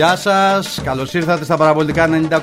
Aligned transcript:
Γεια 0.00 0.16
σας, 0.16 0.82
καλώς 0.84 1.14
ήρθατε 1.14 1.44
στα 1.44 1.56
παραπολιτικά 1.56 2.08
90,1 2.08 2.40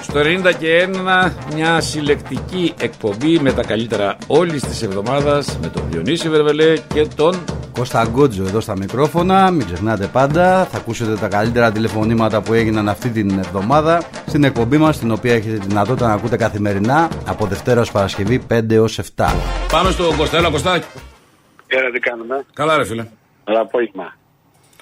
Στο 0.00 0.20
90 0.20 0.52
και 0.58 0.88
1 0.92 1.32
μια 1.54 1.80
συλλεκτική 1.80 2.74
εκπομπή 2.80 3.38
με 3.38 3.52
τα 3.52 3.62
καλύτερα 3.62 4.16
όλης 4.26 4.62
της 4.62 4.82
εβδομάδας 4.82 5.58
με 5.60 5.68
τον 5.68 5.82
Διονύση 5.90 6.28
Βερβελέ 6.28 6.76
και 6.94 7.06
τον 7.16 7.44
Κώστα 7.72 8.06
Γκότζο 8.06 8.42
εδώ 8.42 8.60
στα 8.60 8.76
μικρόφωνα, 8.76 9.50
μην 9.50 9.66
ξεχνάτε 9.66 10.06
πάντα, 10.06 10.64
θα 10.64 10.76
ακούσετε 10.76 11.16
τα 11.16 11.28
καλύτερα 11.28 11.72
τηλεφωνήματα 11.72 12.42
που 12.42 12.52
έγιναν 12.52 12.88
αυτή 12.88 13.08
την 13.08 13.38
εβδομάδα 13.38 14.02
στην 14.26 14.44
εκπομπή 14.44 14.76
μας, 14.76 14.98
την 14.98 15.10
οποία 15.10 15.34
έχετε 15.34 15.56
τη 15.56 15.66
δυνατότητα 15.66 16.06
να 16.06 16.12
ακούτε 16.12 16.36
καθημερινά 16.36 17.08
από 17.26 17.46
Δευτέρα 17.46 17.80
ως 17.80 17.90
Παρασκευή 17.90 18.42
5 18.50 18.70
έως 18.70 18.98
7. 18.98 19.34
Πάμε 19.72 19.90
στο 19.90 20.14
Κωστέλα 20.16 20.50
Κωστάκη. 20.50 20.86
Έλα 21.66 21.90
τι 21.90 21.98
κάνουμε; 21.98 22.44
Καλά 22.52 22.76
ρε 22.76 22.84
φίλε. 22.84 23.06
Καλά 23.44 23.60
απόγευμα. 23.60 24.14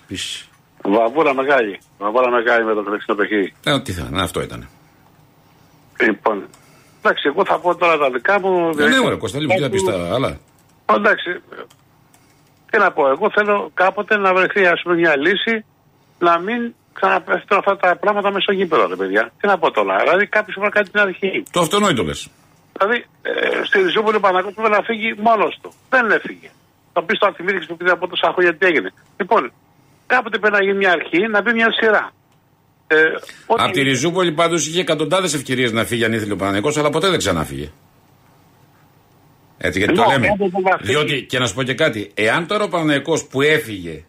Πεις. 0.06 0.47
Βαβούρα 0.82 1.34
μεγάλη. 1.34 1.80
Βαβούρα 1.98 2.30
μεγάλη 2.30 2.64
με 2.64 2.74
το 2.74 2.82
τρεξινό 2.82 3.16
παιχνίδι. 3.16 3.54
Ε, 3.64 3.80
τι 3.80 3.92
θα 3.92 4.06
είναι, 4.10 4.22
αυτό 4.22 4.40
ήταν. 4.40 4.68
Λοιπόν. 6.00 6.46
Εντάξει, 6.98 7.22
εγώ 7.26 7.44
θα 7.44 7.58
πω 7.58 7.76
τώρα 7.76 7.98
τα 7.98 8.10
δικά 8.10 8.40
μου. 8.40 8.70
Ε, 8.78 8.88
ναι, 8.88 8.98
ωραία, 8.98 9.16
Κώστα, 9.16 9.38
λίγο 9.40 9.54
τι 9.54 9.62
θα 9.62 9.70
πεις 9.70 9.84
τα 9.84 10.14
άλλα. 10.14 10.38
Εντάξει. 10.96 11.30
Τι 12.70 12.78
να 12.78 12.92
πω, 12.92 13.08
εγώ 13.08 13.30
θέλω 13.30 13.70
κάποτε 13.74 14.16
να 14.16 14.34
βρεθεί 14.34 14.66
ας 14.66 14.80
πούμε 14.82 14.94
μια 14.94 15.16
λύση 15.16 15.64
να 16.18 16.38
μην 16.38 16.74
ξαναπέφτουν 16.92 17.58
αυτά 17.58 17.76
τα 17.76 17.96
πράγματα 17.96 18.28
μέσα 18.28 18.40
στο 18.40 18.52
γήπεδο, 18.52 18.86
ρε 18.86 18.96
παιδιά. 18.96 19.32
Τι 19.40 19.46
να 19.46 19.58
πω 19.58 19.70
τώρα. 19.70 19.96
Δηλαδή 20.02 20.26
κάποιος 20.26 20.54
πρέπει 20.56 20.70
να 20.70 20.74
κάνει 20.76 20.88
την 20.88 21.00
αρχή. 21.00 21.42
Το 21.50 21.60
αυτονόητο 21.60 22.02
λες. 22.02 22.30
Δηλαδή 22.78 22.98
ε, 23.22 23.64
στη 23.64 23.76
Ριζούπολη 23.82 24.16
ο 24.16 24.20
Παναγό 24.20 24.50
πρέπει 24.50 24.70
να 24.70 24.82
φύγει 24.82 25.14
μόνος 25.28 25.58
του. 25.62 25.72
Δεν 25.88 26.10
έφυγε. 26.10 26.50
Θα 26.92 27.02
πεις 27.04 27.16
στο 27.16 27.26
Ανθιμίδη 27.26 27.66
που 27.66 27.76
πήγε 27.76 27.90
από 27.90 28.08
τόσα 28.08 28.32
χρόνια 28.34 28.56
τι 28.56 28.66
έγινε. 28.66 28.90
Λοιπόν, 29.16 29.52
κάποτε 30.08 30.38
πρέπει 30.38 30.56
να 30.56 30.62
γίνει 30.62 30.76
μια 30.76 30.92
αρχή, 30.92 31.18
να 31.30 31.42
μπει 31.42 31.52
μια 31.52 31.68
σειρά. 31.80 32.12
Ε, 32.86 32.96
ότι- 33.46 33.62
Από 33.62 33.72
τη 33.72 33.82
Ριζούπολη 33.82 34.32
πάντως 34.32 34.66
είχε 34.66 34.80
εκατοντάδες 34.80 35.34
ευκαιρίες 35.34 35.72
να 35.72 35.84
φύγει 35.84 36.04
αν 36.04 36.12
ήθελε 36.12 36.32
ο 36.32 36.36
Παναγενικός, 36.36 36.76
αλλά 36.76 36.90
ποτέ 36.90 37.08
δεν 37.08 37.18
ξανάφυγε. 37.18 37.70
Έτσι 39.58 39.78
γιατί 39.78 39.94
το 39.94 40.00
Ναι, 40.04 40.12
λέμε. 40.12 40.26
όντως 40.32 40.50
δεν 40.50 40.62
θα 40.62 40.78
φύγει. 40.78 40.92
Διότι 40.92 41.22
και 41.22 41.38
να 41.38 41.46
σου 41.46 41.54
πω 41.54 41.62
και 41.62 41.74
κάτι, 41.74 42.10
εάν 42.14 42.46
τώρα 42.46 42.64
ο 42.64 42.68
Παναγενικός 42.68 43.26
που 43.26 43.42
έφυγε 43.42 44.04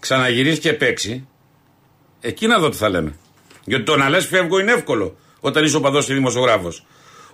ξαναγυρίσει 0.00 0.60
και 0.60 0.72
παίξει, 0.72 1.28
εκεί 2.20 2.46
να 2.46 2.58
δω 2.58 2.68
τι 2.68 2.76
θα 2.76 2.88
λέμε. 2.88 3.14
Γιατί 3.64 3.84
το 3.84 3.96
να 3.96 4.08
λες 4.08 4.26
φεύγω 4.26 4.58
είναι 4.58 4.72
εύκολο 4.72 5.16
όταν 5.40 5.64
είσαι 5.64 5.76
οπαδό 5.76 5.98
ή 5.98 6.14
δημοσιογράφος. 6.14 6.86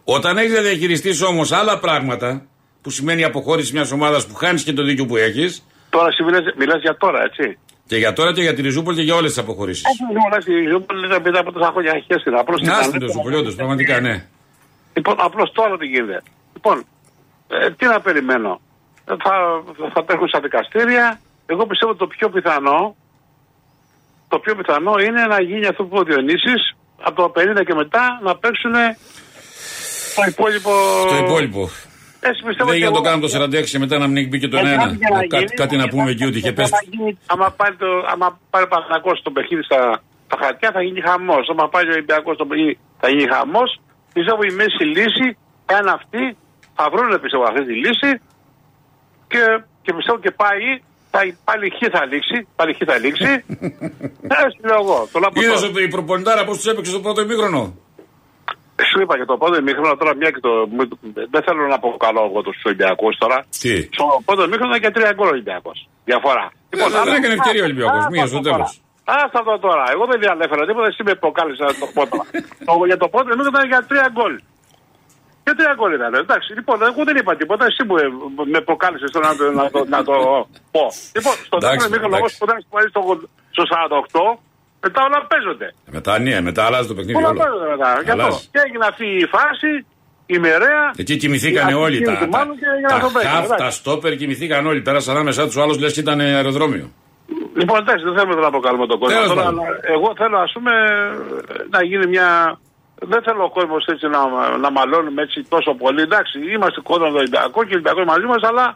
Όταν 0.04 0.38
έχεις 0.38 0.52
να 0.52 0.60
διαχειριστείς 0.60 1.22
όμως 1.22 1.52
άλλα 1.52 1.78
πράγματα, 1.78 2.46
που 2.82 2.90
σημαίνει 2.90 3.20
η 3.20 3.24
αποχώρηση 3.24 3.72
μιας 3.72 3.90
ομάδας 3.92 4.26
που 4.26 4.34
χάνεις 4.34 4.62
και 4.62 4.72
το 4.72 4.82
δίκιο 4.82 5.06
που 5.06 5.16
έχεις, 5.16 5.64
Τώρα 5.90 6.06
εσύ 6.12 6.22
μιλάς 6.56 6.80
για 6.80 6.96
τώρα, 6.96 7.20
έτσι. 7.28 7.58
και 7.86 7.96
για 7.96 8.12
τώρα 8.12 8.32
και 8.32 8.42
για 8.42 8.54
τη 8.54 8.62
Ριζούπολη 8.62 8.96
και 8.96 9.02
για 9.02 9.14
όλες 9.14 9.30
τις 9.32 9.42
αποχωρήσεις. 9.44 9.84
Όχι, 9.90 10.02
δεν 10.12 10.22
μου 10.22 10.28
λες, 10.34 10.44
η 10.46 10.54
Ριζούπολη 10.64 11.06
δεν 11.06 11.22
πήρε 11.22 11.38
από 11.38 11.52
τόσα 11.52 11.70
χρόνια 11.74 11.92
χέστη. 12.06 12.28
Απλώς 12.42 12.60
την 12.60 12.68
Να 12.68 12.74
κάνει. 12.74 12.84
στην 12.84 13.00
το 13.00 13.08
Ζουπολιό 13.14 13.42
του, 13.44 13.54
πραγματικά 13.54 14.00
ναι. 14.00 14.14
Λοιπόν, 14.96 15.14
απλώς 15.18 15.52
τώρα 15.52 15.76
τι 15.78 15.86
γίνεται. 15.86 16.22
Λοιπόν, 16.54 16.76
ε, 17.48 17.70
τι 17.70 17.84
να 17.86 18.00
περιμένω. 18.00 18.60
Ε, 19.10 19.14
Θα, 19.24 19.34
θα 19.94 20.04
τρέχουν 20.04 20.28
στα 20.28 20.40
δικαστήρια. 20.40 21.20
Εγώ 21.46 21.66
πιστεύω 21.66 21.94
το 21.94 22.06
πιο 22.06 22.28
πιθανό 22.28 22.96
το 24.28 24.38
πιο 24.38 24.54
πιθανό 24.54 24.92
είναι 25.06 25.22
να 25.26 25.40
γίνει 25.42 25.66
αυτό 25.66 25.84
που 25.84 25.88
είπε 26.00 26.00
ο 26.00 26.04
Διονύσης 26.14 26.76
από 27.02 27.16
το 27.22 27.32
50 27.60 27.64
και 27.66 27.74
μετά 27.74 28.20
να 28.22 28.36
παίξουν 28.36 28.72
το 30.16 30.22
υπόλοιπο. 30.28 30.70
Το 31.08 31.16
υπόλοιπο. 31.16 31.70
Έτσι 32.20 32.40
πιστεύω 32.46 32.68
Δεν 32.70 32.78
και 32.78 32.82
για 32.84 32.90
να 32.90 32.96
το 32.96 33.00
εγώ. 33.02 33.08
κάνουμε 33.08 33.28
το 33.28 33.58
46 33.58 33.64
και 33.72 33.78
μετά 33.84 33.98
να 33.98 34.06
μην 34.06 34.16
έχει 34.16 34.28
μπει 34.28 34.38
και 34.38 34.48
το 34.48 34.58
1-1. 34.58 34.60
Ε, 34.62 34.64
κάτι 34.76 34.96
για 35.02 35.10
να 35.10 35.20
Κάτι, 35.26 35.36
γίνει, 35.36 35.54
κάτι 35.62 35.74
να 35.82 35.86
πούμε 35.88 36.10
εκεί 36.10 36.24
ότι 36.30 36.38
είχε 36.38 36.52
πέσει. 36.52 36.72
άμα 36.74 36.82
γίνει- 36.90 37.18
Άμα 37.32 37.46
πάρει, 37.60 37.74
το, 37.82 37.86
άμα 38.12 38.26
πάρει 38.50 38.64
ο 38.64 38.68
Παναθηναϊκός 38.72 39.16
το 39.26 39.30
παιχνίδι 39.30 39.62
στα, 39.68 39.80
στα 40.26 40.36
χαρτιά 40.42 40.70
θα 40.76 40.82
γίνει 40.86 41.00
χαμός. 41.08 41.44
Άμα 41.52 41.68
πάρει 41.74 41.88
ο 41.88 41.92
Ολυμπιακός 41.98 42.36
το 42.36 42.44
παιχνίδι 42.48 42.78
θα 43.00 43.08
γίνει 43.10 43.26
χαμός. 43.34 43.70
Πιστεύω 44.12 44.40
η 44.50 44.52
μέση 44.60 44.82
λύση 44.96 45.26
θα 45.66 45.74
είναι 45.80 45.92
αυτή. 45.98 46.22
Θα 46.78 46.84
βρουν 46.92 47.20
πιστεύω 47.24 47.44
αυτή 47.50 47.62
τη 47.68 47.74
λύση 47.84 48.10
και, 49.32 49.42
και 49.84 49.92
πιστεύω 49.96 50.18
και 50.24 50.30
πάει. 50.42 50.64
Θα, 51.10 51.18
πάλι 51.44 51.70
χ 51.76 51.78
θα 51.96 52.04
λήξει. 52.10 52.36
Πάλι 52.56 52.72
χ 52.74 52.78
θα 52.90 52.98
λήξει. 52.98 53.32
Έτσι 54.44 54.58
λέω 54.68 54.78
εγώ. 54.84 54.98
Το 55.12 55.18
λέω 55.18 55.28
από 55.28 55.40
Είδες 55.40 55.60
τώρα. 55.60 55.66
ότι 55.72 55.82
η 55.82 55.88
προπονητάρα 55.88 56.44
πώς 56.44 56.56
τους 56.56 56.66
έπαιξε 56.72 56.90
στο 56.90 57.00
πρώτο 57.00 57.20
ημίχρονο. 57.20 57.62
Σου 58.90 58.98
είπα 59.02 59.14
και 59.18 59.24
το 59.30 59.36
πρώτο 59.40 59.56
ημίχρονο 59.62 59.94
τώρα 60.00 60.12
μια 60.20 60.30
και 60.34 60.40
το. 60.46 60.50
Δεν 61.34 61.42
θέλω 61.46 61.60
να 61.72 61.76
αποκαλώ 61.80 62.22
εγώ 62.30 62.40
τους 62.46 62.56
Ολυμπιακούς 62.68 63.14
τώρα. 63.22 63.38
Τι; 63.62 63.72
Στο 63.96 64.04
πρώτο 64.26 64.42
ημίχρονο 64.48 64.78
και 64.84 64.90
τρία 64.96 65.12
γκολ 65.16 65.28
Ολυμπιακός. 65.36 65.78
Διαφορά. 66.10 66.44
Λοιπόν, 66.72 66.88
δεν 67.08 67.14
έκανε 67.18 67.34
ευκαιρία 67.38 67.62
ο 67.64 67.68
Ολυμπιακός, 67.70 67.98
Άστα 68.02 68.10
μίας 68.14 68.28
στο 68.28 68.36
το 68.38 68.42
τέλος. 68.48 68.68
τώρα. 69.04 69.20
Άστα 69.24 69.40
το 69.48 69.54
τώρα. 69.66 69.84
Εγώ 69.94 70.04
δεν 70.10 70.18
διαλέφερα 70.24 70.62
τίποτα, 70.68 70.86
εσύ 70.92 71.02
με 71.08 71.14
προκάλεσε 71.24 71.62
να 71.70 71.74
το 71.80 71.86
πω 71.94 72.02
τώρα. 72.12 72.24
Το- 72.68 72.86
για 72.90 72.98
το 73.02 73.06
πρώτο 73.12 73.26
ημίχρονο 73.32 73.52
ήταν 73.56 73.66
για 73.72 73.80
τρία 73.90 74.06
γκολ. 74.16 74.34
Και 75.44 75.52
τρία 75.58 75.74
γκολ 75.78 75.90
ήταν. 75.98 76.12
Εντάξει, 76.24 76.48
λοιπόν, 76.58 76.76
εγώ 76.90 77.00
δεν 77.08 77.16
είπα 77.20 77.32
τίποτα. 77.40 77.64
Εσύ 77.70 77.82
μου 77.88 77.94
ε, 78.02 78.06
με 78.54 78.60
προκάλεσες 78.68 79.10
να, 79.26 79.32
το- 79.38 79.52
να, 79.60 79.64
το- 79.74 79.86
να 79.94 80.00
το 80.08 80.14
πω. 80.74 80.84
Λοιπόν, 81.16 81.34
στο 81.48 81.56
Εντάξει, 81.60 81.76
δεύτερο 81.76 81.88
ημίχρονο, 81.90 82.14
εγώ 82.20 82.28
εντάξει. 82.28 82.36
που 82.38 82.44
ήταν 82.48 82.58
στο, 82.92 83.00
στο 83.56 83.62
48, 83.72 84.38
μετά 84.84 85.00
όλα 85.06 85.18
παίζονται. 85.30 85.68
Μετά 85.96 86.12
ναι, 86.24 86.40
μετά 86.48 86.62
αλλάζει 86.68 86.86
το 86.90 86.94
παιχνίδι 86.96 87.18
Όλα 87.18 87.28
όλο. 87.32 87.38
παίζονται 87.42 87.68
μετά. 87.74 87.90
Γι' 88.04 88.10
αυτό. 88.14 88.22
Αλλάζει. 88.26 88.48
Και 88.52 88.60
έγινε 88.66 88.84
αυτή 88.92 89.06
η 89.24 89.26
φάση, 89.34 89.70
η 90.34 90.36
μερέα. 90.44 90.84
Εκεί 91.02 91.14
κοιμηθήκανε 91.22 91.72
η 91.76 91.78
όλοι. 91.84 91.96
Τα, 92.00 92.12
ατυχία 92.12 92.26
του 92.26 92.32
τα, 92.32 92.38
μάλλον 92.38 92.54
και 92.60 92.66
έγινε 92.74 92.88
αυτό 92.96 93.06
τα 93.06 93.12
που 93.12 93.18
έγινε, 93.18 93.34
χαφ, 93.34 93.44
εντάξει. 93.44 93.64
τα 93.64 93.70
στόπερ 93.78 94.12
κοιμηθήκαν 94.20 94.62
όλοι. 94.70 94.80
Πέρασαν 94.88 95.14
ανάμεσά 95.16 95.42
τους 95.48 95.56
άλλου 95.62 95.74
λες 95.82 95.92
και 95.94 96.02
ήταν 96.06 96.18
αεροδρόμιο. 96.20 96.86
Λοιπόν, 97.60 97.78
εντάξει, 97.84 98.02
δεν 98.08 98.14
θέλουμε 98.16 98.34
να 98.40 98.50
αποκαλούμε 98.54 98.86
τον 98.92 98.98
κόσμο. 98.98 99.14
Τέλος 99.14 99.30
Τώρα, 99.32 99.42
πάντων. 99.42 99.58
αλλά 99.60 99.68
εγώ 99.94 100.08
θέλω, 100.20 100.38
ας 100.46 100.52
πούμε, 100.56 100.72
να 101.74 101.80
γίνει 101.88 102.06
μια. 102.14 102.28
Δεν 103.12 103.20
θέλω 103.26 103.42
ο 103.48 103.52
κόσμος 103.58 103.82
έτσι 103.92 104.06
να, 104.14 104.20
να 104.64 104.70
μαλώνουμε 104.76 105.20
έτσι 105.26 105.38
τόσο 105.54 105.70
πολύ. 105.82 106.00
Εντάξει, 106.08 106.36
είμαστε 106.54 106.80
κόντρα 106.88 107.04
με 107.06 107.12
τον 107.14 107.20
Ολυμπιακό 107.24 107.58
και 107.66 107.72
ο 107.74 107.76
Ολυμπιακό 107.78 108.00
μαζί 108.12 108.26
μας, 108.32 108.42
αλλά 108.50 108.66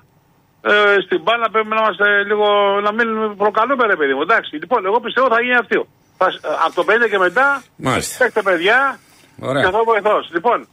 ε, 0.71 0.73
στην 1.05 1.21
μπάλα 1.23 1.47
πρέπει 1.50 1.69
να 1.69 1.77
είμαστε 1.83 2.06
λίγο. 2.31 2.47
να 2.87 2.93
μην 2.93 3.37
προκαλούμε, 3.37 3.87
ρε 3.87 3.97
παιδί 3.97 4.15
μου. 4.15 4.23
Εντάξει, 4.23 4.56
λοιπόν, 4.62 4.81
εγώ 4.87 5.00
πιστεύω 5.00 5.27
θα 5.34 5.41
γίνει 5.43 5.55
αυτό. 5.65 5.87
Θα, 6.19 6.27
από 6.67 6.75
το 6.75 6.84
50 6.89 7.09
και 7.11 7.19
μετά, 7.19 7.62
Μάλιστα. 7.77 8.15
παίξτε 8.25 8.43
παιδιά 8.43 8.99
Ωραία. 9.41 9.62
και 9.65 9.71
θα 9.71 9.81
βοηθώ. 9.84 10.17
Λοιπόν, 10.33 10.69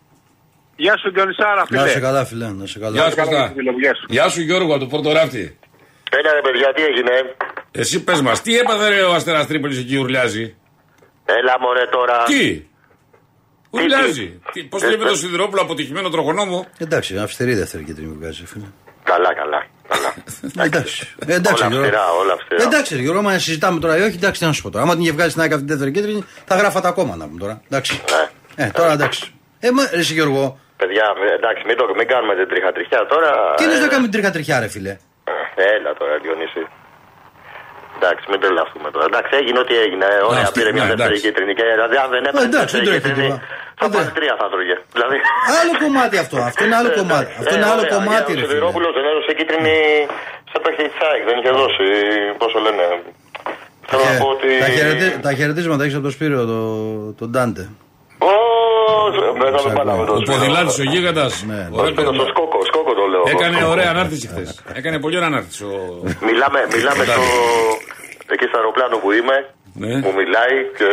γεια 0.75 0.97
σου 0.97 1.11
Διονυσάρα, 1.11 1.65
φίλε. 1.65 1.79
Να 1.81 1.87
σε 1.87 1.99
καλά 1.99 2.25
φίλε, 2.25 2.47
να 2.61 2.65
σε 2.65 2.79
καλά. 2.79 2.95
Γεια 2.99 3.09
σου, 3.09 3.15
Καλά, 3.15 3.29
Κωστά. 3.29 3.51
φίλε 3.55 3.71
μου, 3.71 3.77
γεια 3.79 3.93
σου. 3.95 4.05
Γεια 4.09 4.29
σου 4.29 4.41
Γιώργο 4.41 4.71
από 4.75 4.79
το 4.83 4.89
πρώτο 4.93 5.11
ράφτη. 5.11 5.57
Έλα 6.17 6.33
ρε 6.33 6.41
παιδιά, 6.41 6.73
τι 6.75 6.83
έγινε; 6.83 7.11
Εσύ 7.71 8.03
πες 8.03 8.21
μας, 8.21 8.41
τι 8.41 8.57
έπαθε 8.57 8.89
ρε, 8.89 9.01
ο 9.01 9.13
Αστέρας 9.13 9.47
Τρίπολης 9.47 9.77
εκεί 9.79 9.95
ουρλιάζει; 9.97 10.55
Έλα 11.25 11.55
μωρέ 11.59 11.85
τώρα. 11.91 12.23
Τι; 12.23 12.63
Ουρλιάζει. 13.69 14.41
Πώς 14.69 14.83
Ε, 14.83 14.87
βλέπει 14.87 15.03
ε. 15.03 15.07
το 15.07 15.15
Σιδηρόπουλο 15.15 15.61
αποτυχημένο 15.61 16.09
τροχονόμο; 16.09 16.67
Εντάξει, 16.77 17.17
αυστηρή 17.17 17.53
δεύτερη 17.53 17.83
κίτρινη 17.83 18.11
που 18.13 18.19
βγάζει 18.19 18.45
φίλε. 18.45 18.65
Καλά, 19.03 19.33
καλά. 19.33 19.65
Καλά. 19.93 20.13
Εντάξει. 20.65 21.07
Ε, 21.27 21.33
εντάξει, 21.33 21.63
όλα 21.63 21.71
Γιώργο. 21.71 21.87
αυστηρά, 21.87 22.11
όλα 22.21 22.33
αυστηρά. 22.33 22.63
Εντάξει, 22.63 22.95
ρε 22.95 23.01
Γιώργο, 23.01 23.19
άμα 23.19 23.37
συζητάμε 23.37 23.79
τώρα 23.79 23.97
ή 23.97 24.01
όχι, 24.01 24.15
εντάξει, 24.15 24.39
τι 24.39 24.45
να 24.45 24.53
σου 24.53 24.61
πω 24.61 24.69
τώρα. 24.69 24.83
Άμα 24.83 24.93
την 24.93 25.01
είχε 25.01 25.11
βγάλει 25.11 25.29
στην 25.29 25.41
ΑΕΚ 25.41 25.51
αυτή 25.53 25.65
τη 25.65 25.71
δεύτερη 25.71 25.91
κίτρινη, 25.91 26.23
θα 26.45 26.55
γράφατε 26.55 26.87
ακόμα 26.87 27.15
να 27.15 27.25
πούμε 27.27 27.39
τώρα. 27.39 27.61
Εντάξει. 27.69 28.01
Ναι. 28.55 28.65
Ε, 28.65 28.69
τώρα 28.69 28.91
εντάξει. 28.91 29.33
Ε, 29.59 29.71
μα, 29.71 29.83
ρε, 29.93 29.99
εσύ, 29.99 30.13
Γιώργο, 30.13 30.59
Παιδιά, 30.77 31.05
ε, 31.31 31.33
εντάξει, 31.39 31.63
μην, 31.67 31.75
το, 31.77 31.83
μην 31.99 32.07
κάνουμε 32.07 32.33
την 32.35 32.47
τριχατριχιά 32.47 33.05
τώρα. 33.13 33.29
τι 33.57 33.63
είναι 33.63 33.73
ε, 33.73 33.79
να 33.85 33.87
κάνουμε 33.87 34.07
την 34.07 34.15
τρίχα 34.15 34.31
τριχιά, 34.31 34.59
ρε 34.59 34.67
φίλε. 34.67 34.89
ε, 34.89 35.63
Έλα 35.75 35.93
τώρα, 35.99 36.13
Διονύση. 36.23 36.61
Εντάξει, 37.99 38.23
μην 38.31 38.39
τρελαθούμε 38.43 38.87
τώρα. 38.93 39.05
Εντάξει, 39.11 39.31
έγινε 39.39 39.57
ό,τι 39.63 39.73
έγινε. 39.85 40.05
Ε, 40.15 40.17
Ωραία, 40.31 40.45
αυτή- 40.47 40.57
πήρε 40.59 40.71
μια 40.77 40.83
ναι, 40.85 40.89
δεύτερη 40.91 41.09
εντάξει. 41.15 41.25
κίτρινη. 41.25 41.51
Και 41.57 41.65
δηλαδή, 41.75 41.95
αν 42.03 42.07
δεν 42.13 42.21
έπαιρνε 42.27 42.45
Ε, 42.45 42.51
εντάξει, 42.51 42.73
δεύτερη 42.75 42.83
δεν 42.85 42.89
τρέχει 42.89 43.05
κίτρινη, 43.07 43.31
τίποτα. 43.33 43.79
θα 43.81 43.85
Ε, 43.87 43.89
πάρει 43.93 44.07
δεν- 44.09 44.17
τρία 44.19 44.33
θα 44.41 44.45
τρώγε. 44.53 44.75
Δηλαδή. 44.95 45.17
Άλλο 45.59 45.73
κομμάτι 45.83 46.15
αυτό. 46.23 46.35
Αυτό 46.49 46.61
είναι 46.65 46.77
άλλο 46.81 46.91
Ε, 46.95 46.97
κομμάτι. 46.99 47.25
εντάξει. 47.25 47.39
Αυτό 47.41 47.53
Ε, 47.53 47.57
είναι 47.57 47.67
άλλο 47.71 47.83
ωραία, 47.85 47.95
κομμάτι, 47.95 48.29
Ο 48.31 48.35
ρε 48.37 48.41
φίλε. 48.41 48.51
Σιδηρόπουλος 48.53 48.91
δεν 48.97 49.05
έδωσε 49.11 49.31
κίτρινη 49.39 49.75
σε 50.51 50.57
παιχνίδι 50.63 50.89
της 50.93 51.01
ΑΕΚ. 51.07 51.21
Δεν 51.29 51.35
είχε 51.39 51.51
δώσει. 51.61 51.85
Πόσο 52.41 52.57
λένε. 52.65 52.85
Θέλω 53.89 54.03
να 54.11 54.13
πω 54.21 54.27
ότι. 54.35 54.49
Τα, 54.65 54.69
χαιρετί- 54.77 55.15
τα 55.25 55.31
χαιρετίσματα 55.39 55.81
έχεις 55.83 55.95
από 55.99 56.05
το 56.09 56.13
Σπύριο, 56.15 56.41
το, 56.51 56.59
τον 57.19 57.27
Ντάντε. 57.33 57.63
Ω, 58.89 59.37
Μετά 59.41 59.57
το 59.65 59.69
πάλαμε 59.77 60.05
το 60.05 60.13
Ο 60.13 60.21
ποδηλάτη 60.29 60.81
ο 60.81 60.85
γίγαντας. 60.91 61.33
Ναι, 61.49 61.55
ναι. 61.55 61.91
Στο 62.19 62.25
σκόκο, 62.33 62.57
σκόκο 62.69 62.91
το 62.99 63.05
λέω. 63.13 63.23
Έκανε 63.35 63.55
Σκόκο. 63.57 63.71
ωραία 63.71 63.89
ανάρτηση 63.93 64.27
χθες. 64.31 64.49
Έκανε 64.79 64.97
πολύ 65.03 65.15
ωραία 65.19 65.27
ανάρτηση. 65.33 65.63
ο- 65.63 66.01
Μιλάμε, 66.27 66.59
μιλάμε 66.75 67.03
στο. 67.11 67.21
Εκεί 68.33 68.45
στο 68.49 68.57
αεροπλάνο 68.59 68.95
που 69.03 69.09
είμαι, 69.19 69.37
Ναι. 69.81 69.93
μου 70.05 70.11
μιλάει 70.19 70.55
και 70.77 70.87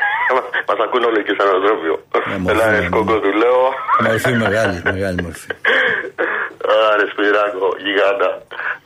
μας 0.68 0.78
ακούνε 0.84 1.06
όλοι 1.10 1.18
εκεί 1.22 1.32
στο 1.36 1.42
αεροδρόμιο. 1.46 1.96
Ναι, 2.28 2.36
μορφή, 2.38 2.60
Έλα, 2.60 2.70
ναι, 2.70 2.78
ρε, 2.78 2.86
σκόκο 2.86 3.14
του 3.24 3.32
λέω. 3.42 3.60
Μορφή 4.06 4.32
μεγάλη, 4.46 4.76
μεγάλη 4.96 5.18
μορφή. 5.26 5.46
Άρε, 6.92 7.04
Σπυράκο, 7.12 7.66
γιγάντα. 7.84 8.28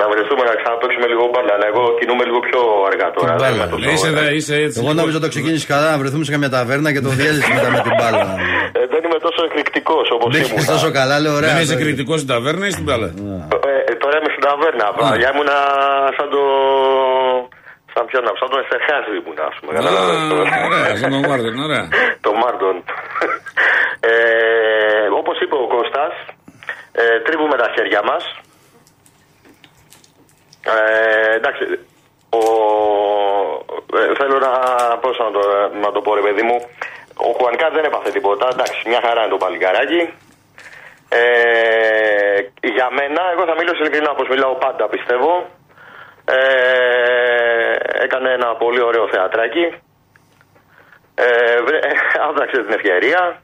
Να 0.01 0.05
βρεθούμε 0.13 0.43
να 0.51 0.55
ξαναπαίξουμε 0.61 1.07
λίγο 1.13 1.25
μπάλα. 1.33 1.53
Αλλά 1.57 1.67
εγώ 1.73 1.83
κινούμαι 1.99 2.25
λίγο 2.29 2.41
πιο 2.49 2.61
αργά 2.91 3.09
τώρα. 3.17 3.27
Την 3.29 3.33
δεν 3.33 3.41
μπάλα, 3.43 3.63
είμαι 3.65 3.67
τόσο 3.73 3.85
Ναι, 3.87 3.93
είσαι, 3.97 4.09
αργά. 4.11 4.21
δε- 4.23 4.35
είσαι 4.39 4.55
έτσι. 4.67 4.77
Εγώ 4.81 4.89
λίγο- 4.91 5.01
νόμιζα 5.01 5.19
το 5.25 5.29
ξεκίνησες 5.35 5.67
καλά 5.73 5.87
να 5.95 5.99
βρεθούμε 6.03 6.25
σε 6.29 6.33
καμιά 6.35 6.51
ταβέρνα 6.57 6.89
και 6.95 7.03
το 7.07 7.11
διέλυσε 7.19 7.51
μετά 7.57 7.69
με 7.75 7.81
την 7.87 7.95
μπάλα. 7.99 8.25
Ε, 8.79 8.81
δεν 8.93 9.01
είμαι 9.07 9.19
τόσο 9.27 9.41
εκρηκτικός 9.49 10.07
όπως 10.17 10.29
Δεν 10.35 10.43
ήμουν. 10.45 10.57
είσαι 10.59 10.71
τόσο 10.75 10.89
καλά, 10.99 11.15
λέω 11.23 11.35
ωραία. 11.41 11.53
Δεν 11.55 11.63
είσαι 11.65 11.77
το- 11.79 11.83
κριτικό 11.85 12.13
στην 12.21 12.29
ταβέρνα 12.33 12.65
ή 12.71 12.73
στην 12.77 12.85
μπάλα; 12.87 13.09
Ε, 13.91 13.95
τώρα 14.03 14.15
είμαι 14.19 14.31
στην 14.35 14.45
ταβέρνα. 14.49 14.87
Παλιά 14.99 15.29
ήμουνα 15.35 15.57
σαν 16.17 16.29
το. 16.35 16.43
Σαν 17.95 18.05
ποιον 18.09 18.23
να 18.27 18.33
σαν 18.41 18.49
τον 18.53 18.61
Εστερχάζη 18.65 19.11
ήμουν, 19.21 19.39
ας 19.51 19.55
πούμε. 19.59 19.71
Α, 19.73 19.77
καταλαβαίνεις. 19.79 20.31
ωραία, 20.69 20.97
σαν 21.01 21.11
τον 21.15 21.23
Μάρτιν, 21.31 21.57
ωραία. 21.67 21.85
το 22.27 22.31
Μάρτον. 22.43 22.77
Ε, 24.11 24.13
Όπως 25.21 25.37
είπε 25.43 25.55
ο 25.65 25.67
Κώστας, 25.75 26.15
ε, 27.00 27.21
τρίβουμε 27.21 27.56
τα 27.56 27.69
χέρια 27.75 28.03
μας. 28.09 28.23
Ε, 30.75 31.35
εντάξει, 31.35 31.65
ο, 32.31 32.43
ε, 33.99 34.15
θέλω 34.19 34.39
να, 34.39 34.53
πώς 35.03 35.19
να, 35.19 35.31
το, 35.31 35.41
να 35.85 35.93
το 35.93 36.00
πω 36.00 36.15
ρε 36.15 36.21
παιδί 36.21 36.43
μου, 36.43 36.56
ο 37.27 37.29
Χουανκάρ 37.37 37.73
δεν 37.73 37.85
έπαθε 37.85 38.11
τίποτα, 38.11 38.49
εντάξει, 38.53 38.89
μια 38.89 39.00
χαρά 39.05 39.21
είναι 39.21 39.31
το 39.31 39.37
παλικαράκι. 39.37 40.03
Ε, 41.09 42.39
για 42.77 42.89
μένα, 42.99 43.23
εγώ 43.33 43.45
θα 43.49 43.55
μιλήσω 43.59 43.81
ειλικρινά 43.83 44.11
όπως 44.11 44.29
μιλάω 44.29 44.55
πάντα 44.55 44.89
πιστεύω. 44.89 45.33
Ε, 46.25 47.75
έκανε 48.05 48.33
ένα 48.33 48.55
πολύ 48.62 48.83
ωραίο 48.83 49.09
θεατράκι. 49.09 49.67
Ε, 51.15 51.62
βρε- 51.67 51.85
άδραξε 52.29 52.62
την 52.62 52.73
ευκαιρία. 52.79 53.43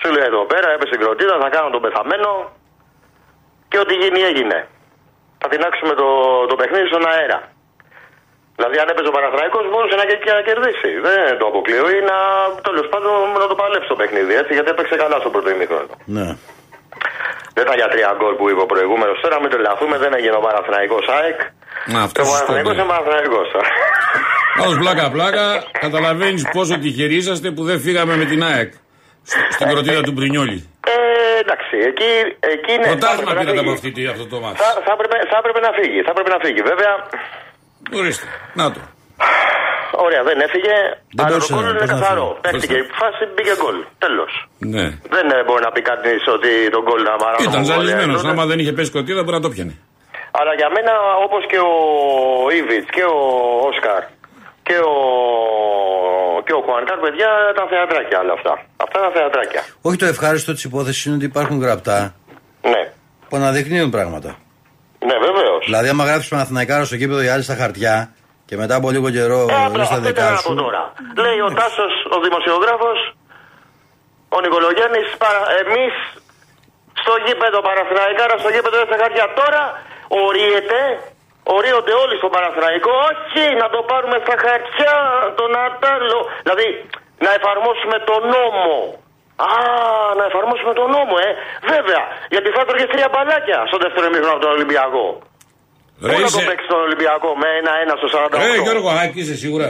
Σου 0.00 0.12
λέει 0.12 0.24
εδώ 0.26 0.44
πέρα, 0.46 0.68
έπεσε 0.72 0.94
η 0.94 0.98
κροτίδα, 1.02 1.38
θα 1.42 1.48
κάνω 1.48 1.70
τον 1.70 1.82
πεθαμένο. 1.82 2.30
Και 3.72 3.78
ό,τι 3.84 3.94
γίνει 4.02 4.20
έγινε. 4.30 4.58
Θα 5.40 5.46
τεινάξουμε 5.52 5.92
το, 6.00 6.08
το 6.50 6.54
παιχνίδι 6.60 6.86
στον 6.92 7.04
αέρα. 7.12 7.38
Δηλαδή, 8.56 8.76
αν 8.82 8.88
έπαιζε 8.92 9.08
ο 9.12 9.14
Παναθραϊκός 9.18 9.64
μπορούσε 9.70 9.96
να, 10.00 10.04
και, 10.08 10.16
και 10.24 10.32
να 10.38 10.42
κερδίσει. 10.48 10.90
Δεν 11.06 11.22
το 11.40 11.44
αποκλείω 11.50 11.84
ή 11.96 11.98
να 12.10 12.16
τέλος 12.68 12.86
πάντων 12.92 13.12
να 13.42 13.46
το 13.52 13.56
παλέψει 13.60 13.88
το 13.92 13.98
παιχνίδι 14.00 14.32
έτσι, 14.40 14.52
γιατί 14.56 14.68
έπαιξε 14.74 14.94
καλά 15.02 15.16
στο 15.22 15.30
πρώτο 15.34 15.48
ημίχρονο. 15.54 15.94
Ναι. 16.18 16.28
Δεν 17.54 17.62
ήταν 17.66 17.76
για 17.80 17.88
τρία 17.94 18.10
γκολ 18.18 18.34
που 18.38 18.44
είπε 18.50 18.62
ο 18.66 18.70
προηγούμενος. 18.72 19.16
Τώρα 19.24 19.36
μην 19.42 19.50
τρελαθούμε, 19.52 19.94
δεν 20.04 20.12
έγινε 20.18 20.36
ο 20.40 20.42
Παναθραϊκός 20.46 21.04
ΑΕΚ. 21.18 21.38
Α, 21.96 21.96
αυτό 22.06 22.14
Και 22.16 22.20
ο 22.20 22.24
σωστό, 22.24 22.46
Παναθραϊκός 22.46 22.74
ναι. 22.76 22.82
είναι 22.82 22.90
Παναθραϊκός. 22.92 23.48
Πάντω 24.58 24.74
πλάκα 24.82 25.04
πλάκα, 25.16 25.44
καταλαβαίνεις 25.84 26.42
πόσο 26.56 26.74
τυχεροί 26.78 27.16
είσαστε 27.22 27.48
που 27.56 27.62
δεν 27.64 27.78
φύγαμε 27.80 28.14
με 28.16 28.24
την 28.24 28.40
ΑΕΚ. 28.50 28.70
στο- 29.30 29.38
Στην 29.54 29.66
κροτίδα 29.68 30.00
του 30.02 30.12
Μπρινιόλη. 30.12 30.60
Ε, 30.90 30.94
εντάξει, 31.42 31.74
εκεί, 31.90 32.10
εκεί 32.54 32.70
είναι. 32.76 32.86
Πρωτάθλημα 32.92 33.30
θα 33.30 33.40
έπρεπε 33.40 33.50
πήρατε 33.50 33.58
να 33.60 33.64
από 33.66 33.72
φύγει. 33.74 33.80
αυτή, 33.80 33.90
τη- 33.96 34.08
αυτό 34.14 34.24
το 34.32 34.36
μάτι. 34.44 34.56
Θα, 34.62 34.70
θα, 34.86 34.92
έπρεπε, 34.96 35.16
θα 35.32 35.36
έπρεπε 35.40 35.60
να 35.66 35.70
φύγει. 35.78 35.98
Θα 36.06 36.10
έπρεπε 36.14 36.30
να 36.36 36.40
φύγει. 36.44 36.60
Βέβαια, 36.72 36.92
Ορίστε. 38.00 38.26
Να 38.60 38.64
το. 38.74 38.80
ωραία, 40.06 40.22
δεν 40.28 40.38
έφυγε. 40.46 40.74
Δεν 41.18 41.24
αλλά 41.24 41.28
το 41.28 41.32
μπορούσε 41.32 41.52
γκολ 41.54 41.64
να- 41.64 41.70
είναι 41.72 41.80
πώς 41.84 41.90
να 41.90 41.96
καθαρό. 41.98 42.26
φύγει. 42.30 42.40
Παίχτηκε 42.46 42.76
η 42.82 42.86
φάση, 43.00 43.22
μπήκε 43.34 43.54
γκολ. 43.60 43.76
Τέλος. 44.04 44.32
Ναι. 44.74 44.84
Δεν 45.14 45.24
ε, 45.34 45.38
μπορεί 45.46 45.62
να 45.68 45.72
πει 45.74 45.82
κανείς 45.90 46.22
ότι 46.36 46.50
το 46.74 46.80
γκολ 46.86 47.00
να 47.10 47.14
μαρά. 47.22 47.36
Ήταν 47.48 47.60
ζαλισμένο. 47.70 48.14
Άμα 48.32 48.44
δεν 48.50 48.58
είχε 48.62 48.72
πέσει 48.76 48.90
κροτίδα, 48.94 49.20
μπορεί 49.24 49.36
να 49.40 49.44
το 49.46 49.52
πιανε. 49.54 49.74
Αλλά 50.38 50.52
για 50.60 50.68
μένα, 50.76 50.92
όπως 51.26 51.42
και 51.50 51.58
ο 51.70 51.72
Ήβιτ 52.58 52.86
και 52.96 53.04
ο 53.16 53.18
Όσκαρ 53.70 54.02
και 54.68 54.76
ο, 54.92 54.94
και 56.46 56.52
ο 56.58 56.60
Χουανκάρ, 56.64 56.98
παιδιά, 57.04 57.30
τα 57.58 57.64
θεατράκια 57.70 58.18
όλα 58.24 58.34
αυτά. 58.38 58.52
Αυτά 58.94 59.00
τα 59.06 59.10
θεατράκια. 59.16 59.62
Όχι 59.82 59.96
το 59.96 60.06
ευχάριστο 60.06 60.52
της 60.52 60.64
υπόθεσης 60.64 61.04
είναι 61.04 61.14
ότι 61.18 61.24
υπάρχουν 61.32 61.56
γραπτά 61.64 61.98
Ναι. 62.72 62.82
που 63.28 63.36
αναδεικνύουν 63.36 63.90
πράγματα. 63.90 64.30
Ναι, 65.08 65.16
βεβαίως. 65.26 65.62
Δηλαδή, 65.68 65.88
άμα 65.88 66.04
γράφει 66.08 66.28
Παναθηναϊκάρα 66.28 66.84
στο 66.84 66.96
κήπεδο 67.00 67.20
οι 67.22 67.28
άλλοι 67.34 67.42
στα 67.48 67.56
χαρτιά 67.62 67.94
και 68.48 68.56
μετά 68.62 68.74
από 68.80 68.88
λίγο 68.94 69.08
καιρό 69.16 69.40
Ε, 69.50 69.54
απλά 69.66 69.78
λες 69.78 69.88
τα 69.88 69.94
αυτό 69.96 70.06
δικά 70.08 70.22
ήθελα 70.22 70.30
να 70.30 70.36
σου. 70.42 70.48
πω 70.48 70.54
τώρα. 70.66 70.82
Λέει 71.24 71.38
ο 71.48 71.50
Τάσος, 71.60 71.92
ο 72.14 72.18
δημοσιογράφος, 72.26 72.98
ο 74.36 74.38
Νικολογέννη, 74.44 75.00
εμείς 75.62 75.94
στο 77.02 77.12
γήπεδο 77.26 77.58
Παναθηναϊκάρα, 77.68 78.34
στο 78.42 78.50
γήπεδο 78.54 78.76
στα 78.88 78.96
χαρτιά. 79.02 79.24
Τώρα 79.40 79.62
ορίεται, 80.26 80.78
ορίονται 81.56 81.94
όλοι 82.02 82.14
στο 82.20 82.28
Παναθηναϊκό. 82.34 82.92
Όχι, 83.10 83.42
να 83.62 83.66
το 83.74 83.78
πάρουμε 83.90 84.16
στα 84.24 84.36
χαρτιά, 84.44 84.94
τον 85.38 85.50
Ατάλο. 85.66 86.18
Δηλαδή, 86.44 86.68
να 87.24 87.30
εφαρμόσουμε 87.38 87.96
τον 88.10 88.20
νόμο. 88.36 88.70
Α, 89.50 89.50
να 90.18 90.24
εφαρμόσουμε 90.30 90.72
τον 90.80 90.88
νόμο, 90.96 91.14
ε. 91.26 91.30
Βέβαια, 91.74 92.02
γιατί 92.34 92.48
θα 92.54 92.60
έτρωγε 92.64 92.86
τρία 92.92 93.08
μπαλάκια 93.12 93.58
στο 93.70 93.76
δεύτερο 93.84 94.04
ημίχρονο 94.10 94.34
από 94.36 94.42
τον 94.46 94.52
Ολυμπιακό. 94.58 95.04
Ρε 96.08 96.14
Πού 96.14 96.20
να 96.26 96.30
το 96.34 96.38
είσαι. 96.40 96.48
παίξει 96.50 96.66
τον 96.74 96.80
Ολυμπιακό 96.88 97.28
με 97.42 97.48
ένα-ένα 97.60 97.94
στο 98.00 98.08
48. 98.14 98.46
Ε, 98.46 98.56
Γιώργο, 98.66 98.88
Άκη, 99.02 99.18
είσαι 99.24 99.36
σίγουρα. 99.44 99.68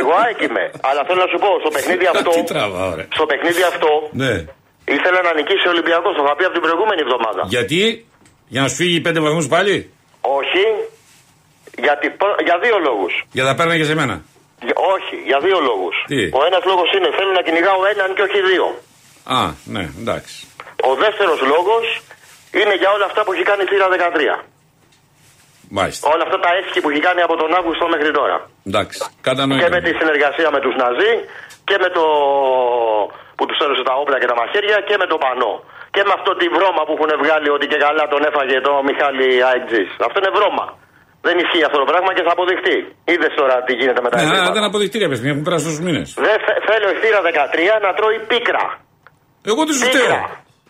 Εγώ 0.00 0.12
ΑΕΚ 0.22 0.38
είμαι. 0.46 0.64
Αλλά 0.88 1.00
θέλω 1.06 1.20
να 1.24 1.28
σου 1.32 1.38
πω, 1.44 1.50
στο 1.62 1.70
παιχνίδι 1.74 2.06
αυτό. 2.14 2.30
Τι 2.36 2.42
τραβά, 2.52 2.82
ωραία. 2.94 3.06
Στο 3.18 3.24
παιχνίδι 3.30 3.62
αυτό 3.72 3.90
Ναι. 4.22 4.32
ήθελα 4.96 5.18
να 5.28 5.32
νικήσει 5.38 5.64
ο 5.68 5.72
Ολυμπιακός. 5.74 6.12
Το 6.16 6.22
είχα 6.24 6.34
πει 6.38 6.44
από 6.48 6.54
την 6.58 6.64
προηγούμενη 6.66 7.00
εβδομάδα. 7.06 7.42
Γιατί, 7.54 7.80
για 8.52 8.60
να 8.62 8.68
σου 8.70 8.76
φύγει 8.80 8.98
πέντε 9.06 9.20
βαθμούς 9.26 9.46
πάλι, 9.54 9.76
Όχι. 10.38 10.64
Γιατί, 11.86 12.06
προ- 12.20 12.38
για 12.48 12.56
δύο 12.64 12.76
λόγους. 12.88 13.12
για 13.36 13.44
να 13.48 13.52
παίρνει 13.54 13.76
και 13.80 13.88
σε 13.90 13.94
μένα. 14.00 14.16
Όχι, 14.94 15.16
για 15.30 15.38
δύο 15.46 15.58
λόγους. 15.68 15.94
Τι; 16.12 16.20
Ο 16.38 16.40
ένας 16.48 16.62
λόγος 16.70 16.88
είναι 16.96 17.08
θέλω 17.18 17.32
να 17.38 17.42
κυνηγάω 17.46 17.78
έναν 17.94 18.08
και 18.16 18.22
όχι 18.28 18.40
δύο. 18.50 18.66
Α, 19.40 19.42
ναι, 19.74 19.84
εντάξει. 20.02 20.36
Ο 20.90 20.92
δεύτερος 21.04 21.40
λόγος 21.52 21.84
είναι 22.60 22.74
για 22.80 22.90
όλα 22.94 23.06
αυτά 23.10 23.20
που 23.24 23.32
έχει 23.34 23.44
κάνει 23.50 23.62
η 23.66 23.68
θύρα 23.70 23.86
13. 23.88 24.44
Μάλιστα. 25.78 26.04
Όλα 26.12 26.22
αυτά 26.28 26.38
τα 26.44 26.50
έσχη 26.58 26.78
που 26.82 26.90
έχει 26.92 27.02
κάνει 27.08 27.20
από 27.28 27.34
τον 27.40 27.50
Αύγουστο 27.58 27.84
μέχρι 27.94 28.10
τώρα. 28.18 28.36
Εντάξει. 28.70 28.98
Και 28.98 29.06
με 29.06 29.20
Κατανοητό. 29.28 29.80
τη 29.86 29.92
συνεργασία 30.00 30.48
με 30.56 30.60
τους 30.64 30.74
Ναζί 30.82 31.12
και 31.68 31.76
με 31.82 31.88
το 31.96 32.04
που 33.36 33.44
τους 33.48 33.58
έδωσε 33.64 33.82
τα 33.88 33.94
όπλα 34.02 34.16
και 34.20 34.28
τα 34.32 34.36
μαχαίρια 34.40 34.78
και 34.88 34.96
με 35.02 35.06
το 35.12 35.16
πανό. 35.24 35.52
Και 35.94 36.02
με 36.08 36.12
αυτό 36.18 36.30
τη 36.40 36.46
βρώμα 36.56 36.82
που 36.86 36.92
έχουν 36.96 37.10
βγάλει 37.22 37.48
ότι 37.56 37.66
και 37.72 37.78
καλά 37.86 38.04
τον 38.12 38.22
έφαγε 38.28 38.56
το 38.66 38.72
Μιχάλη 38.88 39.28
Αιτζή. 39.50 39.84
Αυτό 40.06 40.16
είναι 40.20 40.32
βρώμα. 40.38 40.64
Δεν 41.26 41.34
ισχύει 41.42 41.64
αυτό 41.68 41.78
το 41.82 41.86
πράγμα 41.90 42.10
και 42.16 42.22
θα 42.26 42.32
αποδειχτεί. 42.36 42.76
Είδες 43.12 43.32
τώρα 43.40 43.54
τι 43.66 43.72
γίνεται 43.80 44.00
με 44.04 44.08
τα 44.10 44.16
Ναι, 44.16 44.22
α, 44.22 44.26
εγκλήματα. 44.26 44.52
δεν 44.56 44.64
αποδειχτεί 44.70 44.96
ρε 45.04 45.08
παιδί, 45.10 45.26
έχουν 45.32 45.44
περάσει 45.46 45.64
τόσους 45.68 45.82
μήνες. 45.86 46.06
Δεν 46.26 46.36
θε- 46.46 46.60
θέλω 46.68 46.86
η 46.94 46.96
θύρα 47.02 47.20
13 47.28 47.72
να 47.84 47.90
τρώει 47.98 48.18
πίκρα. 48.30 48.64
Εγώ 49.50 49.60
τι 49.66 49.72
σου 49.76 49.82
Πίκρα. 49.84 50.00
φταίω. 50.00 50.18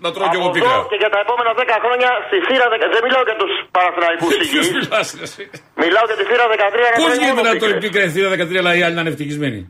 Να 0.04 0.08
τρώω 0.14 0.26
κι 0.32 0.38
εγώ 0.40 0.48
Από 0.50 0.56
πίκρα. 0.56 0.74
εδώ 0.78 0.88
και 0.92 0.98
για 1.02 1.10
τα 1.14 1.18
επόμενα 1.24 1.50
10 1.62 1.76
χρόνια 1.84 2.10
στη 2.28 2.36
θύρα 2.48 2.66
13. 2.72 2.92
Δεν 2.96 3.02
μιλάω 3.06 3.24
για 3.30 3.36
τους 3.42 3.52
παραθυναϊκού 3.76 4.26
Ποιος 4.32 4.44
υγιείς. 4.46 4.68
μιλάς, 4.76 5.06
ρε, 5.18 5.24
εσύ. 5.28 5.42
Μιλάω 5.82 6.04
για 6.10 6.18
τη 6.20 6.24
θύρα 6.30 6.44
13 6.54 6.86
να 6.92 6.96
Πώς 7.00 7.08
τρώει 7.08 7.18
γίνεται 7.22 7.38
μόνο 7.40 7.48
να 7.52 7.54
τρώει 7.62 7.72
πίκρες. 7.74 7.84
πίκρα 7.84 8.02
η 8.08 8.10
θύρα 8.14 8.28
13, 8.34 8.58
αλλά 8.62 8.72
οι 8.76 8.82
άλλοι 8.84 8.94
να 8.98 9.02
είναι 9.02 9.12
ευτυχισμένοι; 9.14 9.60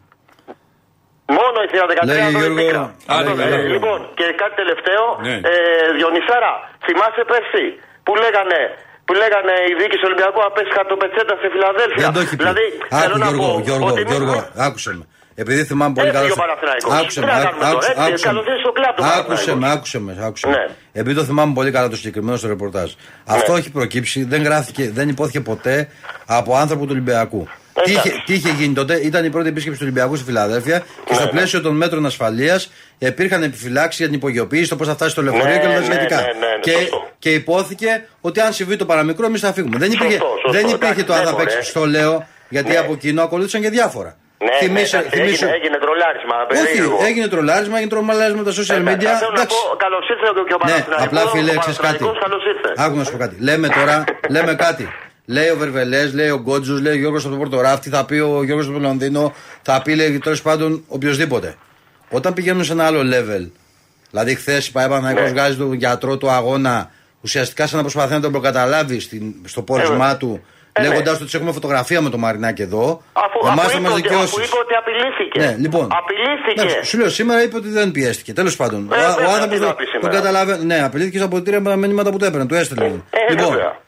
Μόνο 1.39 1.57
η 1.67 1.69
θύρα 1.73 1.87
13 1.93 2.07
Λέει, 2.11 2.23
να 2.27 2.31
τρώει 2.37 2.43
Γιώργο, 2.45 2.59
πίκρα. 2.61 2.83
Α, 3.13 3.15
λέει, 3.25 3.35
ναι, 3.39 3.45
Ε, 3.45 3.47
ναι, 3.47 3.51
Γιώργο. 3.51 3.73
λοιπόν, 3.77 3.99
και 4.19 4.27
κάτι 4.43 4.55
τελευταίο. 4.63 5.05
Ναι. 5.27 5.37
Ε, 5.51 5.55
Διονυσάρα, 5.99 6.53
θυμάσαι 6.87 7.23
πέρσι 7.31 7.65
που 8.05 8.13
λέγανε, 8.25 8.61
που 9.07 9.13
λέγανε 9.23 9.55
η 9.71 9.73
διοίκηση 9.79 10.01
του 10.03 10.09
Ολυμπιακού 10.11 10.41
απέσχα 10.49 10.81
το 10.91 10.95
πετσέτα 11.03 11.35
στη 11.41 11.47
Φιλαδέλφια. 11.55 12.03
Δεν 12.07 12.13
το 12.17 12.21
έχει 12.25 12.35
πει. 12.39 12.43
Δηλαδή, 12.45 12.65
θέλω 13.01 13.15
Άκου, 13.15 13.19
να 13.25 13.29
Γιώργο, 13.31 13.47
πω 13.55 13.61
Γιώργο, 13.67 13.87
ότι 13.93 14.03
Γιώργο, 14.11 14.37
άκουσε 14.67 14.91
με. 14.99 15.05
Επειδή 15.43 15.61
θυμάμαι 15.71 15.95
πολύ 15.99 16.09
Έφυγε 16.09 16.23
καλά. 16.29 16.35
ο 16.39 16.43
Παναθηναϊκός. 16.45 16.93
Άκουσε 17.01 17.21
Τι 17.21 17.27
με, 17.27 17.33
να 17.33 17.39
άκου- 17.39 17.45
κάνουμε 17.47 17.65
τώρα, 17.65 17.75
άκουσε- 17.77 17.91
έτσι, 17.91 18.03
άκουσε 18.09 18.27
με. 18.27 18.31
καλωδίσει 18.33 18.61
στο 18.65 18.73
κλαμπ 18.79 18.95
ο 18.99 19.03
Άκουσε 19.05 19.23
Παναθηναϊκός. 19.27 19.59
με, 19.61 19.67
άκουσε 19.75 19.99
με, 20.07 20.13
άκουσε 20.27 20.47
με. 20.49 20.53
Ναι. 20.57 20.65
Επειδή 21.01 21.15
το 21.21 21.25
θυμάμαι 21.29 21.53
πολύ 21.59 21.71
καλά 21.77 21.89
το 21.93 21.97
συγκεκριμένο 22.01 22.37
στο 22.41 22.49
ρεπορτάζ. 22.55 22.91
Αυτό 23.37 23.51
έχει 23.61 23.71
προκύψει, 23.79 24.19
δεν 24.33 24.41
γράφηκε, 24.43 24.91
δεν 24.99 25.07
υπόθηκε 25.09 25.41
ποτέ 25.41 25.77
από 26.39 26.51
άνθρωπο 26.63 26.83
του 26.85 26.91
Ολυμπιακού. 26.97 27.43
Τι 27.83 27.91
είχε, 27.91 28.01
Εντάξει. 28.09 28.23
τι 28.27 28.35
είχε 28.35 28.51
γίνει 28.51 28.75
τότε, 28.75 28.95
ήταν 29.03 29.25
η 29.25 29.31
πρώτη 29.31 29.49
επίσκεψη 29.49 29.79
του 29.79 29.85
Ολυμπιακού 29.89 30.17
στη 30.17 30.25
Φιλαδέλφια 30.25 30.79
και 31.05 31.15
στο 31.15 31.25
Ναι. 31.25 31.31
πλαίσιο 31.31 31.61
των 31.61 31.77
μέτρων 31.77 32.07
ασφαλείας 32.07 32.71
υπήρχαν 32.99 33.43
επιφυλάξεις 33.43 33.99
για 33.99 34.07
την 34.07 34.17
υπογειοποίηση, 34.17 34.69
το 34.69 34.77
πώς 34.77 34.87
θα 34.87 34.95
φτάσει 34.95 35.11
στο 35.11 35.23
λεωφορείο 35.23 35.55
Ναι, 35.55 35.59
και 35.59 35.67
όλα 35.67 35.75
τα 35.75 35.81
ναι, 35.81 35.85
σχετικά. 35.95 36.17
ναι, 36.17 36.23
ναι, 36.23 36.47
ναι, 36.47 36.59
και, 36.61 36.71
σωστό. 36.71 37.09
και 37.19 37.31
υπόθηκε 37.33 38.07
ότι 38.21 38.41
αν 38.41 38.53
συμβεί 38.53 38.77
το 38.77 38.85
παραμικρό, 38.87 39.27
εμείς 39.27 39.41
θα 39.41 39.53
φύγουμε. 39.53 39.79
Δεν 39.79 39.93
υπήρχε, 39.93 40.13
Σωστό, 40.13 40.27
σωστό, 40.43 40.51
δεν 40.51 40.61
υπήρχε 40.69 40.85
εντάξει, 40.85 41.05
το 41.05 41.13
αν 41.13 41.19
δεν 41.19 41.29
θα 41.29 41.33
μπορεί. 41.33 41.45
παίξεις, 41.45 41.67
στο 41.71 41.85
λέω, 41.87 42.27
γιατί 42.49 42.71
Ναι. 42.71 42.77
από 42.79 42.97
κοινό 42.97 43.23
ακολούθησαν 43.23 43.61
και 43.61 43.71
διάφορα. 43.71 44.17
Ναι, 44.47 44.51
Θυμίσου- 44.61 44.95
ναι, 44.95 45.01
εντάξει, 45.01 45.17
θυμίσου- 45.19 45.43
έγινε, 45.43 45.57
έγινε 45.59 45.77
τρολάρισμα. 45.85 46.37
περίεργο. 46.49 46.97
όχι, 46.97 47.05
έγινε 47.11 47.27
τρολάρισμα, 47.35 47.75
έγινε 47.79 47.91
τρολάρισμα 47.95 48.39
με 48.43 48.47
τα 48.51 48.55
social 48.59 48.79
Εντάξει, 48.81 48.91
media. 48.91 49.13
Θέλω 49.23 49.35
να 49.35 49.41
Εντάξει. 49.41 49.57
πω, 49.71 49.77
καλώς 49.85 50.05
ήρθες 50.13 50.31
και 50.49 50.55
ο 50.57 50.59
Ναι, 50.59 50.63
Παναθηναϊκός. 50.63 51.07
απλά 51.07 51.21
φίλε, 51.35 51.53
ο 51.57 51.61
ξέρεις 51.63 51.79
κάτι. 51.87 51.99
Παναθηναϊκός, 52.03 52.19
καλώς 52.25 52.43
ήρθες. 52.53 52.73
Άκου 52.85 52.97
να 53.01 53.05
σου 53.07 53.13
πω 53.15 53.19
κάτι. 53.25 53.37
Λέμε 53.49 53.67
τώρα, 53.79 53.97
λέμε 54.35 54.53
κάτι. 54.67 54.85
Λέει 55.27 55.49
ο 55.49 55.57
Βερβελές, 55.57 56.15
λέει 56.15 56.29
ο 56.31 56.39
Γκότζο, 56.41 56.75
λέει 56.81 56.93
ο 56.93 56.97
Γιώργος 56.97 57.25
από 57.25 57.33
το 57.33 57.39
Πορτοράφτη, 57.41 57.89
θα 57.91 58.05
πει 58.05 58.15
ο 58.19 58.43
Γιώργος 58.45 58.67
από 58.67 58.75
το 58.75 58.81
Λονδίνο, 58.81 59.33
θα 59.63 59.83
πει 59.83 59.95
λέει 59.95 60.19
τέλος 60.19 60.43
πάντων 60.43 60.85
οποιοδήποτε. 60.89 61.55
Όταν 62.11 62.33
πηγαίνουν 62.33 62.65
σε 62.65 62.73
ένα 62.73 62.85
άλλο 62.87 63.01
level, 63.01 63.49
δηλαδή 64.11 64.35
χθες 64.35 64.67
η 64.67 64.73
ΠαΕ 64.73 64.89
Παναγιώ 64.89 65.23
Ναι. 65.23 65.29
βγάζει 65.29 65.57
τον 65.57 65.73
γιατρό 65.73 66.17
του 66.17 66.31
αγώνα, 66.31 66.91
ουσιαστικά 67.21 67.67
σαν 67.67 67.77
να 67.77 67.83
προσπαθεί 67.83 68.13
να 68.13 68.21
τον 68.21 68.31
προκαταλάβει 68.33 69.01
στην- 69.01 69.35
στο 69.45 69.63
πόρισμά 69.63 70.11
Ε, 70.11 70.15
του, 70.15 70.45
ε, 70.73 70.81
ναι. 70.83 70.89
λέγοντα 70.89 71.13
ότι 71.13 71.25
έχουμε 71.33 71.53
φωτογραφία 71.53 72.01
με 72.01 72.11
το 72.11 72.19
Μαρινάκι 72.19 72.63
εδώ, 72.63 73.03
Αφού, 73.13 73.47
εμάς 73.47 73.59
αφού, 73.65 73.71
θα 73.71 73.79
είπε 73.79 73.89
μα 73.89 73.93
ότι, 73.93 74.03
δικαιώσεις. 74.03 74.31
αφού 74.33 74.41
είπε 74.43 74.57
ότι 74.65 74.75
απειλήθηκε. 74.75 75.39
Ναι, 75.41 75.57
λοιπόν. 75.61 75.89
Απειλήθηκε. 76.03 76.61
Εντάξει, 76.67 76.91
σου 76.91 76.99
λέω 76.99 77.09
σήμερα 77.11 77.43
είπε 77.43 77.57
ότι 77.57 77.69
δεν 77.69 77.91
πιέστηκε. 77.91 78.33
Τέλος 78.33 78.57
πάντων. 78.57 78.89
Ε, 78.93 78.97
ο 78.97 78.99
βέβαια, 79.15 79.29
ο 79.29 79.33
άνθρωπος 79.33 79.55
τι 79.59 79.61
να 79.61 79.67
δεν 79.67 79.75
πει 79.77 79.85
τον 79.85 79.93
σήμερα. 80.01 80.15
καταλαβαίνει. 80.17 80.65
Ναι, 80.65 80.83
απειλήθηκε 80.85 81.17
στα 81.17 81.27
αποδητήρια 81.27 81.61
με 81.61 81.71
τα 81.71 81.77
μηνύματα 81.77 82.11
που 82.11 82.17
του 82.19 82.25
έπαιρνε. 82.25 82.47
Του 82.47 82.55
έστειλε. 82.55 82.85
Ε, 82.85 82.91
λοιπόν, 83.31 83.49
βέβαια. 83.51 83.83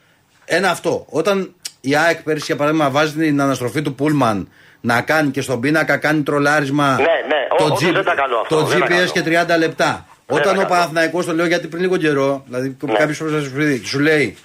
Ένα 0.46 0.70
αυτό. 0.70 1.06
Όταν 1.08 1.54
η 1.80 1.96
ΑΕΚ 1.96 2.22
πέρσι 2.22 2.44
για 2.46 2.56
παράδειγμα 2.56 2.90
βάζει 2.90 3.12
την 3.12 3.40
αναστροφή 3.40 3.82
του 3.82 3.94
Πούλμαν 3.94 4.48
να 4.80 5.00
κάνει 5.00 5.30
και 5.30 5.40
στον 5.40 5.60
πίνακα 5.60 5.96
κάνει 5.96 6.22
τρολάρισμα. 6.22 6.88
Ναι, 6.94 7.02
ναι, 7.02 7.46
ο- 7.60 7.64
όντως 7.64 7.80
δεν 7.80 7.94
ήταν 8.00 8.16
καλό 8.16 8.36
αυτό, 8.38 8.56
Το 8.56 8.62
δεν 8.64 8.78
ήταν 8.78 8.88
GPS 8.88 9.10
καλό. 9.12 9.46
και 9.46 9.54
30 9.54 9.58
λεπτά. 9.58 10.06
Όταν 10.26 10.42
ήταν 10.42 10.54
ο 10.54 10.56
καλό. 10.58 10.68
Παναθηναϊκός 10.74 11.26
το 11.26 11.32
λέω 11.34 11.46
γιατί 11.46 11.66
πριν 11.66 11.82
λίγο 11.82 11.96
καιρό, 11.96 12.42
δηλαδή 12.46 12.76
Ναι. 12.80 12.92
κάποιος 12.92 13.18
πρόσφατα 13.18 13.44
σου 13.84 13.98
λέει, 14.00 14.36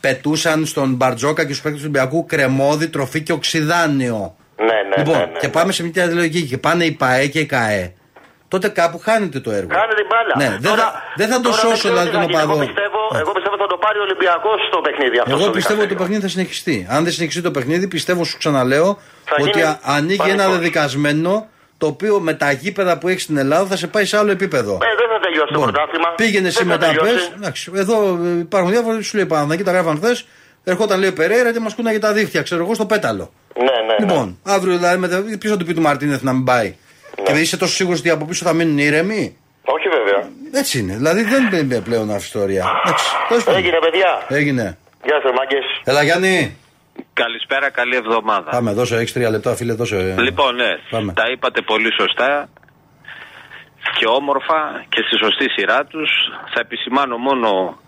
πετούσαν 0.00 0.66
στον 0.66 0.94
Μπαρτζόκα 0.94 1.42
και 1.42 1.48
στους 1.52 1.60
παίκτες 1.62 1.82
του 1.82 1.88
Ολυμπιακού 1.92 2.26
κρεμόδι, 2.26 2.88
τροφή 2.88 3.22
και 3.22 3.32
οξυδάνιο. 3.32 4.36
Ναι, 4.56 4.64
ναι, 4.64 4.96
λοιπόν, 4.96 5.18
ναι, 5.18 5.24
ναι, 5.24 5.38
και 5.38 5.46
ναι. 5.46 5.52
πάμε 5.52 5.72
σε 5.72 5.82
μια 5.82 5.92
τέτοια 5.92 6.14
λογική 6.14 6.42
και 6.46 6.58
πάνε 6.58 6.84
η 6.84 6.92
ΠαΕ 6.92 7.26
και 7.26 7.38
η 7.40 7.46
ΚαΕ. 7.46 7.92
Τότε 8.48 8.68
κάπου 8.68 8.98
χάνεται 8.98 9.40
το 9.40 9.50
έργο. 9.50 9.68
Κάνε 9.68 9.94
την 10.00 10.06
μπάλα. 10.10 10.34
Ναι, 10.50 10.56
δεν 10.64 10.74
θα- 10.80 10.92
δεν 11.16 11.28
θα 11.28 11.36
το 11.36 11.42
τώρα 11.48 11.56
σώσω, 11.62 11.74
ξέρω 11.82 11.94
δηλαδή, 11.94 12.08
τι 12.10 12.14
τον 12.16 12.22
θα 12.22 12.28
γίνει. 12.30 12.42
οπαδό. 12.42 12.54
Εγώ 12.58 12.66
πιστεύω, 12.70 13.00
Ναι. 13.12 13.18
εγώ 13.22 13.32
πιστεύω 13.36 13.47
θα 13.62 13.66
το 13.72 13.76
πάρει 13.84 13.98
ο 13.98 14.02
Ολυμπιακός 14.08 14.58
στο 14.70 14.78
παιχνίδι 14.84 15.18
αυτό. 15.18 15.30
Εγώ 15.34 15.42
στο 15.42 15.50
πιστεύω 15.58 15.80
ότι 15.80 15.88
το 15.88 15.94
δικαστήριο. 15.94 15.98
παιχνίδι 16.02 16.22
θα 16.26 16.28
συνεχιστεί. 16.34 16.76
Αν 16.94 17.00
δεν 17.04 17.12
συνεχιστεί 17.12 17.42
το 17.42 17.50
παιχνίδι, 17.50 17.86
πιστεύω, 17.88 18.24
σου 18.24 18.36
ξαναλέω, 18.42 18.88
Θα 19.24 19.34
ότι 19.40 19.50
γίνει 19.58 19.62
α- 19.62 19.80
ανοίγει 19.82 20.20
ένα 20.22 20.36
πανικός. 20.36 20.56
δεδικασμένο 20.56 21.32
το 21.78 21.86
οποίο 21.86 22.20
με 22.20 22.34
τα 22.34 22.52
γήπεδα 22.52 22.98
που 22.98 23.08
έχει 23.08 23.20
στην 23.20 23.36
Ελλάδα 23.36 23.66
θα 23.66 23.76
σε 23.76 23.86
πάει 23.86 24.04
σε 24.04 24.16
άλλο 24.16 24.30
επίπεδο. 24.30 24.72
Ε, 24.72 24.94
δεν 25.00 25.08
θα 25.12 25.18
τελειώσει 25.24 25.52
το 25.52 25.58
Λοιπόν, 25.58 25.72
πρωτάθλημα. 25.72 26.08
πήγαινε 26.16 26.48
εσύ 26.48 26.64
Δεν 26.64 26.66
θα 26.66 26.72
μετά, 26.78 26.86
τελειώσει. 26.86 27.14
πες, 27.14 27.32
εντάξει, 27.36 27.70
Εδώ 27.74 28.18
ε, 28.24 28.38
υπάρχουν 28.38 28.70
διάφορα, 28.70 29.02
σου 29.02 29.16
λέει 29.16 29.26
Παναθηναϊκή, 29.26 29.62
τα 29.62 29.72
γράφαν 29.72 29.96
χθες. 29.96 30.26
Ερχόταν 30.64 30.98
λέει 30.98 31.08
ο 31.08 31.12
Περέιρα 31.12 31.52
και 31.52 31.60
μας 31.60 31.74
κούναγε 31.74 31.98
τα 31.98 32.12
δίχτυα, 32.12 32.42
ξέρω 32.42 32.64
εγώ, 32.64 32.74
στο 32.74 32.86
πέταλο. 32.86 33.32
Ναι, 33.56 33.64
ναι. 33.64 33.70
ναι. 33.70 33.94
Λοιπόν, 33.98 34.38
αύριο 34.44 34.76
δηλαδή, 34.76 34.98
μετά, 34.98 35.22
ποιο 35.38 35.50
θα 35.50 35.56
του 35.56 35.64
πει 35.64 35.74
του 35.74 35.80
Μαρτίνεθ 35.80 36.22
να 36.22 36.32
μην 36.32 36.44
πάει. 36.44 36.66
Ναι. 36.66 37.22
Και 37.24 37.32
δεν 37.32 37.42
είσαι 37.42 37.56
τόσο 37.56 37.72
σίγουρος 37.74 37.98
ότι 37.98 38.10
από 38.10 38.24
πίσω 38.24 38.44
θα 38.44 38.52
μείνουν 38.52 38.78
ήρεμοι; 38.78 39.36
Όχι 39.74 39.88
βέβαια. 39.88 40.20
Έτσι 40.52 40.78
είναι. 40.78 40.94
Δηλαδή 40.96 41.22
δεν 41.22 41.42
είναι 41.62 41.80
πλέον 41.80 42.10
αυτή 42.10 42.22
η 42.24 42.26
ιστορία. 42.26 42.64
Εντάξει, 42.84 43.06
τέλος 43.28 43.44
πάντων. 43.44 43.60
Έγινε, 43.60 43.78
παιδιά. 43.78 44.10
Έγινε. 44.28 44.78
Γεια 45.04 45.20
σας, 45.22 45.32
μάγκες. 45.38 45.64
Έλα 45.84 46.02
Γιάννη. 46.02 46.56
Καλησπέρα, 47.12 47.70
καλή 47.70 47.96
εβδομάδα. 47.96 48.50
Πάμε, 48.50 48.72
δώσε, 48.72 48.96
έχει 48.96 49.12
τρία 49.12 49.30
λεπτά, 49.30 49.54
φίλε, 49.56 49.72
δώσε. 49.72 50.14
Λοιπόν, 50.18 50.54
ναι, 50.54 50.72
Πάμε. 50.90 51.12
τα 51.12 51.22
είπατε 51.32 51.60
πολύ 51.60 51.92
σωστά 52.00 52.48
και 53.98 54.06
όμορφα 54.06 54.84
και 54.88 55.02
στη 55.06 55.16
σωστή 55.24 55.50
σειρά 55.50 55.84
τους. 55.84 56.10
Θα 56.54 56.60
επισημάνω 56.60 57.16
μόνο 57.16 57.78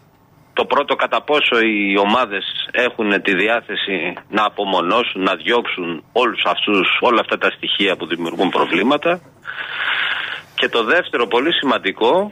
το 0.52 0.64
πρώτο 0.64 0.94
κατά 0.94 1.22
πόσο 1.22 1.60
οι 1.60 1.98
ομάδες 1.98 2.44
έχουν 2.70 3.22
τη 3.22 3.34
διάθεση 3.34 4.14
να 4.28 4.44
απομονώσουν, 4.44 5.22
να 5.22 5.34
διώξουν 5.34 6.04
όλους 6.12 6.42
αυτούς, 6.46 6.98
όλα 7.00 7.20
αυτά 7.20 7.38
τα 7.38 7.50
στοιχεία 7.50 7.96
που 7.96 8.06
δημιουργούν 8.06 8.48
προβλήματα. 8.48 9.20
Και 10.60 10.68
το 10.68 10.84
δεύτερο 10.84 11.26
πολύ 11.26 11.52
σημαντικό, 11.52 12.30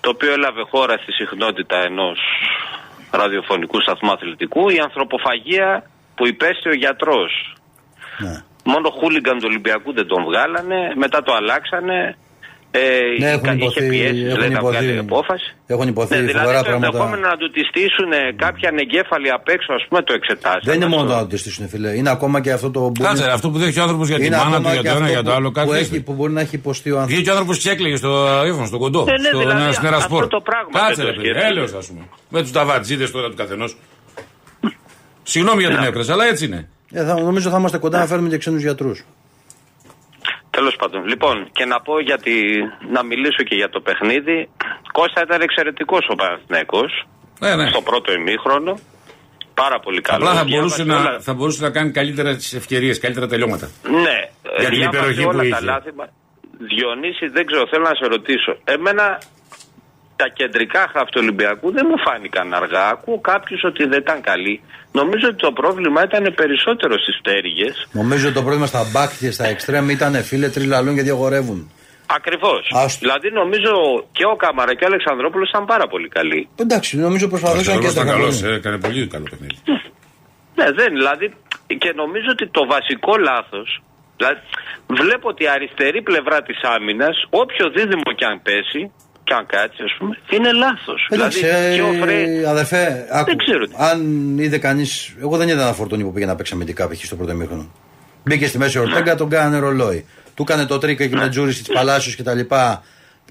το 0.00 0.08
οποίο 0.10 0.32
έλαβε 0.32 0.62
χώρα 0.70 0.94
στη 1.02 1.12
συχνότητα 1.12 1.76
ενός 1.76 2.18
ραδιοφωνικού 3.10 3.80
σταθμού 3.80 4.12
αθλητικού, 4.12 4.68
η 4.68 4.78
ανθρωποφαγία 4.78 5.90
που 6.14 6.26
υπέστη 6.26 6.68
ο 6.68 6.74
γιατρός 6.74 7.32
Ναι. 8.18 8.42
Μόνο 8.64 8.90
χούλιγκαν 8.90 9.38
του 9.38 9.48
Ολυμπιακού 9.50 9.92
δεν 9.92 10.06
τον 10.06 10.24
βγάλανε, 10.24 10.92
μετά 10.96 11.22
το 11.22 11.32
αλλάξανε. 11.34 12.16
Ε, 12.70 12.80
Ναι, 13.18 13.30
έχουν 13.30 13.46
είχε 13.48 13.54
υποθεί- 13.64 13.88
πιέσει, 13.88 14.22
έχουν 14.24 14.38
λέει, 14.40 14.48
να 14.48 14.58
υποθεί- 14.58 14.76
βγάλει 14.78 14.98
απόφαση. 14.98 15.48
έχουν 15.66 15.88
υποθεί 15.88 16.14
ναι, 16.14 16.20
δηλαδή 16.20 16.38
φοβερά 16.38 16.58
το 16.62 16.64
πράγματα. 16.68 16.86
ενδεχόμενο 16.86 17.22
να 17.28 17.36
του 17.36 17.50
τη 17.50 17.60
στήσουν 17.70 18.10
κάποια 18.44 18.68
ανεγκέφαλοι 18.68 19.30
απ' 19.30 19.48
έξω, 19.48 19.72
ας 19.78 19.84
πούμε, 19.88 20.00
το 20.02 20.12
εξετάσανε. 20.18 20.60
Δεν 20.70 20.74
είναι 20.74 20.84
αυτό. 20.84 20.96
μόνο 20.96 21.08
να 21.14 21.26
το 21.26 21.36
στήσουν, 21.36 21.68
φίλε. 21.68 21.90
Είναι 21.98 22.10
ακόμα 22.16 22.40
και 22.40 22.52
αυτό 22.52 22.70
το. 22.70 22.80
που 22.80 23.02
Κάτσε, 23.02 23.16
είναι- 23.16 23.26
ρε, 23.26 23.32
αυτό 23.38 23.46
που 23.50 23.58
δέχει 23.58 23.78
ο 23.78 23.82
άνθρωπος 23.82 24.06
για 24.08 24.18
τη 24.18 24.26
είναι 24.26 24.36
μάνα 24.36 24.48
του, 24.50 24.56
ακόμα 24.56 24.72
για 24.72 24.82
και 24.82 24.88
το 24.88 24.94
ένα, 24.94 25.04
αυτό 25.04 25.12
για 25.16 25.22
το 25.22 25.30
που- 25.30 25.36
άλλο. 25.36 25.48
που, 25.48 25.54
Κάτι 25.58 25.70
έχει, 25.80 25.88
τέτοιο. 25.88 26.02
που 26.06 26.12
μπορεί 26.18 26.32
να 26.32 26.40
έχει 26.40 26.54
υποστεί 26.62 26.88
ο 26.90 26.94
άνθρωπο. 26.94 27.12
Βγήκε 27.14 27.28
ο 27.30 27.32
άνθρωπος 27.32 27.58
και 27.62 27.70
έκλαιγε 27.70 27.96
στο 27.96 28.10
ύφωνο, 28.50 28.66
στον 28.66 28.78
κοντό. 28.84 29.00
Ε, 29.08 29.12
ναι, 29.12 29.28
στο 29.28 29.38
δηλαδή, 29.38 29.60
στην 29.60 29.70
αυτό 29.72 29.86
Ερασπόρ. 29.86 30.26
το 30.28 30.40
πράγμα 30.48 30.70
Κάτσε, 30.78 30.94
δεν 30.94 31.04
ρε 31.04 31.10
το 31.10 31.16
παιδί, 31.16 31.28
σκέφτεται. 31.28 31.52
έλεος, 31.52 31.72
ας 31.72 31.86
πούμε. 31.86 32.02
Με 32.28 32.38
τους 32.42 32.52
ταβατζίδες 32.52 33.10
τώρα 33.10 33.28
του 33.30 33.36
καθενός. 33.36 33.76
Συγγνώμη 35.22 35.60
για 35.62 35.70
την 35.76 35.82
έκφραση, 35.86 36.10
αλλά 36.12 36.24
έτσι 36.26 36.44
είναι. 36.44 36.68
Ε, 36.92 37.04
θα, 37.04 37.14
νομίζω 37.20 37.50
θα 37.50 37.58
είμαστε 37.58 37.78
κοντά 37.78 37.98
να 37.98 38.06
φέρουμε 38.06 38.28
και 38.28 38.38
ξένους 38.38 38.62
γιατρούς. 38.62 39.04
Τέλος 40.58 40.76
πάντων. 40.76 41.00
Λοιπόν, 41.12 41.36
και 41.52 41.64
να 41.64 41.80
πω 41.80 42.00
γιατί. 42.00 42.34
να 42.94 43.00
μιλήσω 43.10 43.42
και 43.48 43.54
για 43.54 43.68
το 43.68 43.80
παιχνίδι. 43.80 44.48
Κώστα 44.92 45.20
ήταν 45.26 45.40
εξαιρετικός 45.40 46.02
ο 46.12 46.14
Παναθηναϊκός 46.14 46.90
Ναι, 47.40 47.54
ναι. 47.56 47.68
στο 47.68 47.82
πρώτο 47.82 48.12
ημίχρονο. 48.12 48.78
Πάρα 49.54 49.78
πολύ 49.80 50.00
καλό. 50.00 50.24
Απλά 50.24 50.38
θα 50.38 50.44
μπορούσε, 50.44 50.82
Διάβασε 50.82 51.02
να, 51.04 51.10
όλα- 51.10 51.20
θα 51.20 51.34
μπορούσε 51.34 51.62
να 51.62 51.70
κάνει 51.70 51.90
καλύτερα 51.90 52.36
τις 52.36 52.52
ευκαιρίες, 52.54 52.98
καλύτερα 53.00 53.26
τελειώματα. 53.26 53.66
Ναι, 53.82 54.18
Για 54.58 54.68
την 54.68 54.78
διάβασε 54.78 54.98
υπεροχή 54.98 55.24
όλα 55.24 55.42
που 55.42 55.48
τα 55.50 55.56
είχε. 55.56 55.64
λάθη. 55.64 55.90
μα- 55.98 56.10
Διονύση, 56.74 57.26
δεν 57.36 57.46
ξέρω, 57.46 57.66
θέλω 57.70 57.84
να 57.92 57.94
σε 58.00 58.06
ρωτήσω. 58.14 58.52
Εμένα 58.64 59.04
τα 60.20 60.26
κεντρικά 60.38 60.82
χαφ 60.92 61.06
του 61.12 61.20
Ολυμπιακού 61.24 61.66
δεν 61.76 61.84
μου 61.90 61.98
φάνηκαν 62.06 62.54
αργά. 62.60 62.84
Ακούω 62.94 63.18
κάποιους 63.30 63.60
ότι 63.64 63.82
δεν 63.92 63.98
ήταν 64.04 64.20
καλοί. 64.30 64.60
Νομίζω 64.92 65.26
ότι 65.30 65.36
το 65.46 65.52
πρόβλημα 65.60 66.00
ήταν 66.08 66.24
περισσότερο 66.40 66.94
στις 66.98 67.14
πτέρυγες. 67.20 67.74
Νομίζω 68.00 68.24
ότι 68.26 68.36
το 68.40 68.42
πρόβλημα 68.42 68.66
στα 68.66 68.82
μπακ 68.92 69.10
και 69.20 69.30
στα 69.30 69.46
εξτρέμ 69.46 69.88
ήταν 69.90 70.12
φίλε 70.28 70.48
τριλαλούν 70.48 70.94
γιατί 70.94 71.10
αγορεύουν. 71.10 71.60
Ακριβώς. 72.18 72.62
Άστο. 72.82 72.98
Δηλαδή 73.04 73.28
νομίζω 73.40 73.72
και 74.12 74.24
ο 74.32 74.36
Κάμαρα 74.42 74.72
και 74.74 74.84
ο 74.84 74.88
Αλεξανδρόπουλος 74.92 75.48
ήταν 75.48 75.64
πάρα 75.64 75.86
πολύ 75.92 76.08
καλοί. 76.08 76.48
Εντάξει, 76.64 76.92
νομίζω 77.06 77.26
Ο 77.26 77.28
προσπαθούσαν 77.28 77.80
και 77.80 77.86
ήταν 77.86 78.06
τα 78.06 78.12
καλός, 78.12 78.40
καλό. 78.40 78.54
έκανε 78.54 78.78
πολύ 78.78 79.06
καλό 79.14 79.26
παιχνίδι. 79.30 79.58
Ναι, 80.58 80.66
δεν, 80.78 80.88
δηλαδή. 80.98 81.26
Και 81.82 81.90
νομίζω 82.02 82.28
ότι 82.30 82.44
το 82.56 82.62
βασικό 82.74 83.12
λάθος. 83.28 83.68
Δηλαδή, 84.16 84.40
βλέπω 85.02 85.26
ότι 85.28 85.42
η 85.44 85.48
αριστερή 85.56 86.02
πλευρά 86.02 86.38
της 86.42 86.58
άμυνας, 86.74 87.16
όποιο 87.42 87.64
δίδυμο 87.76 88.10
και 88.18 88.24
αν 88.24 88.36
πέσει, 88.42 88.82
και 89.28 89.34
αν 89.34 89.46
κάτσει, 89.46 89.82
ας 89.82 89.94
πούμε, 89.98 90.18
είναι 90.30 90.52
λάθος. 90.52 91.08
Εντάξει, 91.10 91.38
δηλαδή, 91.38 91.74
και 91.74 91.82
ο 91.82 91.92
ε, 91.92 91.98
Φρέ... 91.98 92.48
αδερφέ, 92.48 93.06
άκου, 93.10 93.36
ξέρω 93.36 93.66
τι. 93.66 93.74
αν 93.76 94.38
είδε 94.38 94.58
κανείς. 94.58 95.14
Εγώ 95.20 95.36
δεν 95.36 95.48
είδα 95.48 95.62
ένα 95.62 95.72
φορτούνι 95.72 96.02
που 96.02 96.12
πήγε 96.12 96.26
να 96.26 96.36
παίξει 96.36 96.52
αμυντικά 96.54 96.88
π.χ. 96.88 97.04
στο 97.04 97.16
πρώτο 97.16 97.34
μήχρονο. 97.34 97.70
Μπήκε 98.24 98.46
στη 98.46 98.58
μέση 98.58 98.78
ο 98.78 98.82
Ορτέγκα, 98.82 99.14
τον 99.14 99.28
κάνανε 99.28 99.58
ρολόι. 99.58 100.06
Του 100.34 100.42
έκανε 100.42 100.66
το 100.66 100.78
τρίκα 100.78 101.04
εκεί 101.04 101.16
με 101.16 101.28
Τζούρισι 101.28 101.64
τη 101.64 101.72
Παλάσιος 101.72 102.14
και 102.14 102.22
τα 102.22 102.34
λοιπά. 102.34 102.82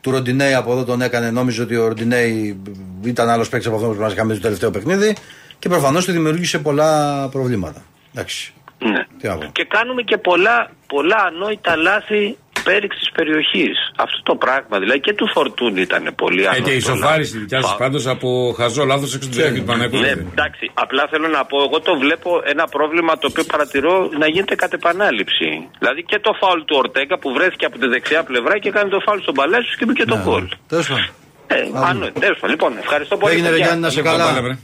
Του 0.02 0.12
Ροντινέη 0.12 0.54
από 0.54 0.72
εδώ 0.72 0.84
τον 0.84 1.02
έκανε. 1.02 1.32
Νόμιζε 1.32 1.62
ότι 1.62 1.76
ο 1.76 1.88
Ροντινέη 1.88 2.62
ήταν 3.04 3.30
άλλος 3.30 3.50
παίκτης 3.50 3.68
από 3.68 3.76
αυτό 3.78 3.90
που 3.90 4.02
μας 4.02 4.14
είχαμε 4.14 4.30
δει 4.34 4.40
το 4.40 4.44
τελευταίο 4.44 4.72
παιχνίδι. 4.72 5.16
Και 5.60 5.70
προφανώς 5.70 6.06
του 6.06 6.12
δημιούργησε 6.12 6.60
πολλά 6.60 7.28
προβλήματα. 7.32 7.82
Εντάξει. 8.14 8.54
Ναι. 8.80 9.06
Τι 9.20 9.28
να 9.28 9.38
πω. 9.38 9.50
Και 9.52 9.66
κάνουμε 9.66 10.02
και 10.02 10.18
πολλά, 10.18 10.72
πολλά 10.88 11.18
ανόητα 11.18 11.76
λάθη 11.76 12.38
πέριξη 12.68 13.00
της 13.04 13.12
περιοχής. 13.18 13.76
Αυτό 14.06 14.20
το 14.30 14.36
πράγμα 14.44 14.76
δηλαδή 14.84 15.00
και 15.06 15.14
του 15.20 15.28
Φορτούνη 15.34 15.82
ήταν 15.90 16.04
πολύ 16.22 16.42
Ε, 16.44 16.48
ανόητο. 16.48 16.66
και 16.68 16.76
η 16.76 16.82
λάθος. 16.82 16.98
σοφάριση 17.00 17.38
δικιά 17.44 17.60
σας 17.62 17.72
Πα- 17.72 17.78
πάντως 17.84 18.04
από 18.16 18.28
χαζό 18.60 18.84
λάθος 18.92 19.10
έξω 19.16 19.28
του 19.30 19.36
Ξέρω. 19.38 19.56
του 19.56 19.64
Παναγικού. 19.70 19.98
Ναι, 20.06 20.14
εντάξει. 20.36 20.66
Απλά 20.84 21.04
θέλω 21.12 21.28
να 21.38 21.42
πω, 21.50 21.58
εγώ 21.68 21.78
το 21.88 21.94
βλέπω 22.04 22.30
ένα 22.54 22.66
πρόβλημα 22.76 23.12
το 23.22 23.26
οποίο 23.32 23.44
παρατηρώ 23.54 23.94
να 24.22 24.28
γίνεται 24.34 24.56
κατ' 24.64 24.74
επανάληψη. 24.80 25.50
Δηλαδή 25.80 26.02
και 26.10 26.18
το 26.26 26.32
φάουλ 26.42 26.60
του 26.68 26.76
Ορτέγκα 26.84 27.16
που 27.22 27.30
βρέθηκε 27.38 27.66
από 27.70 27.78
τη 27.82 27.88
δεξιά 27.94 28.22
πλευρά 28.30 28.54
και 28.64 28.70
κάνει 28.78 28.90
το 28.96 29.00
φάουλ 29.06 29.20
στον 29.26 29.34
Παλάσιο 29.40 29.74
και 29.80 29.86
μπήκε 29.86 30.06
το 30.14 30.18
γκολ. 30.24 30.46
Τέλος 30.72 30.88
πάντων. 30.92 31.06
Ε, 31.48 31.56
ανόητο. 31.90 32.20
Τέλος 32.20 32.38
πάντων. 32.40 32.50
Λοιπόν, 32.56 32.72
ευχαριστώ 32.84 33.18
πολύ. 33.18 33.34
Έγινε 33.34 33.48
ρε 33.48 33.54
παιδιά. 33.54 33.66
Γιάννη 33.66 33.84
να 33.84 33.90
σε 33.90 34.02
Λοιπόν, 34.02 34.18
καλά. 34.18 34.58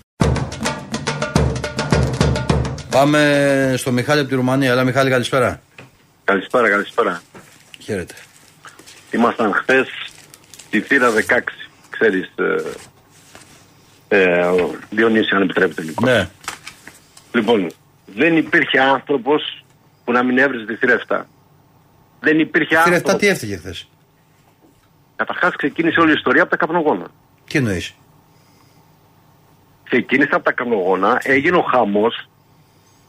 Πάμε 2.90 3.22
στο 3.78 3.92
Μιχάλη 3.92 4.20
από 4.20 4.30
τη 4.30 4.36
Ρουμανία. 4.36 4.72
Έλα 4.72 4.84
Μιχάλη, 4.84 5.10
καλησπέρα. 5.10 5.60
Καλησπέρα, 6.24 6.70
καλησπέρα. 6.70 7.22
Χαίρετε. 7.84 8.14
Ήμασταν 9.12 9.54
χθες 9.54 9.88
στη 10.74 10.82
θύρα 10.82 11.12
16. 11.12 11.40
Ξέρεις, 11.90 12.32
ε, 12.36 12.62
ε, 14.08 14.46
ο 14.46 14.76
Διονύσης, 14.90 15.32
αν 15.32 15.42
επιτρέπετε 15.42 15.82
λίγο. 15.82 16.06
Ναι. 16.06 16.30
Λοιπόν, 17.32 17.72
δεν 18.06 18.38
υπήρχε 18.38 18.80
άνθρωπος 18.80 19.64
που 20.04 20.12
να 20.12 20.24
μην 20.24 20.38
έβριζε 20.38 20.66
τη 20.66 20.76
θύρα 20.76 21.02
7. 21.08 21.22
Δεν 22.20 22.40
υπήρχε 22.40 22.68
Κύριε 22.68 22.82
άνθρωπο. 22.82 23.10
Εφτά, 23.10 23.16
τι 23.16 23.28
έφυγε 23.28 23.58
χθες; 23.58 23.88
Καταρχάς, 25.16 25.56
ξεκίνησε 25.56 26.00
όλη 26.00 26.10
η 26.10 26.14
ιστορία 26.14 26.42
από 26.42 26.52
τα 26.52 26.58
καπνογόνα. 26.58 27.08
Τι 27.50 27.58
εννοείς; 27.58 27.94
Ξεκίνησε 29.84 30.30
από 30.36 30.44
τα 30.44 30.52
καπνογόνα, 30.52 31.22
έγινε 31.24 31.58
ο 31.58 31.62
χαμός 31.62 32.30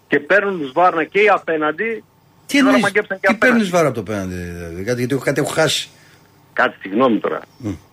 και 0.09 0.21
παίρνουν 0.21 0.61
του 0.61 0.73
βάρνα 0.73 1.05
και 1.05 1.21
οι 1.21 1.29
απέναντι. 1.29 2.05
Τι 2.47 2.57
και 2.57 2.63
τώρα 2.63 2.65
εννοείς; 2.75 2.83
μαγκέψαν 2.83 3.19
και 3.21 3.27
Τι 3.27 3.33
απέναντι. 3.35 3.39
παίρνεις 3.57 3.71
βάρο 3.71 3.87
από 3.87 3.97
το 3.97 4.03
πέναντι, 4.03 4.35
δηλαδή. 4.35 4.83
Κάτι, 4.83 4.99
γιατί 4.99 5.15
έχω, 5.15 5.25
κάτι 5.25 5.41
έχω 5.41 5.51
χάσει. 5.51 5.89
Κάτι, 6.53 6.77
συγγνώμη 6.81 7.19
τώρα. 7.19 7.41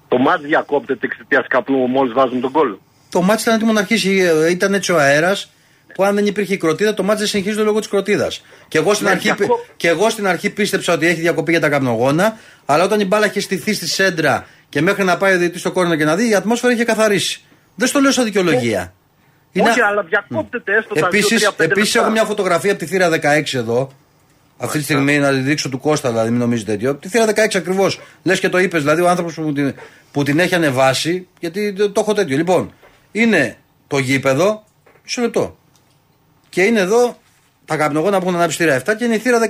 Το 0.08 0.17
μάτς 0.17 0.41
διακόπτεται 0.43 1.05
εξαιτίας 1.05 1.46
καπνού 1.48 1.88
μόλις 1.88 2.13
βάζουν 2.13 2.41
τον 2.41 2.51
κόλλο. 2.51 2.81
Το 3.10 3.22
μάτι 3.22 3.41
ήταν 3.41 3.53
έτοιμο 3.55 3.72
να 3.72 3.79
αρχίσει. 3.79 4.17
ε, 4.46 4.50
Ήταν 4.51 4.74
έτσι 4.74 4.91
ο 4.91 5.00
αέρας 5.00 5.51
που 5.93 6.03
αν 6.03 6.15
δεν 6.15 6.25
υπήρχε 6.25 6.53
η 6.53 6.58
κροτίδα, 6.58 6.93
το 6.93 7.03
μάτι 7.03 7.20
δεν 7.20 7.27
συνεχίζεται 7.27 7.63
λόγω 7.63 7.79
της 7.79 7.88
κροτίδας. 7.88 8.43
Και, 8.67 8.77
εγώ 8.77 8.93
στην 8.93 9.05
Ναι, 9.05 9.12
αρχή, 9.12 9.24
διακόπ- 9.34 9.60
και 9.77 9.88
εγώ 9.88 10.10
στην 10.10 10.27
αρχή 10.27 10.50
πίστεψα 10.50 10.93
ότι 10.93 11.08
έχει 11.08 11.20
διακοπή 11.22 11.51
για 11.51 11.60
τα 11.60 11.70
καπνογόνα, 11.70 12.38
αλλά 12.65 12.84
όταν 12.84 13.00
η 13.00 13.05
μπάλα 13.05 13.25
είχε 13.25 13.39
στηθεί 13.39 13.74
στη 13.74 13.88
σέντρα 13.88 14.46
και 14.70 14.81
μέχρι 14.81 15.03
να 15.03 15.17
πάει 15.17 15.34
ο 15.34 15.38
διαιτητής 15.38 15.62
στο 15.62 15.72
κόρνο 15.72 15.96
και 15.96 16.03
να 16.05 16.15
δει, 16.15 16.29
η 16.29 16.36
ατμόσφαιρα 16.36 16.74
είχε 16.74 16.84
καθαρίσει. 16.84 17.41
Δεν 17.75 17.88
στο 17.88 18.00
λέω 18.00 18.12
σαν 18.12 18.24
δικαιολογία. 18.24 18.93
Όχι, 19.60 19.81
αλλά 19.81 20.03
διακόπτεται 20.03 20.75
έστω 20.77 20.93
τα 20.93 21.05
Επίσης, 21.05 21.50
2-3-5 21.50 21.53
επίσης 21.58 21.96
έχω 21.96 22.10
μια 22.10 22.24
φωτογραφία 22.24 22.72
από 22.72 22.79
τη 22.79 22.86
θύρα 22.86 23.10
16 23.10 23.58
εδώ. 23.58 23.91
Αυτή 24.63 24.77
τη 24.77 24.84
στιγμή 24.84 25.18
να 25.20 25.30
τη 25.32 25.38
δείξω 25.39 25.70
του 25.70 25.80
Κώστα, 25.80 26.10
δηλαδή, 26.10 26.30
μην 26.30 26.39
νομίζετε 26.39 26.72
τέτοιο. 26.72 26.96
Τη 26.96 27.08
θύρα 27.08 27.25
16 27.25 27.32
ακριβώς. 27.56 28.00
Λες 28.24 28.39
και 28.39 28.50
το 28.50 28.58
είπες, 28.58 28.82
δηλαδή 28.82 29.01
ο 29.01 29.10
άνθρωπος 29.10 29.34
που, 29.34 29.53
την- 29.53 29.74
που 30.12 30.24
την 30.24 30.39
έχει 30.39 30.56
ανεβάσει, 30.56 31.27
γιατί 31.39 31.74
το, 31.74 31.91
το 31.91 32.01
έχω 32.01 32.13
τέτοιο. 32.13 32.38
Λοιπόν, 32.38 32.74
είναι 33.12 33.58
το 33.88 33.98
γήπεδο, 33.98 34.63
μισό 35.03 35.22
λεπτό. 35.22 35.58
Και 36.50 36.62
είναι 36.63 36.80
εδώ 36.80 37.18
τα 37.65 37.77
καπνογόνα 37.77 38.18
που 38.20 38.24
έχουν 38.25 38.36
ανάψει 38.36 38.58
θύρα 38.58 38.82
7 38.86 38.96
και 38.98 39.03
είναι 39.03 39.15
η 39.15 39.18
θύρα 39.18 39.39
16. 39.39 39.46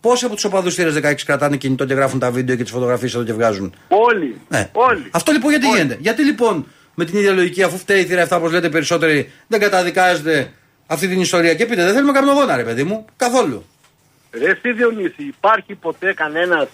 Πόσοι 0.00 0.24
από 0.24 0.34
τους 0.34 0.44
οπαδούς 0.44 0.74
θύρα 0.74 0.92
16 1.12 1.14
κρατάνε 1.26 1.56
κινητό 1.56 1.84
και 1.84 1.94
γράφουν 1.94 2.18
τα 2.18 2.30
βίντεο 2.30 2.56
και 2.56 2.62
τις 2.62 2.72
φωτογραφίες 2.72 3.14
εδώ 3.14 3.24
και 3.24 3.32
βγάζουν; 3.32 3.74
Όλοι. 3.88 4.40
Ναι. 4.48 4.68
Όλοι. 4.72 5.06
Αυτό 5.10 5.32
λοιπόν 5.32 5.50
γιατί 5.50 5.66
Όλοι. 5.66 5.76
γίνεται; 5.76 5.96
Γιατί 6.00 6.22
λοιπόν 6.24 6.66
με 6.94 7.04
την 7.04 7.18
ίδια 7.18 7.32
λογική, 7.32 7.62
αφού 7.62 7.78
φταίει 7.78 8.00
η 8.00 8.04
θύρα 8.04 8.26
7, 8.28 8.36
όπως 8.36 8.52
λέτε 8.52 8.68
περισσότεροι, 8.68 9.30
δεν 9.46 9.60
καταδικάζετε 9.60 10.52
αυτή 10.86 11.08
την 11.08 11.20
ιστορία 11.20 11.54
και 11.54 11.66
πείτε, 11.66 11.84
δεν 11.84 11.94
θέλουμε 11.94 12.12
καπνογόνα, 12.12 12.56
ρε 12.56 12.62
παιδί 12.64 12.84
μου. 12.84 13.04
Καθόλου. 13.16 13.64
Ρε 14.32 14.50
εσύ 14.50 14.72
Διονύση, 14.72 15.22
υπάρχει 15.22 15.74
ποτέ 15.74 16.12
κανένας 16.12 16.68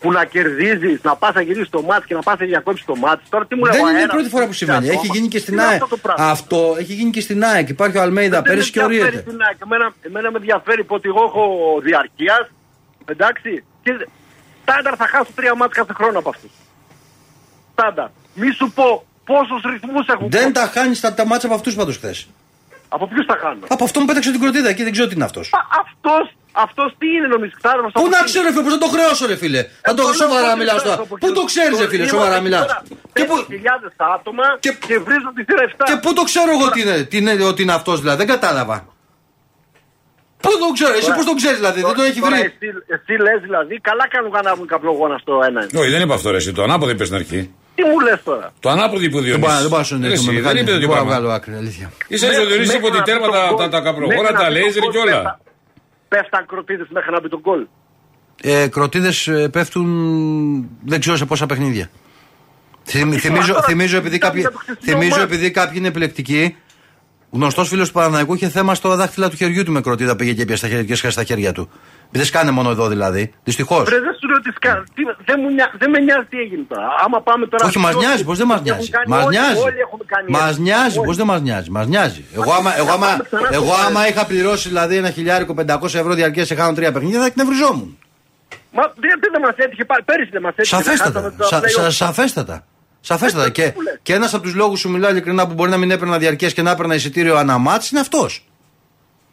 που 0.00 0.12
να 0.12 0.24
κερδίζει, 0.24 0.98
να 1.02 1.16
πας 1.16 1.34
να 1.34 1.40
γυρίσεις 1.40 1.68
το 1.68 1.82
μάτι 1.82 2.06
και 2.06 2.14
να 2.14 2.20
πας 2.22 2.38
να 2.38 2.46
διακόψεις 2.46 2.84
το 2.86 2.96
μάτι. 2.96 3.22
Τώρα 3.28 3.46
τι 3.46 3.54
μου 3.54 3.64
λέει 3.64 3.72
Δεν 3.76 3.84
ο 3.84 3.88
είναι 3.88 3.96
η 3.98 4.00
αέρας, 4.00 4.14
πρώτη 4.14 4.28
φορά 4.28 4.46
που 4.46 4.52
συμβαίνει. 4.52 4.86
ακόμα. 4.88 5.00
Έχει 5.04 5.10
γίνει 5.16 5.28
και 5.28 5.38
στην 5.38 5.54
Τι 5.56 5.60
είναι 5.60 5.70
ΑΕΚ. 5.70 5.82
αυτό 5.82 5.96
το 5.96 6.00
πράγμα. 6.06 6.30
Αυτό 6.30 6.74
έχει 6.78 6.92
γίνει 6.94 7.10
και 7.10 7.20
στην 7.20 7.44
ΑΕΚ. 7.44 7.68
Υπάρχει 7.68 7.96
ο 7.98 8.02
Αλμέιδα 8.02 8.30
Δεν 8.30 8.42
με 8.42 8.48
πέρυσι 8.48 8.70
και 8.70 8.80
ενδιαφέρει 8.80 9.08
ορίεται. 9.16 9.30
την 9.30 9.40
ΑΕΚ. 9.46 9.56
Εμένα, 9.62 9.92
εμένα 10.00 10.30
με 10.30 10.36
ενδιαφέρει 10.38 10.84
που 10.84 10.94
ότι 10.94 11.08
εγώ 11.08 11.22
έχω 11.24 11.44
διαρκείας. 11.82 12.50
Εντάξει. 13.04 13.64
Και 13.82 13.90
στάνταρ 14.62 14.94
θα 14.98 15.06
χάσω 15.08 15.30
τρία 15.34 15.54
μάτια 15.54 15.74
κάθε 15.82 15.92
χρόνο 15.92 16.18
από 16.18 16.28
αυτούς. 16.28 16.50
Στάνταρ. 17.72 18.08
Μη 18.34 18.50
σου 18.58 18.72
πω 18.74 19.06
πόσους 19.24 19.62
ρυθμούς 19.72 20.06
έχουν. 20.08 20.30
Δεν 20.30 20.52
τα 20.52 20.60
χάνεις 20.74 21.00
τα, 21.00 21.14
τα 21.14 21.26
μάτσα 21.26 21.46
από 21.46 21.54
αυτούς 21.56 21.74
πάντως 21.74 21.96
χθες. 21.96 22.26
Από 22.88 23.06
ποιους 23.08 23.26
τα 23.26 23.36
χάνω; 23.42 23.66
Από 23.68 23.84
αυτόν 23.84 24.02
που 24.02 24.08
πέταξε 24.08 24.30
την 24.30 24.40
κροτίδα 24.40 24.68
εκεί, 24.68 24.82
δεν 24.82 24.92
ξέρω 24.92 25.08
τι 25.08 25.14
είναι 25.14 25.24
αυτός. 25.24 25.50
Αυτός 25.84 26.34
αυτός 26.64 26.88
τι 26.98 27.06
είναι 27.16 27.26
νομίζεις. 27.34 27.56
Ξέρω, 27.60 27.78
Πού 28.00 28.06
να 28.16 28.20
ξέρω, 28.28 28.46
φίλε, 28.54 28.62
πώ 28.66 28.70
θα 28.76 28.80
το 28.84 28.90
χρεώσω, 28.94 29.24
ρε 29.32 29.36
φίλε; 29.42 29.60
Θα 29.86 29.92
το 29.98 30.02
Ε, 30.08 30.12
σοβαρά 30.22 30.48
πότε 30.50 30.60
μιλάς 30.60 30.76
ξέρεις 30.76 30.82
τώρα. 30.88 31.02
από 31.02 31.06
Πού 31.12 31.26
ποιους- 31.26 31.38
το 31.38 31.44
ξέρεις, 31.50 31.74
ρε 31.82 31.88
φίλε, 31.92 32.02
Είμαστε 32.04 32.16
σοβαρά 32.16 32.36
μιλάς; 32.46 32.64
τώρα 32.66 32.82
Και 33.16 33.24
πού, 33.28 33.34
5.000 33.36 33.90
άτομα 34.16 34.44
Και- 34.64 34.76
και, 34.88 34.96
βρίζουν 35.06 35.32
τη 35.38 35.42
θύρα 35.48 35.62
7. 35.68 35.84
και 35.90 35.96
πού 36.02 36.10
το 36.18 36.22
ξέρω 36.30 36.50
εγώ 36.56 36.66
τι 36.74 36.80
είναι, 36.84 36.96
τι 37.10 37.16
είναι, 37.20 37.32
ότι 37.52 37.60
είναι 37.64 37.74
αυτός 37.80 37.96
δηλαδή, 38.02 38.18
δεν 38.22 38.30
κατάλαβα. 38.34 38.76
Πού 40.44 40.50
το 40.62 40.68
ξέρω, 40.76 40.92
εσύ 41.00 41.10
πώς 41.16 41.24
το 41.30 41.34
ξέρεις 41.40 41.56
δηλαδή, 41.62 41.80
δεν 41.88 41.94
το 41.94 42.02
έχει 42.02 42.20
Τώρα 42.20 42.36
βρει; 42.36 42.40
Εσύ, 42.40 42.68
εσύ 42.94 43.12
λες 43.26 43.38
δηλαδή, 43.46 43.74
καλά 43.88 44.04
κάνουν 44.14 44.30
να 44.30 44.38
ανάβουν 44.38 44.66
καπνογόνα 44.66 45.16
στο 45.24 45.32
ένα. 45.48 45.60
Όχι, 45.80 45.90
δεν 45.94 46.00
είπα 46.04 46.14
αυτό 46.14 46.30
ρε, 46.30 46.36
εσύ. 46.36 46.52
Το 46.52 46.62
ανάποδο 46.62 46.90
είπες 46.90 47.06
στην 47.06 47.18
αρχή. 47.18 47.40
Τι 47.74 47.82
μου 47.84 48.00
λες 48.00 48.20
τώρα; 48.24 48.52
Το 48.60 48.68
ανάποδο 48.70 49.02
είπε 49.04 49.16
ο 49.16 49.20
Δεν 49.20 49.38
μπορώ 49.38 49.52
Διονύσης. 49.52 49.60
δεν 49.60 49.68
μπορώ 49.70 49.78
να 49.82 49.84
σου 49.88 49.94
Ρε, 49.94 50.06
εσύ, 50.06 50.06
εννοήσω 50.06 50.32
με 50.32 50.32
Δεν 50.32 50.40
είπε 50.40 50.48
Μιχάλη. 50.50 50.64
τέτοιο 50.64 50.78
Δεν 50.80 50.88
μπορώ 50.88 51.00
να 51.00 51.06
πράγμα. 51.06 51.20
βγάλω 51.20 51.34
άκρη, 51.36 51.52
αλήθεια. 51.62 51.86
Ίσα 52.08 52.26
ίσα 52.30 52.40
ο 52.40 52.46
Διονύσης 52.46 52.74
είπε 52.74 52.86
ότι 52.86 53.02
τέρμα 53.02 53.28
τα, 53.36 53.42
τα, 53.58 53.68
τα 53.74 53.80
καπνογόνα, 53.86 54.30
τα 54.42 54.50
λέιζερ 54.50 54.82
και 54.94 54.98
όλα. 55.06 55.20
Πέφταν 56.16 56.46
κροτίδε 56.46 56.86
μέχρι 56.90 57.10
να 57.10 57.20
μπει 57.20 57.28
τον 57.28 57.40
κόλ. 57.40 57.66
Ε, 58.42 58.66
Κροτίδε 58.68 59.12
πέφτουν 59.48 60.68
δεν 60.84 61.00
ξέρω 61.00 61.16
σε 61.16 61.24
πόσα 61.26 61.46
παιχνίδια. 61.46 61.90
Θυμ- 62.84 63.14
Θυμίζω, 63.18 63.52
τώρα, 63.52 63.62
θυμίζω, 63.66 63.96
επειδή 63.96 64.16
ήταν 64.16 64.28
κάποιοι, 64.28 64.40
για 64.40 64.50
το 64.50 64.58
χθεσινό 64.58 64.98
θυμίζω 64.98 65.16
μάτς. 65.18 65.22
επειδή 65.32 65.50
κάποιοι 65.50 65.74
είναι 65.76 65.88
επιλεκτικοί. 65.88 66.56
Γνωστός 67.34 67.68
φίλος 67.68 67.86
του 67.86 67.92
Παναναϊκού 67.94 68.34
είχε 68.34 68.48
θέμα 68.48 68.74
στο 68.74 68.96
δάχτυλα 68.96 69.28
του 69.30 69.36
χεριού 69.36 69.64
του 69.64 69.72
με 69.72 69.80
κροτίδα 69.80 70.16
πήγε 70.16 70.32
και 70.32 70.44
πια 70.44 70.56
στα 70.56 70.68
χέρια, 70.68 70.84
και 70.84 70.92
έσκασε 70.92 71.12
στα 71.12 71.24
χέρια 71.24 71.52
του. 71.52 71.70
Δεν 72.10 72.24
σκάνε 72.24 72.50
μόνο 72.50 72.70
εδώ 72.70 72.88
δηλαδή. 72.88 73.32
Δυστυχώς. 73.44 73.88
Ρε, 73.88 74.00
δεν 74.00 74.14
σου 74.20 74.28
λέω 74.28 74.40
τι 74.40 74.50
σκά. 74.50 74.84
τι- 74.94 75.02
Δεν, 75.24 75.36
μου 75.42 75.48
νοιάζει- 75.50 75.76
δεν 75.78 75.90
με 75.90 75.98
νοιάζει 75.98 76.26
τι 76.30 76.38
έγινε 76.38 76.64
τώρα. 76.68 76.86
Άμα 77.04 77.20
πάμε 77.22 77.46
τώρα. 77.46 77.66
Όχι, 77.66 77.78
μας 77.78 77.94
όλοι- 77.94 78.04
νοιάζει, 78.06 78.24
πώς 78.24 78.38
δεν 78.38 78.46
μας 78.46 78.56
έχουν 78.60 78.70
νοιάζει; 78.70 78.90
κάνει 78.90 79.08
Μας 79.08 79.24
όλοι- 79.24 79.36
νοιάζει. 79.38 79.60
Όλοι 79.68 79.78
έχουμε 79.86 80.04
κάνει. 80.06 80.30
Μας 80.30 80.48
έτσι. 80.48 80.60
νοιάζει, 80.60 80.98
Όλοι. 80.98 81.06
πώς 81.06 81.16
δεν 81.16 81.26
μας 81.26 81.40
νοιάζει; 81.40 81.70
Μας 81.70 81.86
νοιάζει. 81.86 82.24
Εγώ 82.34 82.52
άμα, 82.52 82.70
εγώ, 82.76 82.92
άμα, 82.92 83.06
πάμε 83.06 83.22
ξανά 83.26 83.44
στο 83.46 83.54
εγώ 83.54 83.64
παρελθόν. 83.70 83.86
άμα 83.96 84.08
είχα 84.08 84.26
πληρώσει 84.26 84.68
δηλαδή 84.68 84.96
ένα 84.96 85.10
χιλιάρικο 85.10 85.54
500 85.54 85.98
ευρώ 85.98 86.14
διαρκείας 86.14 86.46
σε 86.46 86.54
χάνω 86.54 86.72
τρία 86.72 86.92
παιχνίδια 86.92 87.20
θα 87.20 87.26
εκνευριζόμουν. 87.26 87.98
Μα 88.76 88.82
δεν, 89.04 89.14
δεν 89.32 89.40
μας 89.40 89.54
έτυχε 89.56 89.84
πάλι. 89.84 90.02
Πέρυσι 90.02 90.30
δεν 90.32 90.42
μας 90.42 90.52
έτυχε. 90.56 90.74
Σαφέστατα. 90.76 91.20
Χάσαμε 91.20 91.34
τα 91.38 91.44
Σα, 91.44 91.58
play-off. 91.60 91.82
σα, 91.82 91.90
σαφέστατα. 91.90 92.64
Σαφέστατα. 93.06 93.44
Ε, 93.44 93.50
Και, 93.50 93.62
τι 93.70 93.72
μου 93.76 93.82
λες. 93.82 93.98
και 94.02 94.12
ένας 94.14 94.34
από 94.34 94.42
τους 94.42 94.54
λόγους 94.54 94.80
σου 94.80 94.90
μιλάω 94.90 95.10
ειλικρινά 95.10 95.46
που 95.46 95.54
μπορεί 95.54 95.70
να 95.70 95.76
μην 95.76 95.90
έπαιρνα 95.90 96.18
διαρκεία 96.18 96.50
και 96.50 96.62
να 96.62 96.70
έπαιρνα 96.70 96.94
εισιτήριο 96.94 97.36
αναμάτ 97.36 97.86
είναι 97.86 98.00
αυτός. 98.00 98.44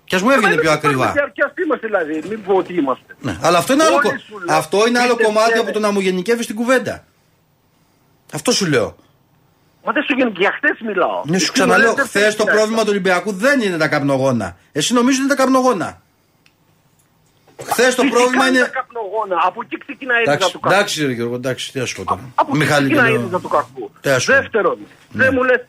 Και 0.03 0.15
ας 0.15 0.21
μου 0.21 0.29
έβγαινε 0.29 0.53
Μα 0.55 0.59
πιο 0.61 0.69
δεν 0.69 0.77
ακριβά. 0.77 0.93
υπάρχουμε 0.93 1.21
διαρκείας, 1.21 1.51
τι 1.53 1.63
είμαστε 1.63 1.87
δηλαδή; 1.87 2.27
Μην 2.29 2.43
πω 2.43 2.53
ότι 2.53 2.73
είμαστε. 2.73 3.15
Ναι, 3.21 3.37
αλλά 3.41 3.57
αυτό 3.57 3.73
είναι 3.73 3.83
άλλο, 3.83 3.95
Όλοι 3.95 4.07
κο- 4.09 4.17
σου 4.27 4.39
λέω. 4.45 4.57
αυτό 4.57 4.87
είναι 4.87 4.99
άλλο 4.99 5.13
Είτε 5.13 5.23
κομμάτι 5.23 5.49
φταίνε. 5.49 5.63
από 5.63 5.71
το 5.71 5.79
να 5.79 5.91
μου 5.91 5.99
γενικεύεις 5.99 6.45
την 6.45 6.55
κουβέντα. 6.55 7.03
Αυτό 8.33 8.51
σου 8.51 8.65
λέω. 8.65 8.95
Μα 9.85 9.91
δεν 9.91 10.03
σου 10.03 10.13
γίνει 10.13 10.31
και 10.31 10.37
για 10.39 10.51
χθες 10.55 10.77
μιλάω. 10.87 11.21
Ναι, 11.25 11.37
σου 11.37 11.43
Εσύ 11.43 11.51
ξαναλέω, 11.51 11.89
μου 11.89 11.95
λες, 11.95 11.95
δεν 11.95 12.05
χθες 12.05 12.21
θέλεις 12.21 12.35
το 12.35 12.43
να 12.45 12.51
πρόβλημα 12.51 12.81
του 12.81 12.87
Ολυμπιακού 12.89 13.31
δεν 13.33 13.61
είναι 13.61 13.77
τα 13.77 13.87
καπνογόνα. 13.87 14.57
Εσύ 14.71 14.93
νομίζω 14.93 15.17
ότι 15.17 15.25
είναι 15.25 15.35
τα 15.35 15.43
καπνογόνα. 15.43 16.01
Χθες 17.65 17.95
το 17.95 18.01
Φυσικά 18.01 18.17
πρόβλημα 18.19 18.47
είναι. 18.47 18.59
τα 18.59 18.67
καπνογόνα; 18.67 19.35
Από 19.47 19.59
εκεί 19.63 19.77
ξεκινάει 19.77 20.17
η 20.17 20.19
ρίζα 20.19 20.31
Εντάξει, 20.31 20.51
του 20.53 20.59
κακού. 20.59 20.73
εντάξει, 20.75 21.05
ρε 21.05 21.11
Γιώργο, 21.11 21.35
εντάξει, 21.35 21.71
τι 21.71 21.79
να 21.79 21.85
σου 21.85 21.95
πω 21.95 22.03
τώρα. 22.05 22.21
Από 22.35 22.49
εκεί 22.49 22.57
Μιχάλη, 22.57 22.85
ξεκινάει 22.87 23.11
η 23.11 23.13
λέω. 23.13 23.23
ρίζα 23.25 23.39
του 23.39 23.47
κακού. 23.47 23.91
Τι 24.01 24.09
ας 24.09 24.25
πούμε. 24.25 24.37
Δεύτερον, 24.39 24.77
Ναι. 25.11 25.23
δεν 25.23 25.29
μου 25.35 25.43
λες, 25.43 25.61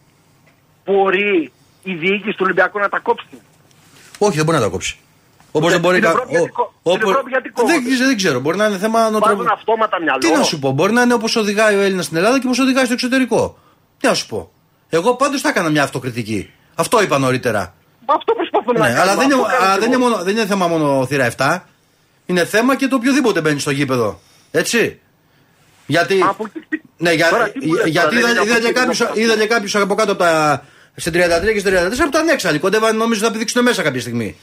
μπορεί 0.85 1.52
η 1.83 1.94
διοίκηση 1.94 2.31
του 2.37 2.42
Ολυμπιακού 2.46 2.78
να 2.78 2.88
τα 2.88 2.98
κόψει. 2.98 3.26
Όχι, 4.18 4.37
δεν 4.37 4.44
μπορεί 4.44 4.57
να 4.59 4.64
τα 4.64 4.70
κόψει. 4.70 4.96
Όπως 5.55 5.70
δεν 5.70 5.78
Στην 5.78 5.90
μπορεί 5.90 6.00
να. 6.00 6.09
Ευρώπη 6.09 6.31
γιατί 6.31 6.48
κο- 6.50 6.62
ο- 6.83 6.90
στην 6.90 7.02
όπως- 7.02 7.11
Ευρώπη 7.11 7.31
γιατί 7.31 7.48
δεν, 7.55 7.64
κόβονται. 7.66 7.90
ξέρω- 7.90 8.07
δεν 8.09 8.16
ξέρω, 8.16 8.40
μπορεί 8.40 8.57
να 8.57 8.66
είναι 8.66 8.78
θέμα 8.78 8.98
Βάζουν 8.98 9.12
νοοτροπία. 9.12 9.52
αυτόματα 9.52 10.00
μυαλό. 10.00 10.18
Τι 10.18 10.31
να 10.33 10.42
σου 10.42 10.59
πω, 10.59 10.70
μπορεί 10.70 10.92
να 10.92 11.02
είναι 11.02 11.14
όπως 11.14 11.37
οδηγάει 11.37 11.76
ο 11.76 11.81
Έλληνας 11.81 12.05
στην 12.05 12.16
Ελλάδα 12.16 12.38
και 12.38 12.46
όπως 12.46 12.59
οδηγάει 12.59 12.85
στο 12.85 12.92
εξωτερικό. 12.92 13.59
Τι 13.98 14.07
να 14.07 14.14
σου 14.14 14.26
πω. 14.26 14.50
Εγώ 14.88 15.14
πάντως 15.16 15.40
θα 15.40 15.48
έκανα 15.48 15.68
μια 15.70 15.83
αυτοκριτική. 15.83 16.50
Αυτό 16.74 17.02
είπα 17.02 17.18
νωρίτερα. 17.18 17.74
Μα 18.07 18.14
αυτό 18.14 18.33
προσπαθούμε 18.35 18.78
να 18.78 18.88
Ναι, 18.88 18.94
κάνουμε. 18.94 19.02
αλλά 19.11 19.14
δεν 19.20 19.24
είναι, 19.31 19.35
Αυτό 19.35 19.46
κάνουμε 19.46 19.66
αλλά 19.66 19.74
και 19.74 19.81
δεν, 19.81 19.92
είναι 19.92 20.02
εγώ. 20.05 20.11
μόνο, 20.12 20.24
δεν 20.24 20.37
είναι 20.37 20.46
θέμα 20.46 20.66
μόνο 20.66 21.07
θύρα 21.07 21.24
7. 21.24 21.66
Είναι 22.27 22.45
θέμα 22.45 22.77
και 22.77 22.87
το 22.89 22.97
οποιοδήποτε 22.97 23.41
μπαίνει 23.41 23.61
στο 23.61 23.71
γήπεδο. 23.71 24.21
Έτσι. 24.51 25.01
Γιατί. 25.87 26.21
Από 26.29 26.45
εκεί 26.47 26.67
ξε- 26.69 26.83
Ναι, 26.97 27.13
για, 27.13 27.29
Τώρα, 27.29 27.51
τι 27.51 27.67
μου 27.67 27.75
λες 27.75 27.87
γιατί 27.87 28.17
τώρα, 28.17 28.19
είδα, 28.19 28.27
δεν 28.29 28.37
είναι 28.37 28.45
είδα, 28.45 28.53
από 28.55 28.61
και 28.63 28.69
εκεί 28.69 28.79
κάποιους, 28.81 28.99
να 29.01 29.11
είδα 29.15 29.37
και 29.37 29.47
κάποιους 29.47 29.75
από 29.77 29.95
κάτω 29.95 30.13
από 30.13 30.23
τα, 30.23 30.65
στην 30.97 31.13
33 31.13 31.53
και 31.53 31.59
στην 31.59 31.73
34 31.73 32.03
που 32.03 32.09
ήταν 32.09 32.29
έξαλλοι. 32.29 32.59
Κοντεύαν 32.59 32.97
νομίζω 32.97 33.25
να 33.25 33.31
πηδήξουν 33.31 33.63
μέσα 33.63 33.83
κάποια 33.83 34.01
στιγμή. 34.01 34.37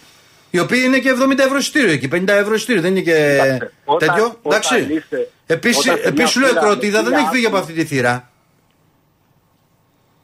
Οι 0.51 0.59
οποίοι 0.59 0.81
είναι 0.85 0.99
και 0.99 1.09
70 1.09 1.43
ευρώ 1.43 1.57
εισιτήριο 1.57 1.91
εκεί, 1.91 2.07
50 2.07 2.27
ευρώ 2.27 2.53
εισιτήριο. 2.53 2.81
Δεν 2.81 2.91
είναι 2.91 3.01
και 3.01 3.37
Κοιτάξτε, 3.41 3.71
όταν- 3.85 4.09
τέτοιο. 4.09 4.25
όταν 4.25 4.39
Εντάξει. 4.43 4.75
είστε- 4.93 5.31
Επίση, 5.45 5.89
όταν 5.89 6.01
σε 6.03 6.11
μια 6.11 6.27
σου 6.27 6.39
λέω 6.39 6.49
η 6.49 6.51
θύρα 6.51 6.61
Κροτίδα 6.65 6.97
με 6.97 7.03
δεν 7.03 7.11
χίλια 7.13 7.19
έχει 7.25 7.33
φύγει 7.35 7.45
από 7.45 7.55
άτομα- 7.57 7.71
αυτή 7.71 7.83
τη 7.83 7.95
θύρα. 7.95 8.28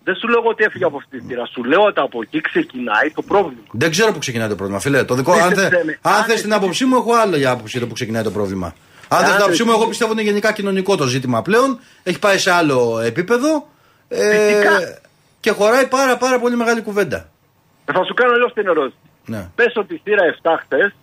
Δεν 0.08 0.15
σου 0.15 0.28
λέω 0.28 0.41
ότι 0.44 0.63
έφυγε 0.63 0.86
από 0.86 0.98
αυτή 0.98 1.20
τη 1.20 1.26
θύρα. 1.28 1.46
Σου 1.46 1.63
λέω 1.63 1.82
ότι 1.82 2.00
από 2.00 2.20
εκεί 2.22 2.41
ξεκινάει 2.41 3.10
το 3.15 3.22
πρόβλημα. 3.22 3.62
Δεν 3.72 3.89
ξέρω 3.91 4.12
που 4.12 4.20
ξεκινάει 4.20 4.48
το 4.48 4.56
πρόβλημα, 4.56 4.80
φίλε. 4.80 5.04
Το 5.04 5.15
δικό, 5.15 5.34
Δεν 5.34 5.44
αν 5.44 5.50
σε 5.50 5.56
θε, 5.62 5.68
ψέμε. 5.76 6.00
αν 6.02 6.13
Αν 6.13 6.24
θες 6.24 6.41
την 6.41 6.52
εσύ- 6.52 6.60
άποψή 6.62 6.86
μου, 6.86 6.96
έχω 6.96 7.13
άλλο 7.13 7.36
για 7.38 7.52
άποψη 7.52 7.80
το 7.80 7.88
που 7.88 7.94
ξεκινάει 7.94 8.24
το 8.24 8.32
πρόβλημα. 8.32 8.65
Αν 9.08 9.20
θες 9.20 9.30
Αν 9.30 9.36
την 9.36 9.44
άποψή 9.44 9.63
μου, 9.63 9.70
εσύ- 9.70 9.80
εγώ 9.80 9.89
πιστεύω 9.89 10.12
ότι 10.12 10.22
είναι 10.22 10.30
γενικά 10.30 10.52
κοινωνικό 10.54 10.96
το 10.96 11.06
ζήτημα 11.06 11.41
πλέον. 11.41 11.80
Έχει 12.04 12.20
πάει 12.20 12.38
σε 12.38 12.52
άλλο 12.52 13.00
επίπεδο. 13.00 13.68
Ε, 14.08 14.48
Φυσικά. 14.48 14.72
και 15.39 15.52
χωράει 15.52 15.88
πάρα 15.88 16.18
πάρα 16.18 16.39
πολύ 16.39 16.56
μεγάλη 16.56 16.82
κουβέντα. 16.82 17.30
Ε, 17.86 17.91
Θα 17.94 18.04
σου 18.04 18.13
κάνω 18.13 18.32
αλλιώς 18.34 18.54
την 18.54 18.68
ερώτηση. 18.68 18.98
Ναι. 19.26 19.50
Πες 19.56 19.74
ότι 19.76 19.94
η 19.94 20.02
θύρα 20.04 20.24
7 20.26 20.60
χτε 20.63 20.94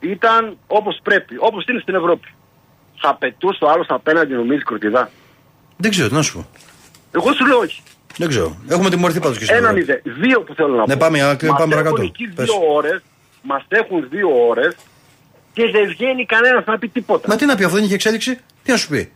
ήταν 0.00 0.56
όπως 0.66 0.98
πρέπει, 1.02 1.34
όπως 1.38 1.64
είναι 1.66 1.80
στην 1.80 1.94
Ευρώπη. 1.94 2.28
Θα 3.00 3.14
πετούσε 3.16 3.64
ο 3.64 3.70
άλλος 3.70 3.86
απέναντι, 3.88 4.32
νομίζεις 4.34 4.64
κροτιδά; 4.64 5.10
Δεν 5.76 5.90
ξέρω, 5.90 6.08
τι 6.08 6.14
να 6.14 6.22
σου 6.22 6.32
πω. 6.34 6.46
Εγώ 7.12 7.32
σου 7.32 7.46
λέω 7.46 7.58
όχι. 7.58 7.82
Δεν 8.16 8.28
ξέρω. 8.28 8.56
Έχουμε 8.68 8.90
τιμωρηθεί 8.90 9.20
πάντως 9.20 9.38
και 9.38 9.44
στην 9.44 9.56
Ένα 9.56 9.68
Ευρώπη. 9.68 9.86
μηδέ. 9.86 10.26
Δύο 10.26 10.40
που 10.40 10.54
θέλω 10.54 10.74
να 10.74 10.82
πω. 10.82 10.88
Ναι, 10.88 10.96
πάμε, 10.96 11.22
α, 11.22 11.34
και 11.34 11.46
Μας 11.46 11.58
πάμε 11.58 11.74
παρακάτω. 11.74 11.94
Έχουν 12.02 12.08
εκεί 12.14 12.26
Πες. 12.34 12.44
δύο 12.44 12.54
ώρες. 12.74 13.02
Μας 13.42 13.64
έχουν 13.68 14.06
δύο 14.10 14.28
ώρες 14.48 14.74
και 15.52 15.62
δεν 15.70 15.86
βγαίνει 15.88 16.26
κανένας 16.26 16.64
να 16.66 16.78
πει 16.78 16.88
τίποτα. 16.88 17.28
Μα 17.28 17.36
τι 17.36 17.46
να 17.46 17.54
πει, 17.54 17.64
αυτό 17.64 17.76
δεν 17.76 17.84
είχε 17.84 17.94
εξέλιξη; 17.94 18.38
Τι 18.62 18.70
να 18.70 18.76
σου 18.76 18.88
πει; 18.88 19.12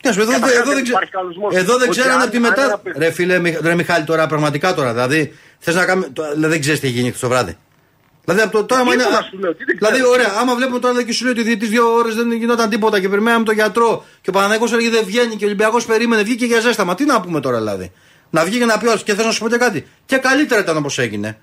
Τι 0.00 0.06
να 0.08 0.12
σου 0.12 0.16
πει, 0.18 0.22
εδώ, 0.22 0.32
Καταρχάς 0.32 0.56
εδώ, 0.56 0.64
δεν 0.66 0.74
δεν, 0.74 0.82
ξε... 0.82 0.92
υπάρχει 0.92 1.10
κανονισμός. 1.10 1.54
εδώ 1.54 1.72
δεν 1.78 1.88
Ότι 1.88 1.98
ξέρανε 1.98 2.14
αν- 2.14 2.20
από 2.22 2.30
τη 2.30 2.36
αν 2.36 2.42
μετά. 2.42 2.64
ένα 2.64 2.78
παιδί- 2.78 2.98
Ρε 2.98 3.10
φίλε, 3.10 3.38
Μιχ- 3.38 3.60
ρε 3.62 3.74
Μιχάλη, 3.74 4.04
τώρα 4.04 4.26
πραγματικά 4.26 4.74
τώρα. 4.74 4.92
Δηλαδή, 4.92 5.34
θες 5.58 5.74
να 5.74 5.84
κάνουμε. 5.84 6.08
το- 6.12 6.22
δηλαδή, 6.34 6.48
δεν 6.52 6.60
ξέρεις 6.60 6.80
τι 6.80 6.86
έχει 6.86 6.96
γίνει 6.96 7.08
χθες 7.08 7.20
το 7.20 7.28
βράδυ. 7.28 7.56
Δηλαδή, 8.26 8.44
από 8.44 8.52
το, 8.52 8.64
τώρα, 8.64 8.80
άμα 8.80 8.92
είναι, 8.94 9.02
Τίποτα 9.02 9.22
σου 9.22 9.38
λέω, 9.38 9.54
τι 9.54 9.64
δεν 9.64 9.76
δηλαδή, 9.78 9.94
ξέρω. 9.94 10.10
ωραία, 10.10 10.32
άμα 10.40 10.54
βλέπουμε 10.54 10.78
τώρα 10.78 11.02
και 11.02 11.12
σου 11.12 11.22
λέει 11.22 11.32
ότι 11.32 11.40
ο 11.40 11.44
διαιτητή 11.44 11.66
δύο 11.66 11.92
ώρες 11.94 12.14
δεν 12.14 12.32
γινόταν 12.32 12.68
τίποτα 12.70 13.00
και 13.00 13.08
περιμέναμε 13.08 13.44
τον 13.44 13.54
γιατρό 13.54 14.04
και 14.20 14.30
ο 14.30 14.32
Παναγιώτο 14.32 14.74
έλεγε 14.74 14.90
δεν 14.90 15.04
βγαίνει 15.04 15.36
και 15.36 15.44
ο 15.44 15.46
Ολυμπιακός 15.46 15.84
περίμενε, 15.86 16.22
βγήκε 16.22 16.44
για 16.44 16.60
ζέσταμα. 16.60 16.94
Τι 16.94 17.04
να 17.04 17.20
πούμε 17.20 17.40
τώρα 17.40 17.58
δηλαδή; 17.58 17.92
Να 18.30 18.44
βγει 18.44 18.58
και 18.58 18.64
να 18.64 18.78
πει 18.78 18.86
ο 18.86 18.90
άλλος, 18.90 19.02
και 19.02 19.14
θες 19.14 19.24
να 19.24 19.30
σου 19.32 19.40
πω 19.40 19.48
και 19.48 19.56
κάτι. 19.56 19.86
Και 20.06 20.16
καλύτερα 20.16 20.60
ήταν 20.60 20.76
όπως 20.76 20.98
έγινε. 20.98 21.38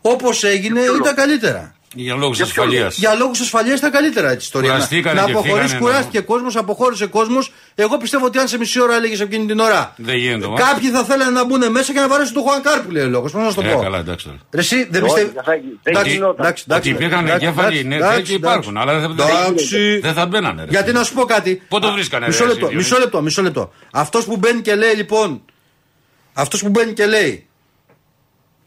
Όπως 0.00 0.44
έγινε 0.44 0.80
ήταν 0.80 1.14
καλύτερα. 1.14 1.74
Για 1.94 2.14
λόγους 2.14 2.36
Για 2.36 2.46
ποιο 2.46 2.62
ασφαλείας. 2.62 2.96
Για 2.96 3.14
λόγους 3.14 3.40
ασφαλείας 3.40 3.78
ήταν 3.78 3.90
καλύτερα 3.90 4.26
έτσι 4.26 4.36
η 4.38 4.44
ιστορία. 4.44 4.70
Κουραστήκανε 4.70 5.20
να 5.20 5.26
και 5.26 5.32
αποχωρήσει, 5.32 5.66
φύγανε, 5.66 5.80
κουράστηκε 5.80 6.20
κόσμος, 6.20 6.56
αποχώρησε 6.56 7.06
κόσμος. 7.06 7.52
Εγώ 7.74 7.96
πιστεύω 7.96 8.26
ότι 8.26 8.38
αν 8.38 8.48
σε 8.48 8.58
μισή 8.58 8.80
ώρα 8.80 8.94
έλεγες 8.94 9.20
εκείνη 9.20 9.46
την 9.46 9.58
ώρα. 9.58 9.94
Δεν 9.96 10.16
γίνεται, 10.16 10.46
μα. 10.48 10.56
Κάποιοι 10.56 10.90
θα 10.90 11.04
θέλανε 11.04 11.30
να 11.30 11.44
μπουν 11.44 11.70
μέσα 11.70 11.92
και 11.92 12.00
να 12.00 12.08
βαρέσουν 12.08 12.34
τον 12.34 12.42
Χουανκάρ 12.42 12.80
που 12.80 12.90
λέει 12.90 13.02
ο 13.04 13.08
λόγος. 13.08 13.32
Πώς 13.32 13.42
να 13.42 13.48
σου 13.48 13.54
το 13.54 13.68
Ε, 13.68 13.72
πω; 13.72 13.80
καλά, 13.80 13.98
εντάξει 13.98 14.24
τώρα. 14.26 14.38
Ρε, 14.52 14.60
εσύ 14.60 14.88
δεν 14.90 15.02
Όχι, 15.02 15.12
πιστεύει. 15.12 15.32
δεν 15.34 15.44
θα 15.44 15.54
γίνει. 15.54 15.78
Δεν 15.82 16.06
γινόταν. 16.06 16.54
Ότι 16.76 16.88
υπήρχαν 16.88 17.26
εγκέφαλοι, 17.28 17.84
ναι, 17.84 17.98
τέτοιοι 17.98 18.34
υπάρχουν, 18.34 18.76
αλλά 18.76 18.98
δεν 18.98 19.16
θα- 19.16 19.24
Εντάξει. 19.24 19.98
Δεν 20.02 20.12
θα 20.12 20.26
μπαίνανε. 20.26 20.62
ρε. 20.64 20.70
Γιατί 20.70 20.92
να 20.92 21.02
σου 21.04 21.14
πω 21.14 21.24
κάτι; 21.24 21.62
Πότε 21.68 21.86
το 21.86 21.92
Α, 21.92 21.94
βρίσκανε, 21.94 22.26
Μισό 22.26 22.44
ρε, 22.44 22.50
λεπτό, 22.50 22.66
εσύ, 22.66 22.76
μισό 22.76 22.98
λεπτό, 22.98 23.22
μισό 23.22 23.42
λεπτό. 23.42 23.72
Αυτός 23.92 24.24
που 24.24 24.36
μπαίνει 24.36 24.60
και 24.60 24.74
λέει 24.74 24.94
λοιπόν. 24.94 25.42
Αυτός 26.32 26.62
που 26.62 26.68
μπαίνει 26.68 26.92
και 26.92 27.06
λέει. 27.06 27.44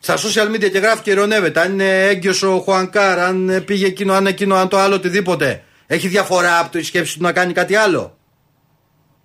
Στα 0.06 0.16
social 0.18 0.48
media 0.56 0.70
και 0.72 0.80
γράφει 0.80 1.02
και 1.02 1.12
ειρωνεύεται. 1.12 1.60
Αν 1.62 1.72
είναι 1.72 2.08
έγκυος 2.08 2.44
ο 2.44 2.60
Χουανκάρ, 2.60 3.20
αν 3.20 3.50
ε, 3.50 3.60
πήγε 3.62 3.86
εκείνο, 3.86 4.14
αν 4.14 4.28
εκείνο, 4.28 4.56
αν 4.56 4.68
το 4.68 4.78
άλλο 4.78 4.96
οτιδήποτε. 4.96 5.64
Έχει 5.88 6.08
διαφορά 6.08 6.60
από 6.60 6.72
τη 6.72 6.84
σκέψη 6.84 7.18
του 7.18 7.24
να 7.24 7.32
κάνει 7.32 7.54
κάτι 7.54 7.76
άλλο; 7.76 8.18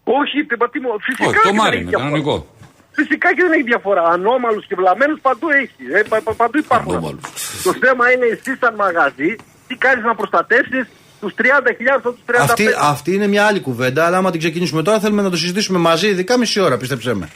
Όχι, 0.05 0.45
πε- 0.45 0.71
τι 0.71 0.81
μου, 0.81 0.88
φυσικά 1.01 1.25
Όχι, 1.29 1.33
και 1.35 1.41
το 1.43 1.49
δεν 1.49 1.55
μάρι 1.59 1.71
έχει 1.77 1.81
είναι 1.83 1.91
διαφορά. 1.91 2.11
κανονικό. 2.11 2.55
Φυσικά 2.91 3.29
και 3.35 3.43
δεν 3.43 3.53
έχει 3.53 3.62
διαφορά. 3.62 4.03
Ανώμαλους 4.03 4.67
και 4.67 4.75
βλαμμένους 4.75 5.19
παντού 5.21 5.47
έχει. 5.62 5.83
Ε, 5.99 6.03
πα- 6.09 6.21
πα- 6.23 6.33
παντού 6.35 6.59
υπάρχουν. 6.59 6.93
Ανώμαλους. 6.93 7.23
Το 7.64 7.73
θέμα 7.85 8.11
είναι 8.12 8.27
εσύ 8.27 8.57
σαν 8.61 8.75
μαγαζί 8.75 9.37
τι 9.67 9.75
κάνεις 9.75 10.05
να 10.05 10.14
προστατεύσεις 10.14 10.87
Τους 11.21 11.33
30.000 11.35 12.12
τους 12.12 12.21
35. 12.27 12.43
Αυτή, 12.43 12.67
αυτή 12.81 13.14
είναι 13.14 13.27
μια 13.27 13.47
άλλη 13.47 13.61
κουβέντα, 13.61 14.07
αλλά 14.07 14.17
άμα 14.17 14.31
την 14.31 14.41
ξεκινήσουμε 14.41 14.83
τώρα 14.83 15.01
θέλουμε 15.01 15.23
να 15.23 15.31
το 15.31 15.37
συζητήσουμε 15.37 15.79
μαζί, 15.79 16.07
ειδικά 16.09 16.38
μισή 16.38 16.61
ώρα, 16.61 16.77
πίστεψέ 16.77 17.14
με. 17.14 17.29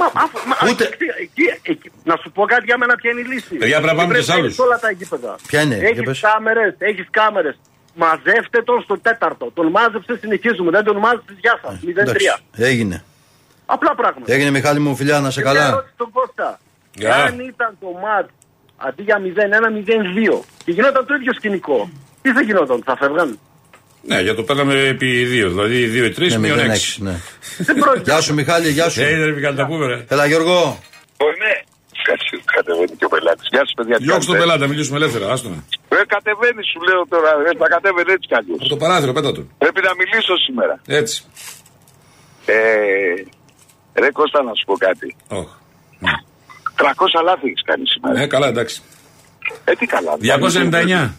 Μα, 0.00 0.06
αφού- 0.22 0.46
μα, 0.48 0.56
Ούτε- 0.70 0.84
εκεί- 0.84 1.14
εκεί- 1.24 1.60
εκεί- 1.62 1.90
να 2.04 2.16
σου 2.20 2.30
πω 2.32 2.42
κάτι 2.52 2.64
για 2.64 2.78
μένα 2.78 2.94
ποια 2.96 3.10
είναι 3.10 3.20
η 3.20 3.24
λύση. 3.24 3.54
Παιδιά, 3.54 3.76
πρέπει 3.80 3.92
να 3.92 3.98
πάμε 4.00 4.08
Πρέπει 4.12 4.24
και 4.24 4.30
σε 4.30 4.32
άλλους. 4.32 4.46
έχεις 4.46 4.58
όλα 4.58 4.78
τα 4.78 4.90
γήπεδα. 4.90 5.34
Ποια 5.46 5.60
είναι, 5.62 5.76
για 5.76 5.88
Έχεις 5.88 6.02
πες. 6.04 6.20
κάμερες, 6.20 6.74
έχεις 6.78 7.06
κάμερες. 7.10 7.56
Μαζεύτε 7.94 8.62
τον 8.62 8.82
στο 8.82 8.98
τέταρτο. 8.98 9.50
Τον 9.54 9.66
μάζεψε, 9.70 10.16
συνεχίζουμε. 10.20 10.70
Δεν 10.70 10.84
τον 10.84 10.96
μάζεψες, 10.96 11.36
γεια 11.40 11.60
σας. 11.62 11.74
0-3. 11.82 12.00
Εντάξει, 12.00 12.26
έγινε. 12.70 13.04
Απλά 13.66 13.94
πράγματα. 13.94 14.32
Έγινε 14.32 14.50
Μιχάλη 14.50 14.78
μου, 14.80 14.96
φιλιά, 14.96 15.20
να 15.20 15.30
σε 15.30 15.40
Και 15.42 15.48
μια 15.48 15.54
καλά. 15.58 15.68
ερώτηση 15.72 15.92
στον 15.94 16.10
Κώστα. 16.10 16.58
Γεια. 16.94 17.14
Αν 17.14 17.38
ήταν 17.40 17.76
το 17.80 17.86
ματ 18.02 18.26
αντί 18.76 19.02
για 19.02 19.18
0-1, 19.18 19.70
0-2 19.70 20.44
και 20.64 20.70
γινόταν 20.72 21.06
το 21.06 21.14
ίδιο 21.14 21.32
σκηνικό, 21.32 21.90
τι 22.22 22.32
θα 22.32 22.40
γινόταν, 22.42 22.82
θα 22.84 22.96
φεύγαν; 22.96 23.38
Ναι, 24.06 24.20
για 24.20 24.34
το 24.34 24.42
παίρναμε 24.42 24.74
επί 24.80 25.24
δύο. 25.24 25.48
Δηλαδή 25.48 25.90
2 25.94 26.04
ή 26.10 26.14
3 26.18 26.28
Ναι, 26.30 26.38
μείον 26.38 26.58
0-6, 26.58 26.62
6. 26.62 26.96
ναι. 26.98 27.14
Δεν 27.58 27.76
πρόκειται. 27.76 28.10
Γεια 28.10 28.20
σου 28.20 28.34
Μιχάλη, 28.34 28.68
γεια 28.70 28.88
σου. 28.88 29.00
Ε, 29.02 29.16
δεν 29.18 29.32
Μιχάλη, 29.34 29.56
τα 29.56 29.66
πούμε, 29.66 29.86
ρε. 29.86 30.04
Έλα 30.08 30.26
Γιώργο. 30.26 30.78
Ναι. 31.42 31.54
Κάτσε, 32.08 32.36
κατεβαίνει 32.56 32.94
και 32.98 33.04
ο 33.04 33.08
πελάτης. 33.14 33.48
Γεια 33.54 33.62
σα, 33.66 33.72
παιδιά. 33.78 33.96
τι 33.96 34.02
Διώξτε 34.04 34.24
τον 34.32 34.34
κάνετε; 34.34 34.42
πελάτη, 34.44 34.60
να 34.64 34.68
μιλήσουμε 34.72 34.96
ελεύθερα. 35.00 35.26
Άστο 35.32 35.48
να. 35.54 35.58
Ε, 35.96 36.02
κατεβαίνει, 36.14 36.62
σου 36.72 36.80
λέω 36.88 37.00
τώρα. 37.14 37.30
Ε, 37.48 37.50
θα 37.62 37.68
κατέβαινε 37.74 38.12
έτσι 38.16 38.26
κι 38.30 38.36
αλλιώς. 38.40 38.58
Από 38.60 38.68
το 38.74 38.76
παράθυρο, 38.82 39.12
πέτα 39.16 39.30
τον. 39.36 39.44
Πρέπει 39.62 39.80
να 39.88 39.92
μιλήσω 40.00 40.34
σήμερα. 40.46 40.74
Έτσι. 41.00 41.16
Ε, 42.46 42.56
ρε 44.02 44.10
Κώστα, 44.18 44.38
να 44.48 44.52
σου 44.58 44.64
πω 44.68 44.74
κάτι. 44.86 45.08
Όχ. 45.40 45.48
300 46.76 47.24
λάθη 47.28 47.46
έχεις 47.50 47.62
κάνει 47.70 47.84
σήμερα. 47.94 48.14
Ε, 48.22 48.26
καλά, 48.34 48.46
εντάξει. 48.52 48.76
Ε, 49.64 49.72
τι 49.78 49.86
καλά. 49.86 50.12
299. 50.20 51.10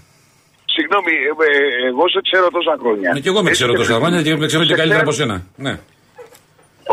Συγγνώμη, 0.77 1.13
ε, 1.29 1.31
ε, 1.47 1.87
εγώ 1.91 2.03
σε 2.13 2.19
ξέρω 2.27 2.47
τόσα 2.57 2.73
χρόνια. 2.81 3.09
Ναι, 3.13 3.19
και 3.23 3.29
εγώ 3.33 3.41
με 3.47 3.51
ξέρω 3.57 3.71
Έτσι, 3.71 3.81
τόσα 3.83 3.95
χρόνια 3.99 4.19
και 4.25 4.31
με 4.41 4.45
ξέρω 4.51 4.63
και 4.67 4.73
σε 4.73 4.79
καλύτερα 4.81 5.01
από 5.05 5.13
ξέρω- 5.15 5.29
σένα. 5.29 5.45
Ναι. 5.65 5.73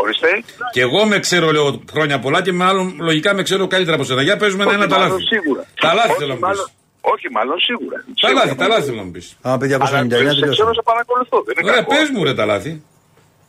Ορίστε. 0.03 0.29
Και 0.75 0.81
εγώ 0.87 1.01
με 1.11 1.17
ξέρω, 1.25 1.47
λέω, 1.55 1.67
χρόνια 1.93 2.17
πολλά 2.25 2.39
και 2.45 2.53
με 2.59 2.63
άλλον 2.69 2.87
λογικά 3.09 3.29
με 3.37 3.41
ξέρω 3.47 3.63
καλύτερα 3.67 3.95
από 3.95 4.05
σένα. 4.09 4.21
Για 4.27 4.35
παίζουμε 4.41 4.63
Όχι, 4.65 4.75
ένα 4.75 4.87
τα 4.87 4.95
μάλλον 4.97 5.11
λάθη. 5.11 5.23
Σίγουρα. 5.33 5.61
Τα 5.85 5.91
λάθη 5.99 6.09
Όχι, 6.11 6.19
θέλω 6.21 6.33
να 6.33 6.37
μου 6.39 6.43
πεις. 6.45 6.49
μάλλον- 6.49 6.69
Όχι, 7.13 7.27
μάλλον 7.37 7.57
σίγουρα. 7.67 7.97
Τα 7.97 8.13
Σίγουρα. 8.27 8.43
λάθη, 8.45 8.55
τα 8.61 8.67
λάθη 8.71 8.83
θέλω 8.87 8.99
να 9.03 9.07
μου 9.07 9.13
πεις. 9.15 9.25
Άμα 9.47 9.55
πει 9.59 9.65
Αλλά 9.65 9.73
299 9.73 10.31
σε 10.31 10.35
ξέρω, 10.35 10.39
τελειώσαμε. 10.39 10.73
σε 10.79 10.83
παρακολουθώ. 10.91 11.37
Δεν 11.47 11.53
είναι 11.57 11.69
Ωραία, 11.69 11.81
κακό. 11.81 11.91
πες 11.95 12.07
μου 12.13 12.21
ρε 12.27 12.33
τα 12.39 12.45
λάθη. 12.51 12.71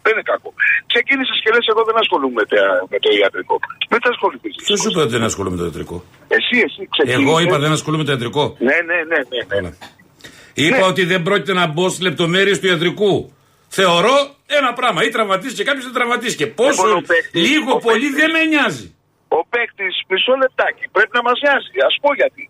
Δεν 0.04 0.12
είναι 0.14 0.26
κακό. 0.32 0.48
Ξεκίνησες 0.92 1.36
και 1.42 1.48
λες: 1.54 1.64
Εγώ 1.72 1.82
δεν 1.88 1.96
ασχολούμαι 2.02 2.36
με, 2.40 2.44
τα- 2.52 2.78
με 2.92 2.98
το 3.04 3.08
ιατρικό. 3.20 3.54
Δεν 3.92 4.00
θα 4.04 4.10
ασχοληθείς. 4.14 4.52
Ποιος 4.66 4.78
σου 4.82 4.88
είπε 4.90 5.00
ότι 5.04 5.12
δεν 5.16 5.24
ασχολούμαι 5.30 5.54
με 5.56 5.60
το 5.62 5.66
ιατρικό; 5.70 5.96
Εσύ, 6.38 6.56
εσύ, 6.66 6.82
ξεκίνησες. 6.94 7.22
Εγώ 7.24 7.34
είπα 7.44 7.56
δεν 7.64 7.72
ασχολούμαι 7.76 8.02
με 8.02 8.06
το 8.08 8.12
ιατρικό. 8.16 8.44
Ναι, 8.68 8.76
ναι, 8.88 8.98
ναι. 9.10 9.18
ναι, 9.50 9.58
ναι. 9.64 9.70
Καλά. 10.56 10.76
Είπα 10.76 10.86
ότι 10.86 11.02
δεν 11.12 11.22
πρόκειται 11.22 11.52
να 11.60 11.66
μπω 11.66 11.84
στις 11.88 12.00
λεπτομέρειες 12.08 12.56
του 12.60 12.66
ιατρικού. 12.66 13.14
Θεωρώ 13.78 14.16
ένα 14.58 14.70
πράγμα. 14.78 15.00
Ή 15.04 15.08
τραυματίστηκε 15.16 15.62
κάποιος 15.68 15.84
ή 15.84 15.86
δεν 15.90 15.96
τραυματίστηκε. 15.98 16.46
Πόσο 16.60 16.82
Λοιπόν, 16.86 16.96
ο 17.02 17.02
παίκτης- 17.10 17.42
λίγο 17.48 17.70
ο 17.72 17.78
πολύ 17.88 18.06
παίκτης- 18.08 18.20
δεν 18.20 18.30
με 18.36 18.42
νοιάζει. 18.52 18.86
Ο 19.38 19.40
παίκτης, 19.52 19.94
μισό 20.10 20.34
λεπτάκι, 20.42 20.84
πρέπει 20.96 21.12
να 21.18 21.22
μας 21.28 21.36
νοιάζει. 21.44 21.70
Α 21.88 21.90
πω 22.02 22.10
γιατί. 22.20 22.42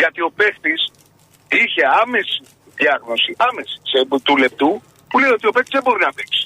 Γιατί 0.00 0.20
ο 0.28 0.30
παίκτης 0.38 0.80
είχε 1.60 1.82
άμεση 2.02 2.38
διάγνωση, 2.80 3.30
άμεση 3.48 3.76
σε, 3.90 3.98
του 4.28 4.36
λεπτού, 4.44 4.70
που 5.10 5.16
λέει 5.22 5.32
ότι 5.38 5.46
ο 5.50 5.52
παίκτης 5.56 5.72
δεν 5.76 5.82
μπορεί 5.86 6.00
να 6.08 6.12
παίξει. 6.18 6.42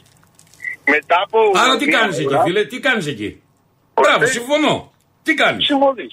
Μετά 0.95 1.17
από. 1.27 1.39
Άρα 1.63 1.75
τι 1.81 1.87
μία 1.87 1.99
κάνεις 1.99 2.17
εκεί, 2.23 2.27
ώρα- 2.35 2.43
φίλε, 2.47 2.63
τι 2.73 2.79
κάνεις 2.87 3.07
εκεί; 3.15 3.31
Ο 3.99 4.01
Μπράβο, 4.03 4.19
παίκτης- 4.19 4.37
συμφωνώ. 4.39 4.75
Τι 5.27 5.33
κάνεις; 5.43 5.63
Συμφωνείς. 5.71 6.13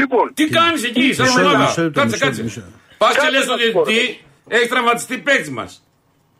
Λοιπόν, 0.00 0.24
Τι 0.34 0.44
κάνεις 0.58 0.82
εκεί, 0.84 1.06
σαν 1.14 1.24
μισό 1.26 1.38
λεπτό, 1.38 1.54
ομάδα; 1.54 1.64
μισό 1.68 1.82
λεπτό, 1.82 2.00
Κάτσε, 2.00 2.16
μισό 2.16 2.60
κάτσε. 2.60 2.64
Λεπτό. 2.94 3.04
Πας 3.04 3.12
και 3.14 3.20
Κάτσε 3.20 3.30
λες 3.36 3.46
να 3.46 3.52
στον 3.52 3.58
σου 3.66 3.72
πω. 3.72 3.82
διαιτητή, 3.84 4.24
έχεις 4.48 4.68
τραυματιστεί 4.68 5.18
παίκτης 5.18 5.50
μας. 5.50 5.70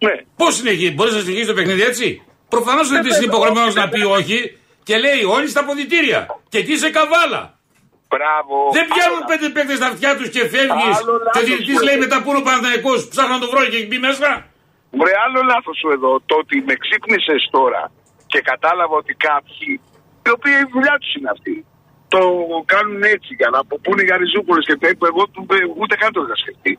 ναι. 0.06 0.14
Πώς 0.36 0.52
είναι 0.60 0.70
εκεί, 0.70 0.88
μπορείς 0.94 1.12
να 1.14 1.20
συνεχίσεις 1.20 1.46
το 1.52 1.54
παιχνίδι 1.54 1.82
έτσι; 1.82 2.22
Προφανώς 2.54 2.84
ο 2.88 2.90
διαιτητή 2.92 3.16
είναι 3.16 3.24
υποχρεωμένος 3.32 3.74
να 3.74 3.88
πει 3.88 4.00
όχι 4.18 4.38
και 4.82 4.94
λέει 5.04 5.22
όλοι 5.36 5.48
στα 5.54 5.62
ποδητήρια. 5.64 6.20
Και 6.50 6.58
εκεί 6.58 6.76
σε 6.82 6.90
καβάλα. 6.98 7.42
Μπράβο. 8.12 8.56
Δεν 8.76 8.84
πιάνουν 8.92 9.22
Αλλά- 9.22 9.30
πέντε 9.30 9.46
παίκτες 9.54 9.76
στα 9.80 9.86
αυτιά 9.92 10.10
τους 10.18 10.28
και 10.34 10.42
φεύγεις. 10.54 10.96
Άλλο 11.00 11.12
Και 11.18 11.20
ο 11.20 11.24
λάθος 11.26 11.44
διαιτητή 11.48 11.72
που 11.76 11.84
λέει 11.88 11.94
έκανε. 11.96 12.04
μετά 12.04 12.16
που 12.22 12.28
είναι 12.30 12.40
ο 12.42 12.46
Παναθυναϊκό, 12.48 12.92
ψάχνω 13.12 13.32
να 13.36 13.40
το 13.44 13.48
βρω 13.52 13.60
και 13.70 13.76
έχει 13.80 13.88
μπει 13.90 13.98
μέσα. 14.08 14.28
Βρε 15.00 15.12
άλλο 15.24 15.40
λάθος 15.52 15.76
σου 15.80 15.88
εδώ. 15.96 16.12
Το 16.30 16.34
ότι 16.42 16.56
με 16.68 16.74
ξύπνησες 16.82 17.42
τώρα 17.56 17.82
και 18.32 18.40
κατάλαβα 18.50 18.94
ότι 19.02 19.12
κάποιοι, 19.28 19.68
οι 20.26 20.30
οποίοι 20.36 20.54
η 20.64 20.66
δουλειά 20.74 20.94
τους 21.02 21.10
είναι 21.16 21.30
αυτή, 21.36 21.54
το 22.14 22.20
κάνουν 22.72 23.00
έτσι 23.14 23.30
για 23.40 23.48
να 23.54 23.60
πούνε 23.84 24.02
για 24.08 24.16
ριζούπολε 24.22 24.60
και 24.68 24.76
τέτοια. 24.84 25.06
Εγώ 25.12 25.22
του- 25.32 25.46
ε, 25.56 25.58
ούτε 25.80 25.94
καν 26.00 26.10
το 26.16 26.20
είχα 26.24 26.36
σκεφτεί. 26.42 26.72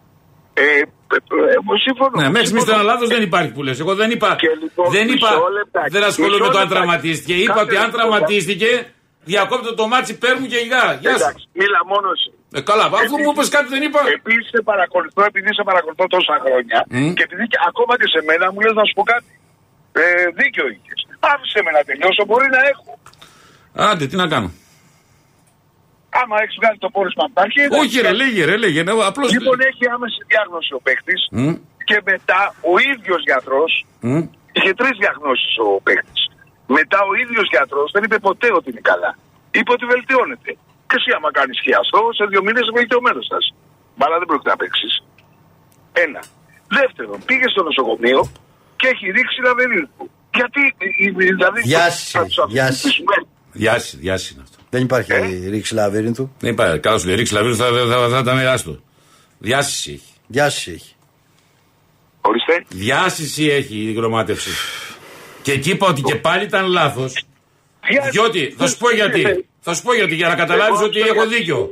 Ε, 0.53 0.63
ε, 0.63 1.17
ε, 1.17 1.55
εγώ 1.59 1.73
σύμφωνο. 1.87 2.13
Ναι, 2.21 2.27
μέχρι 2.35 2.47
στιγμής 2.49 2.65
το 2.67 2.71
Σύμφωνο. 2.71 2.83
ένα 2.83 2.91
λάθος 2.91 3.07
δεν 3.15 3.21
υπάρχει 3.29 3.51
που 3.55 3.61
λες. 3.67 3.77
Εγώ 3.83 3.93
δεν 4.01 4.09
είπα. 4.15 4.29
Και 4.43 4.51
λοιπόν, 4.63 4.87
δεν 4.97 5.05
είπα. 5.13 5.29
μισό 5.31 5.47
λεπτάκι, 5.59 5.89
Δεν 5.95 6.03
ασχολούμαι 6.09 6.37
με 6.37 6.47
μισό 6.47 6.53
το 6.55 6.59
αν 6.61 6.65
λεπτάκι. 6.65 6.73
τραυματίστηκε. 6.75 7.33
Είπα 7.43 7.53
Κάθε 7.53 7.65
ότι 7.65 7.75
αν 7.81 7.85
λεπτό. 7.87 7.97
τραυματίστηκε, 7.97 8.69
διακόπτω 9.31 9.69
το 9.79 9.85
μάτσι, 9.91 10.13
παίρνουν 10.23 10.45
και 10.53 10.59
γεια. 10.69 10.83
Γεια 11.03 11.13
σου. 11.19 11.23
Εντάξει, 11.23 11.43
μίλα 11.59 11.79
μόνος 11.91 12.15
εσύ. 12.17 12.29
Ε, 12.57 12.59
καλά, 12.69 12.85
αφού 13.03 13.15
μου 13.23 13.31
είπες 13.33 13.49
κάτι 13.55 13.67
δεν 13.75 13.81
είπα. 13.87 13.99
Επίσης 14.19 14.47
σε 14.55 14.59
παρακολουθώ, 14.71 15.21
επειδή 15.31 15.49
σε 15.57 15.63
παρακολουθώ 15.69 16.05
τόσα 16.15 16.35
χρόνια 16.45 16.77
Μμ. 16.97 17.07
και 17.17 17.23
επειδή 17.27 17.43
και 17.51 17.59
ακόμα 17.69 17.93
και 17.99 18.07
σε 18.13 18.19
μένα 18.29 18.45
μου 18.51 18.59
λες 18.65 18.73
να 18.79 18.83
σου 18.87 18.93
πω 18.97 19.03
κάτι. 19.13 19.31
Ε, 20.01 20.03
δίκιο 20.39 20.65
είχες. 20.73 20.99
Άφησε 21.33 21.59
με 21.65 21.71
να 21.77 21.81
τελειώσω, 21.89 22.21
μπορεί 22.29 22.47
να 22.57 22.61
έχω. 22.71 22.89
Άντε, 23.89 24.05
τι 24.09 24.15
να 24.23 24.27
κάνω. 24.33 24.49
Άμα 26.21 26.35
έχεις 26.43 26.57
βγάλει 26.59 26.77
το 26.85 26.89
πόρισμα 26.95 27.23
από 27.25 27.33
την 27.35 27.41
αρχή. 27.45 27.61
Όχι, 27.81 27.95
ρε, 28.07 28.13
λέγε, 28.21 28.41
ρε, 28.49 28.57
λέγε. 28.63 28.79
Ναι, 28.83 28.93
απλώς. 29.09 29.29
Λοιπόν, 29.35 29.57
έχει 29.69 29.83
άμεση 29.95 30.19
διάγνωση 30.31 30.71
ο 30.77 30.81
παίχτης 30.85 31.21
και 31.89 31.97
μετά 32.11 32.41
ο 32.71 32.73
ίδιος 32.93 33.21
γιατρός. 33.29 33.71
Είχε 34.55 34.71
τρεις 34.79 34.95
διαγνώσεις 35.03 35.53
ο 35.65 35.67
παίχτης. 35.87 36.21
Μετά 36.77 36.99
ο 37.09 37.11
ίδιος 37.23 37.45
γιατρός 37.53 37.87
δεν 37.95 38.03
είπε 38.05 38.17
ποτέ 38.27 38.49
ότι 38.59 38.67
είναι 38.71 38.83
καλά. 38.91 39.11
Είπε 39.57 39.71
ότι 39.77 39.85
βελτιώνεται. 39.93 40.51
Και 40.87 40.95
εσύ, 40.99 41.09
άμα 41.17 41.29
κάνεις 41.39 41.57
χιαστό, 41.65 42.01
σε 42.17 42.23
δύο 42.31 42.41
μήνες 42.47 42.65
βελτιωμένος 42.77 43.25
θα 43.31 43.37
είσαι. 43.39 43.53
Μπαλά 43.97 44.15
δεν 44.21 44.27
πρόκειται 44.29 44.51
να 44.55 44.59
παίξεις. 44.61 44.93
Ένα. 46.05 46.21
Δεύτερον, 46.79 47.17
πήγε 47.27 47.47
στο 47.53 47.61
νοσοκομείο 47.69 48.21
και 48.79 48.87
έχει 48.93 49.05
ρίξει 49.17 49.39
λαβερίνου. 49.47 49.97
Γιατί, 50.39 50.63
ε, 50.83 50.87
ε, 51.05 51.33
δηλαδή. 51.35 51.59
Διάσηση, 51.61 52.11
θα 52.17 52.23
τους 52.25 52.37
διάσηση. 52.55 52.87
αφήσουμε. 52.87 53.15
Διάση, 53.61 53.91
διάση 54.05 54.27
είναι 54.33 54.43
αυτό. 54.47 54.54
Δεν 54.75 54.83
υπάρχει 54.83 55.11
Ε; 55.13 55.49
ρήξη 55.49 55.73
λαβύρινθου. 55.73 56.29
Δεν 56.39 56.51
υπάρχει. 56.51 56.79
Καλά 56.79 56.97
σου 56.97 57.07
λέει, 57.07 57.15
ρίξει 57.15 57.33
λαβύρου 57.33 57.55
θα, 57.55 57.65
θα, 57.65 57.85
θα, 57.87 58.09
θα 58.09 58.19
ήταν 58.19 58.37
άστο. 58.47 58.79
Διάσηση 59.37 59.91
έχει. 59.91 60.13
Διάσηση 60.27 60.71
έχει. 60.71 60.95
Ορίστε. 62.21 62.65
Διάσηση 62.67 63.45
έχει 63.45 63.77
η 63.77 63.91
γραμμάτευση. 63.93 64.49
Και 65.41 65.51
εκεί 65.51 65.69
είπα 65.69 65.87
ότι 65.87 66.01
και 66.01 66.15
πάλι 66.15 66.43
ήταν 66.43 66.65
λάθος. 66.67 67.25
Διότι, 68.11 68.55
θα 68.57 68.67
σου 68.67 68.77
πω 68.77 68.91
γιατί. 68.91 69.45
Θα 69.59 69.73
σου 69.73 69.81
πω 69.81 69.93
γιατί, 69.93 70.15
για 70.15 70.27
να 70.27 70.35
καταλάβεις 70.35 70.79
ότι 70.81 70.99
έχω 70.99 71.27
δίκιο. 71.27 71.69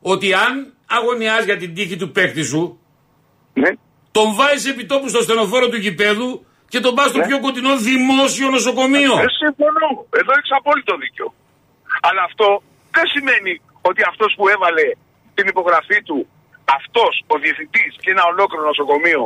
Ότι 0.00 0.32
αν 0.34 0.72
αγωνιάζει 0.86 1.44
για 1.44 1.56
την 1.56 1.74
τύχη 1.74 1.96
του 1.96 2.10
παίκτη 2.10 2.42
σου, 2.42 2.78
Ναι. 3.52 3.70
τον 4.12 4.34
βάζεις 4.34 4.66
επί 4.70 4.84
τόπου 4.86 5.08
στο 5.08 5.20
στενοφόρο 5.22 5.68
του 5.68 5.76
γηπέδου 5.76 6.46
και 6.68 6.80
τον 6.80 6.94
πας 6.94 7.08
στο 7.08 7.18
Ναι. 7.18 7.26
πιο 7.26 7.40
κοντινό 7.40 7.76
δημόσιο 7.76 8.48
νοσοκομείο. 8.50 9.12
Ε, 9.18 9.24
συμφωνώ. 9.42 9.88
Εδώ 10.20 10.32
έχεις 10.38 10.50
απόλυτο 10.58 10.96
δίκιο. 10.96 11.34
Αλλά 12.08 12.22
αυτό 12.30 12.48
δεν 12.96 13.06
σημαίνει 13.14 13.54
ότι 13.88 14.00
αυτός 14.10 14.30
που 14.36 14.44
έβαλε 14.54 14.86
την 15.36 15.46
υπογραφή 15.52 15.98
του, 16.08 16.18
αυτός 16.78 17.12
ο 17.32 17.34
διευθυντής 17.44 17.90
και 18.02 18.10
ένα 18.14 18.24
ολόκληρο 18.32 18.62
νοσοκομείο, 18.70 19.24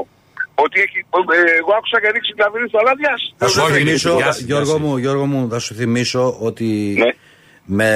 ότι 0.64 0.76
έχει. 0.84 0.98
ε, 0.98 1.56
εγώ 1.60 1.72
άκουσα 1.78 1.96
και 2.02 2.08
ρίξει 2.14 2.32
κλαβίρι 2.38 2.66
στο 2.68 2.78
αλάδιας. 2.82 3.20
Θα 3.40 3.48
σου 3.48 3.60
Όχι, 3.64 3.72
θυμίσω, 3.76 4.16
διάσηση, 4.16 4.44
Γιώργο 4.50 4.64
διάσηση. 4.72 4.84
μου, 4.88 4.96
Γιώργο 5.04 5.26
μου, 5.32 5.40
θα 5.52 5.58
σου 5.64 5.72
θυμίσω 5.80 6.24
ότι 6.48 6.68
Ναι. 7.02 7.10
με 7.64 7.90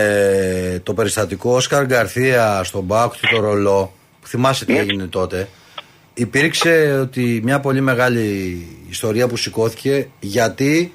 το 0.82 0.94
περιστατικό 0.94 1.48
Όσκαρ 1.54 1.84
Γκαρθία 1.86 2.60
στον 2.64 2.86
Πάοκ 2.86 3.12
και 3.20 3.26
το 3.34 3.40
ρολό, 3.40 3.92
που 4.20 4.26
θυμάσαι 4.26 4.64
Ναι. 4.68 4.72
τι 4.74 4.78
έγινε 4.80 5.06
τότε, 5.06 5.48
υπήρξε 6.14 6.98
ότι 7.00 7.40
μια 7.44 7.60
πολύ 7.60 7.80
μεγάλη 7.80 8.26
ιστορία 8.90 9.28
που 9.28 9.36
σηκώθηκε 9.36 10.08
γιατί 10.20 10.92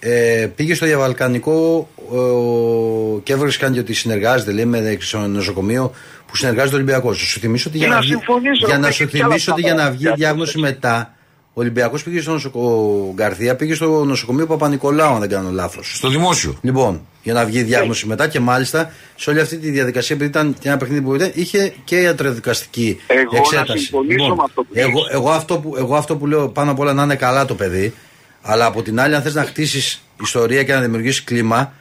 ε, 0.00 0.48
πήγε 0.56 0.74
στο 0.74 0.86
διαβαλκανικό 0.86 1.88
ε, 2.12 3.20
και 3.22 3.32
έβρισκαν 3.32 3.72
και 3.72 3.80
ότι 3.80 3.92
συνεργάζεται 3.92 4.52
λέει, 4.52 4.64
με 4.64 4.96
στο 5.00 5.18
νοσοκομείο 5.18 5.92
που 6.26 6.36
συνεργάζεται 6.36 6.74
ο 6.74 6.78
Ολυμπιακός. 6.78 7.18
Σου 7.18 7.40
θυμίσω 7.40 7.68
ότι 7.68 7.78
για 7.78 7.88
Να 7.88 7.94
να, 7.94 8.00
βγει, 8.00 8.08
συμφωνήσω, 8.08 8.66
για 8.66 8.78
να 8.78 8.86
έχει 8.86 8.96
σου 8.96 9.06
και 9.06 9.16
άλλα 9.16 9.26
θυμίσω 9.26 9.52
ότι 9.52 9.60
για 9.60 9.74
να 9.74 9.76
πράγματα. 9.76 9.98
βγει 9.98 10.12
διάγνωση 10.16 10.58
μετά, 10.58 11.14
ο 11.52 11.60
Ολυμπιακός 11.60 12.02
πήγε 12.02 12.20
στο 12.20 12.32
νοσοκομείο. 12.32 12.68
Ο 12.68 13.12
Γκαρθία 13.14 13.56
πήγε 13.56 13.74
στο 13.74 14.04
νοσοκομείο 14.04 14.46
Παπα-Νικολάου, 14.46 15.14
αν 15.14 15.20
δεν 15.20 15.28
κάνω 15.28 15.50
λάθος. 15.50 15.92
Στο 15.96 16.08
δημόσιο. 16.08 16.58
Λοιπόν, 16.60 17.06
για 17.22 17.32
να 17.32 17.44
βγει 17.44 17.62
διάγνωση 17.62 18.06
μετά 18.06 18.28
και 18.28 18.40
μάλιστα 18.40 18.92
σε 19.16 19.30
όλη 19.30 19.40
αυτή 19.40 19.56
τη 19.56 19.70
διαδικασία, 19.70 20.16
επειδή 20.16 20.30
ήταν 20.30 20.56
και 20.60 20.68
ένα 20.68 20.76
παιχνίδι 20.76 21.02
που 21.02 21.14
ήταν, 21.14 21.30
είχε 21.34 21.72
και 21.84 21.96
ιατροδικαστική 21.96 23.00
Εγώ 23.06 23.30
να 23.32 23.38
εξέταση. 23.38 23.84
Λοιπόν, 23.84 24.04
συμφωνήσω 24.04 24.34
με 24.34 24.42
αυτό 24.44 24.62
που 24.62 24.68
εγώ, 24.72 24.90
λες. 24.90 25.14
εγώ, 25.14 25.30
αυτό 25.30 25.58
που, 25.58 25.76
εγώ 25.76 25.96
αυτό 25.96 26.16
που 26.16 26.26
λέω 26.26 26.48
πάνω 26.48 26.70
απ' 26.70 26.78
όλα 26.78 26.92
να 26.92 27.02
είναι 27.02 27.16
καλά 27.16 27.44
το 27.44 27.54
παιδί, 27.54 27.94
αλλά 28.42 28.66
από 28.66 28.82
την 28.82 29.00
άλλη, 29.00 29.14
αν 29.14 29.22
θες 29.22 29.34
να 29.34 29.42
χτίσεις 29.44 30.02
ιστορία 30.22 30.62
και 30.62 30.74
να 30.74 30.80
δημιουργήσεις 30.80 31.24
κλίμα, 31.24 31.72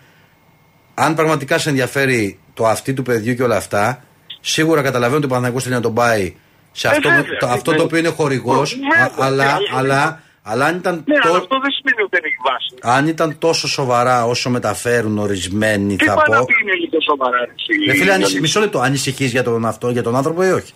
αν 0.94 1.16
πραγματικά 1.16 1.58
σε 1.58 1.70
ενδιαφέρει 1.70 2.40
το 2.54 2.68
αυτή 2.68 2.94
του 2.94 3.04
παιδιού 3.04 3.34
και 3.36 3.44
όλα 3.44 3.56
αυτά, 3.56 4.04
σίγουρα 4.42 4.82
καταλαβαίνω 4.82 5.18
ότι 5.18 5.26
ο 5.26 5.30
Παναγιώτο 5.30 5.60
θέλει 5.64 5.76
να 5.76 5.82
τον 5.82 5.94
πάει 5.94 6.36
σε 6.72 6.88
αυτό, 6.88 7.10
Ε, 7.10 7.12
το- 7.12 7.22
βέβαια. 7.22 7.40
το, 7.40 7.48
αυτό 7.48 7.74
το 7.76 7.84
οποίο 7.84 7.98
είναι 7.98 8.10
χορηγός, 8.10 8.80
Βέβαια. 8.94 9.12
αλλά, 9.28 9.44
Ε, 9.46 9.78
αλλά, 9.78 10.22
αλλά 10.44 10.66
αν 10.66 10.76
ήταν, 10.76 11.04
Ναι, 11.06 11.16
το- 11.20 11.28
αλλά 11.30 11.38
αυτό 11.38 11.60
δεν 11.60 11.72
σημαίνει 11.72 12.02
ότι 12.02 12.10
δεν 12.12 12.22
έχει 12.24 12.36
βάση. 12.50 12.98
αν 12.98 13.08
ήταν 13.08 13.38
τόσο 13.38 13.68
σοβαρά 13.68 14.26
όσο 14.26 14.50
μεταφέρουν 14.50 15.18
ορισμένοι, 15.18 15.96
Τι 15.96 16.06
θα 16.06 16.14
πάει 16.14 16.26
να 16.30 16.38
πω. 16.40 16.46
πει 16.46 16.54
είναι 16.64 16.74
λίγο 16.74 17.02
σοβαρά. 17.02 17.38
εσύ, 17.38 17.86
Ρε 17.86 17.92
φίλε, 17.98 18.02
ανησυχ- 18.12 18.18
Γιάννη. 18.30 18.40
μισό 18.40 18.60
λεπτό, 18.60 18.80
ανησυχείς 18.80 19.32
για 19.32 19.44
τον 19.44 19.66
αυτό, 19.66 19.90
για 19.90 20.04
τον 20.04 20.16
άνθρωπο 20.16 20.44
ή 20.46 20.52
όχι; 20.52 20.74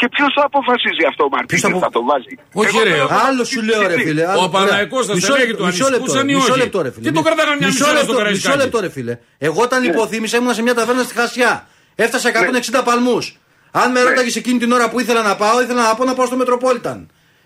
Και 0.00 0.08
ποιος 0.14 0.30
θα 0.36 0.44
αποφασίζει 0.50 1.04
αυτό, 1.10 1.22
Μαρτίνε, 1.34 1.50
Ποιος 1.52 1.60
θα 1.64 1.68
απο- 1.68 1.78
θα 1.86 1.90
το 1.96 2.00
βάζει; 2.10 2.32
Όχι, 2.62 2.76
Εγώ 2.76 2.84
ρε. 2.86 2.90
θέλω 2.90 3.08
να 3.08 3.16
Άλλο 3.26 3.38
το 3.44 3.50
σου 3.52 3.60
λέω, 3.68 3.80
ρε 3.80 3.86
συζητήσει. 3.86 4.08
φίλε. 4.08 4.24
άλλο- 4.30 4.42
Ο 4.44 4.48
Παναθηναϊκός 4.54 5.02
θα 5.06 5.14
Μισό 5.14 5.26
στελέχη 5.26 5.46
λεπτό, 5.50 5.62
του 5.62 5.68
μισό 5.70 5.84
λεπτό, 5.84 5.96
ανησυχούσαν 5.96 6.28
ή 6.28 6.34
μισό 6.34 6.52
όχι; 6.52 6.60
λεπτό, 6.62 6.78
ρε 6.86 6.90
φίλε. 6.94 7.04
Τι 7.08 7.12
το 7.18 7.22
κρατάγανε 7.26 7.56
μια 7.60 7.68
Μισό 7.70 7.78
μισή 7.84 7.90
ώρα 7.90 7.98
στο 7.98 8.06
λεπτό, 8.06 8.16
Καραϊσκάκι. 8.22 8.48
Μισό 8.56 8.58
λεπτό, 8.64 8.78
ρε 8.84 8.90
φίλε. 8.96 9.14
Εγώ 9.48 9.60
όταν 9.68 9.80
υποθύμησα 9.90 10.36
ήμουν 10.40 10.54
σε 10.58 10.62
μια 10.66 10.74
ταβέρνα 10.78 11.02
στη 11.08 11.14
Χασιά. 11.20 11.52
Έφτασα 12.04 12.28
160 12.28 12.82
παλμούς. 12.88 13.24
Αν 13.82 13.86
με 13.94 14.00
ρώταγες 14.02 14.36
εκείνη 14.36 14.58
την 14.58 14.70
ώρα 14.72 14.86
που 14.90 15.00
ήθελα 15.00 15.22
να 15.22 15.34
πάω, 15.36 15.56
ήθελα 15.62 15.82
να 15.88 15.94
πω 15.94 16.04
να 16.04 16.14
πάω 16.14 16.26
στο 16.26 16.36
Μετροπόλιταν. 16.36 16.98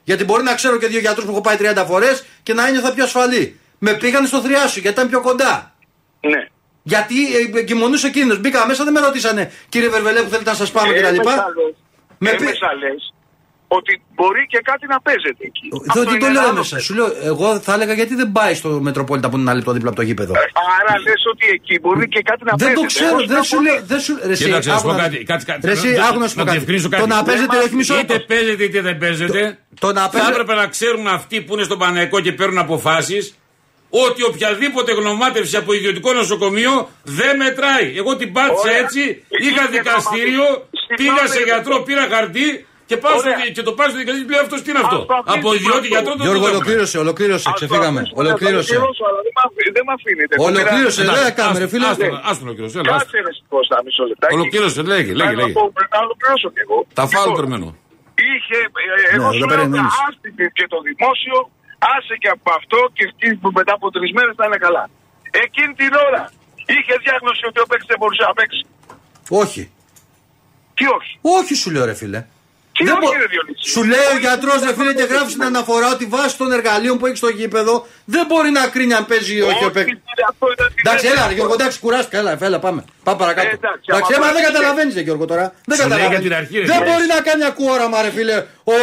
Γιατί 0.08 0.24
μπορεί 0.24 0.42
να 0.42 0.54
ξέρω 0.54 0.76
και 0.78 0.86
δύο 0.86 1.00
γιατρούς 1.04 1.24
που 1.24 1.30
έχω 1.30 1.40
πάει 1.40 1.56
30 1.56 1.84
φορές 1.90 2.24
και 2.42 2.52
να 2.54 2.66
ένιωθα 2.68 2.92
πιο 2.94 3.04
ασφαλή. 3.04 3.44
Με 3.78 3.92
πήγανε 3.94 4.26
στο 4.26 4.38
θριάσιο 4.40 4.80
γιατί 4.82 4.96
ήταν 4.96 5.08
πιο 5.08 5.20
κοντά. 5.20 5.74
Ναι. 6.20 6.40
Γιατί 6.82 7.14
ε, 7.36 7.58
εγκυμονούσε 7.58 8.06
εκείνος. 8.06 8.38
Μπήκα 8.40 8.66
μέσα, 8.66 8.84
δεν 8.84 8.92
με 8.92 9.00
ρωτήσανε 9.00 9.52
κύριε 9.68 9.88
Βερβελέ 9.88 10.20
που 10.22 10.28
θέλετε 10.30 10.50
να 10.50 10.56
σας 10.56 10.70
πάμε 10.70 10.92
κτλ. 10.92 11.16
Έμεσα 12.28 12.44
λες- 12.44 12.44
Με 12.44 12.50
πει- 12.50 12.58
έμεσα 12.58 12.70
λες 12.82 13.02
ότι 13.78 13.92
μπορεί 14.14 14.46
και 14.52 14.60
κάτι 14.70 14.86
να 14.86 14.98
παίζεται 15.06 15.42
εκεί. 15.50 15.66
Το, 15.70 15.78
Αυτό 15.88 16.00
τι 16.04 16.10
είναι 16.10 16.18
το 16.18 16.26
ένα 16.26 16.34
λέω 16.40 16.48
άλλο 16.48 16.58
μέσα. 16.58 16.68
θέμα. 16.68 16.80
Σου 16.86 16.94
λέω, 16.98 17.08
εγώ 17.30 17.48
θα 17.66 17.72
έλεγα 17.76 17.92
γιατί 18.00 18.14
δεν 18.14 18.32
πάει 18.32 18.54
στο 18.54 18.68
Μετροπόλιτα 18.68 19.26
που 19.28 19.34
είναι 19.36 19.44
ένα 19.48 19.54
λεπτό 19.58 19.72
δίπλα 19.72 19.88
από 19.92 19.98
το 20.00 20.04
γήπεδο. 20.08 20.32
Άρα 20.80 20.94
λες 21.06 21.22
ότι 21.32 21.46
εκεί 21.56 21.74
μπορεί 21.82 22.08
και 22.08 22.22
κάτι 22.30 22.42
να 22.44 22.52
Δεν 22.56 22.58
παίζεται. 22.66 22.80
το 22.80 22.86
ξέρω, 22.92 23.08
Εγώ 23.16 23.26
δεν 23.32 23.42
στην 23.44 23.58
σου 23.58 23.62
λέω. 23.64 23.72
απολύτω. 23.72 23.92
Δεν 23.94 24.00
σου, 24.04 24.12
ρε, 24.26 24.32
εσύ, 24.32 24.44
Κοίταξε, 24.44 24.68
να 24.70 24.74
σου 24.78 24.80
άκου 24.80 24.88
πω 24.88 24.96
να- 25.00 25.02
κάτι. 25.02 25.16
κάτι, 25.32 25.44
κάτι 25.44 25.66
Ρε, 25.66 25.72
εσύ, 25.72 25.88
να- 25.88 26.04
άκου 26.08 26.18
να 26.18 26.28
σου 26.28 26.34
πω 26.34 26.40
να 26.40 26.44
κάτι. 26.46 26.56
διευκρινίσω 26.56 26.88
Το 26.88 26.96
κάτι. 26.96 27.08
να 27.08 27.22
παίζεται, 27.28 27.56
όχι 27.64 27.74
μισό 27.74 27.94
Είτε 27.98 28.12
λεπτό. 28.12 28.26
παίζεται 28.34 28.62
είτε 28.64 28.80
δεν 28.88 28.96
παίζεται. 28.98 29.42
το 29.80 29.92
να 29.92 30.00
Θα 30.02 30.08
παίζεται- 30.08 30.34
έπρεπε 30.34 30.54
να 30.60 30.66
ξέρουν 30.74 31.06
αυτοί 31.18 31.36
που 31.44 31.52
είναι 31.54 31.62
στον 31.62 31.78
Παναϊκό 31.78 32.20
και 32.20 32.32
παίρνουν 32.32 32.58
αποφάσεις 32.58 33.24
ότι 34.06 34.22
οποιαδήποτε 34.30 34.92
γνωμάτευση 34.92 35.56
από 35.56 35.72
ιδιωτικό 35.72 36.12
νοσοκομείο 36.12 36.90
δεν 37.02 37.36
μετράει. 37.36 37.92
Εγώ 37.96 38.16
την 38.16 38.32
πάτησα 38.32 38.60
Ωραία. 38.60 38.76
έτσι, 38.78 39.00
Εκεί 39.28 39.46
είχα 39.48 39.60
είναι 39.62 39.70
δικαστήριο, 39.78 40.42
γνωμάτευση. 40.44 40.73
Πήγα 41.00 41.22
σε 41.24 41.26
Συγγνώμη, 41.26 41.48
γιατρό, 41.50 41.76
ρε. 41.78 41.86
πήρα 41.88 42.04
χαρτί 42.12 42.48
και, 42.90 42.96
πάω 43.02 43.14
στο, 43.22 43.28
Ωραία. 43.28 43.36
δι- 43.40 43.52
και 43.56 43.62
το 43.68 43.72
πάω 43.78 43.88
στο 43.92 43.98
δικαστήριο 44.02 44.26
και 44.28 44.34
λέει 44.34 44.42
αυτός 44.46 44.58
τι 44.64 44.68
είναι 44.72 44.82
αυτό; 44.84 44.98
Αυτό 45.02 45.14
αφήνει 45.20 45.34
Από 45.36 45.44
το 45.48 45.52
ιδιώτη 45.60 45.78
αυτό. 45.84 45.92
γιατρό 45.94 46.12
το 46.18 46.22
Γιώργο, 46.26 46.42
το 46.44 46.48
έκανα. 46.48 46.56
ολοκλήρωσε, 46.56 46.96
ολοκλήρωσε, 47.04 47.44
Ας 47.48 47.52
το 47.52 47.58
ξεφύγαμε. 47.58 47.98
αφήσουμε, 48.00 48.16
θα 48.18 48.18
το 48.18 48.22
Ολοκλήρωσε. 48.24 48.70
ολοκληρώσω, 48.74 49.02
αλλά 49.08 49.20
δεν 49.26 49.32
μ' 49.36 49.42
αφ- 49.46 49.56
Δεν 49.76 49.84
με 49.88 49.92
αφήνετε. 49.98 50.32
Ολοκλήρωσε, 50.48 51.00
Εντάξει, 51.04 51.16
δεν 51.18 51.24
έκαμε, 51.32 51.54
ρε 51.62 51.68
φίλε. 51.72 51.86
άστο, 51.92 52.06
άστο, 52.30 52.42
ολοκλήρωσε, 52.46 52.76
έλα, 52.80 52.88
άστο. 52.96 53.02
Κάτσε 53.04 53.18
ρε 53.26 53.32
Κώστα, 53.52 53.76
μισό 53.86 54.04
λεπτάκι. 54.10 54.32
Ολοκλήρωσε, 54.38 54.80
λέγε, 54.92 55.12
λέγε, 55.20 55.30
Θέλω 55.30 55.40
να 55.40 55.46
λέγε. 55.48 55.54
πω, 55.58 55.62
Πρέπει 55.76 55.92
να 55.96 56.00
ολοκληρώσω 56.06 56.48
κι 56.54 56.62
εγώ. 56.66 56.78
Τα 56.98 57.04
φάουλ 57.12 57.26
Λοιπόν, 57.28 57.36
περιμένω. 57.38 57.68
Είχε, 58.30 58.58
ε, 58.86 59.14
εγώ 59.16 59.28
Ναι, 59.28 59.34
σου 59.36 59.40
δεν 59.42 59.48
λέω 59.50 59.52
περιμένεις. 59.54 59.94
άστι 60.06 60.28
και 60.58 60.64
το 60.72 60.78
δημόσιο, 60.88 61.36
άσε 61.94 62.14
και 62.22 62.30
από 62.36 62.48
αυτό 62.58 62.78
και 62.96 63.04
εκεί 63.10 63.28
που 63.40 63.48
μετά 63.58 63.72
από 63.78 63.86
τρεις 63.94 64.10
μέρες 64.16 64.34
θα 64.40 64.44
είναι 64.48 64.60
καλά. 64.66 64.84
Εκείνη 65.44 65.72
την 65.80 65.92
ώρα 66.08 66.22
είχε 66.74 66.92
διάγνωση 67.04 67.42
ότι 67.50 67.58
ο 67.64 67.66
παίκτης 67.70 67.88
δεν 67.92 67.98
μπορούσε 68.00 68.22
να 68.28 68.32
παίξει. 68.38 68.62
Όχι. 69.44 69.62
Τι 70.74 70.84
όχι. 70.98 71.18
Όχι 71.40 71.54
σου 71.54 71.70
λέω, 71.70 71.84
ρε 71.84 71.94
φίλε. 71.94 72.24
Τι 72.78 72.84
Δεν 72.84 72.92
όχι, 72.94 73.02
μπο- 73.04 73.12
ρε 73.22 73.26
Διονύση. 73.34 73.70
Σου 73.74 73.82
λέει 73.92 73.98
ο 73.98 74.14
Όχι, 74.14 74.18
γιατρός, 74.26 74.58
δεν 74.60 74.68
ρε 74.68 74.74
φίλε, 74.78 74.92
και 74.94 75.00
μπορεί 75.00 75.12
γράφεις 75.12 75.34
να 75.36 75.44
στην 75.44 75.56
αναφορά 75.56 75.88
ότι 75.96 76.04
βάσει 76.14 76.34
των 76.40 76.52
εργαλείων 76.52 76.98
που 76.98 77.06
έχει 77.06 77.16
στο 77.16 77.28
γήπεδο 77.28 77.86
δεν 78.14 78.24
μπορεί 78.26 78.50
να 78.50 78.62
κρίνει 78.74 78.94
αν 78.94 79.04
παίζει 79.06 79.34
ή 79.36 79.40
όχι 79.40 79.64
ο 79.64 79.70
παίκτη. 79.76 79.90
κύριε, 80.08 80.24
αυτό 80.32 80.44
ήταν 80.54 80.66
την 80.74 80.76
Εντάξει, 80.84 81.04
έλα, 81.06 81.14
δεύτερη 81.14 81.28
ρε, 81.32 81.38
Γιώργο, 81.38 81.54
εντάξει, 81.58 81.76
κουράστηκα. 81.84 82.18
Έλα, 82.18 82.38
έλα, 82.48 82.58
πάμε. 82.66 82.80
Πάμε 83.06 83.18
παρακάτω. 83.18 83.48
Ε, 83.48 83.50
εντάξει, 83.60 83.84
Εντάξει, 83.90 84.12
άμα 84.14 84.16
έμα 84.26 84.32
δεν 84.34 84.42
πρέπει- 84.42 84.52
καταλαβαίνεις, 84.58 84.94
Γιώργο 85.08 85.24
τώρα. 85.32 85.46
Δεν 85.70 85.76
Σου 85.76 85.82
λέει 85.82 85.82
καταλαβαίνεις. 85.82 86.12
για 86.14 86.20
την 86.28 86.32
αρχή, 86.40 86.56
ρε, 86.60 86.66
Δεν 86.72 86.76
φίλε. 86.80 86.88
μπορεί 86.90 87.04
να 87.14 87.18
κάνει 87.28 87.42
ακούωραμα, 87.52 87.96
ρε 88.06 88.10
φίλε, 88.16 88.36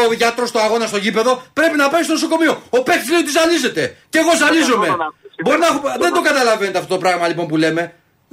ο 0.10 0.14
γιατρός 0.20 0.50
στο 0.54 0.60
αγώνα 0.66 0.86
στο 0.92 0.98
γήπεδο. 1.06 1.32
Πρέπει 1.60 1.76
να 1.84 1.88
πάει 1.92 2.04
στο 2.08 2.14
νοσοκομείο. 2.18 2.54
Ο 2.78 2.80
παίκτης 2.88 3.10
λέει 3.14 3.20
ότι 3.26 3.32
ζαλίζεται. 3.40 3.84
Και 4.12 4.18
εγώ 4.24 4.32
ζαλίζομαι. 4.44 4.86
θέλω 4.86 4.98
να- 5.06 5.14
Μπορεί 5.46 5.60
να 5.66 5.68
έχω- 5.72 5.82
Δεν 6.04 6.12
το 6.18 6.22
καταλαβαίνετε 6.30 6.78
αυτό 6.82 6.90
το 6.96 7.00
πράγμα 7.04 7.26
λοιπόν 7.32 7.46
που 7.50 7.58
λέμε. 7.64 7.84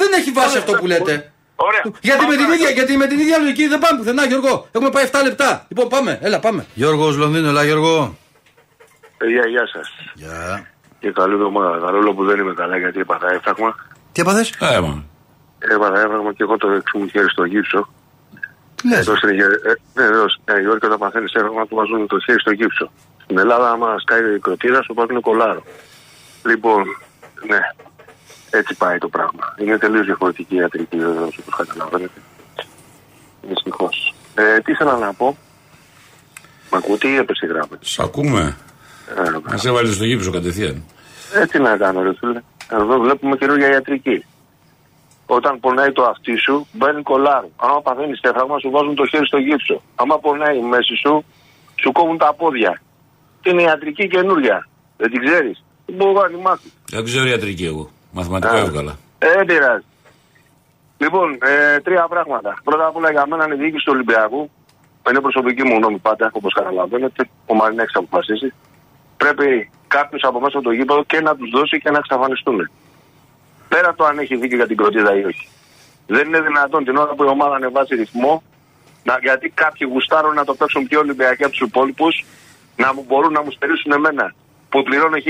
Δεν 0.00 0.08
έχει 0.18 0.30
βάση 0.38 0.56
αυτό 0.62 0.72
που 0.72 0.86
λέτε. 0.86 1.32
Ωραία. 1.66 1.82
Γιατί 2.00 2.20
με, 2.20 2.24
Πάμε 2.24 2.34
την 2.36 2.44
ίδια, 2.44 2.46
παρακάτω. 2.56 2.72
γιατί 2.78 2.96
με 2.96 3.06
την 3.06 3.18
ίδια 3.18 3.38
λογική 3.38 3.66
δεν 3.68 3.78
πάμε 3.78 3.98
πουθενά, 3.98 4.24
Γιώργο. 4.26 4.68
Έχουμε 4.72 4.90
πάει 4.90 5.04
7 5.12 5.20
λεπτά. 5.24 5.64
Λοιπόν, 5.68 5.88
πάμε. 5.88 6.18
Έλα, 6.22 6.38
πάμε. 6.40 6.66
Γιώργος 6.74 7.16
Λονδίνο, 7.16 7.48
έλα, 7.48 7.64
Γιώργο. 7.64 8.16
Παιδιά, 9.18 9.46
γεια 9.46 9.66
σας. 9.74 9.88
Γεια. 10.14 10.66
Και 11.00 11.10
καλή 11.10 11.32
εβδομάδα. 11.34 11.78
Παρόλο 11.78 12.14
που 12.14 12.24
δεν 12.24 12.38
είμαι 12.38 12.54
καλά 12.54 12.76
γιατί 12.78 12.98
έπαθα 13.00 13.26
έφταγμα. 13.32 13.74
Τι 14.12 14.20
έπαθες, 14.20 14.50
Ε, 14.60 14.80
μα. 14.80 15.04
Έπαθα 15.58 15.98
έφταγμα 16.00 16.32
και 16.32 16.42
εγώ 16.42 16.56
το 16.56 16.68
δεξί 16.68 16.98
μου 16.98 17.06
χέρι 17.08 17.30
στο 17.30 17.44
γύψο. 17.44 17.88
τι 18.74 18.88
λες; 18.88 18.98
Εδώ 18.98 19.16
στην 19.16 19.28
Αιγε- 19.28 19.42
ε, 19.66 19.72
ναι, 19.94 20.04
εδώ 20.04 20.28
στην 20.28 20.42
Νέα 20.48 20.60
Υόρκη 20.62 20.86
όταν 20.86 20.98
παθαίνεις 20.98 21.32
έφταγμα 21.32 21.66
του 21.66 21.74
βάζουν 21.74 22.06
το 22.06 22.18
χέρι 22.18 22.40
στο 22.40 22.50
γύψο. 22.52 22.90
Στην 23.22 23.38
Ελλάδα, 23.38 23.70
άμα 23.70 23.98
σκάει 23.98 24.34
η 24.34 24.38
κροτήρα, 24.38 24.82
σου 24.82 24.94
βάζουν 24.94 25.20
κολάρο. 25.20 25.62
Λοιπόν, 26.46 26.82
ναι. 27.48 27.58
Έτσι 28.50 28.74
πάει 28.76 28.98
το 28.98 29.08
πράγμα. 29.08 29.54
Είναι 29.58 29.78
τελείως 29.78 30.06
διαφορετική 30.06 30.54
η 30.54 30.58
ιατρική 30.58 30.96
βεβαίως 30.96 31.38
όπως 31.38 31.54
καταλαβαίνετε. 31.56 32.20
Δυστυχώς. 33.42 34.14
Ε, 34.34 34.58
τι 34.60 34.72
ήθελα 34.72 34.96
να 34.96 35.12
πω. 35.12 35.36
Μ' 36.72 36.74
ακούτε 36.76 37.08
ή 37.08 37.16
έπεσε 37.16 37.46
η 37.46 37.48
γράμμα; 37.48 37.78
Σ' 37.80 37.98
ακούμε. 37.98 38.56
Ε, 39.16 39.30
Μα 39.30 39.60
έβαλε 39.64 39.92
στο 39.92 40.04
γύψο 40.04 40.30
κατευθείαν. 40.30 40.84
Ε, 41.34 41.46
τι 41.46 41.58
να 41.58 41.76
κάνω, 41.76 42.02
ρε 42.02 42.14
φίλε. 42.18 42.40
Εδώ 42.70 42.98
βλέπουμε 42.98 43.36
καινούργια 43.36 43.68
ιατρική. 43.68 44.24
Όταν 45.26 45.60
πονάει 45.60 45.92
το 45.92 46.02
αυτί 46.02 46.36
σου, 46.36 46.66
μπαίνει 46.72 47.02
κολάρο. 47.02 47.50
Άμα 47.56 47.82
παθαίνεις 47.82 48.18
στέφραγμα, 48.18 48.58
σου 48.58 48.70
βάζουν 48.70 48.94
το 48.94 49.06
χέρι 49.06 49.26
στο 49.26 49.38
γύψο. 49.38 49.82
Άμα 49.94 50.18
πονάει 50.18 50.58
η 50.58 50.62
μέση 50.62 50.94
σου, 50.96 51.24
σου 51.74 51.92
κόβουν 51.92 52.18
τα 52.18 52.34
πόδια. 52.34 52.80
Τι 53.42 53.50
είναι 53.50 53.62
ιατρική 53.62 54.08
καινούργια. 54.08 54.68
Δεν 54.96 55.10
την 55.10 55.24
ξέρεις. 55.24 55.64
Δεν 55.86 55.96
μπορώ 55.96 56.12
να 56.20 56.28
τη 56.28 56.36
μάθει. 56.42 56.72
Δεν 56.90 57.04
ξέρω 57.04 57.26
ιατρική 57.26 57.64
εγώ. 57.64 57.90
Μαθηματικό 58.10 58.54
Α. 58.54 58.58
έβγαλα. 58.58 58.96
Ε, 59.18 59.32
δεν 59.36 59.46
πειράζει. 59.46 59.84
Λοιπόν, 60.98 61.38
ε, 61.42 61.80
τρία 61.80 62.06
πράγματα. 62.08 62.60
Πρώτα 62.64 62.86
απ' 62.86 62.96
όλα 62.96 63.10
για 63.10 63.26
μένα 63.26 63.44
είναι 63.44 63.54
η 63.54 63.58
διοίκηση 63.58 63.84
του 63.84 63.92
Ολυμπιακού. 63.94 64.50
Είναι 65.10 65.20
προσωπική 65.20 65.64
μου 65.64 65.74
γνώμη 65.74 65.98
πάντα, 65.98 66.30
όπως 66.32 66.54
καταλαβαίνετε. 66.54 67.28
Ο 67.46 67.54
Μαρινέξ 67.54 67.94
αποφασίσει. 67.94 68.52
Πρέπει 69.16 69.70
κάποιος 69.88 70.22
από 70.22 70.40
μέσα 70.40 70.58
από 70.58 70.66
το 70.66 70.72
γήπεδο 70.72 71.04
και 71.04 71.20
να 71.20 71.36
τους 71.36 71.50
δώσει 71.50 71.80
και 71.80 71.90
να 71.90 71.98
εξαφανιστούν. 71.98 72.70
Πέρα 73.68 73.94
το 73.94 74.04
αν 74.04 74.18
έχει 74.18 74.36
δίκιο 74.36 74.56
για 74.56 74.66
την 74.66 74.76
κροτίδα 74.76 75.16
ή 75.16 75.24
όχι. 75.24 75.48
Δεν 76.06 76.26
είναι 76.26 76.40
δυνατόν 76.40 76.84
την 76.84 76.96
ώρα 76.96 77.14
που 77.14 77.24
η 77.24 77.26
ομάδα 77.26 77.54
ανεβάζει 77.54 77.94
ρυθμό, 77.94 78.42
να, 79.02 79.18
γιατί 79.22 79.48
κάποιοι 79.48 79.88
γουστάρουν 79.92 80.34
να 80.34 80.44
το 80.44 80.54
παίξουν 80.54 80.86
πιο 80.86 80.98
Ολυμπιακοί 80.98 81.42
από 81.42 81.52
τους 81.52 81.60
υπόλοιπους, 81.60 82.24
να 82.76 82.94
μου 82.94 83.04
μπορούν 83.08 83.32
να 83.32 83.42
μου 83.42 83.50
στερήσουν 83.50 83.92
εμένα 83.92 84.34
που 84.68 84.82
πληρώνω 84.82 85.16
1500 85.16 85.22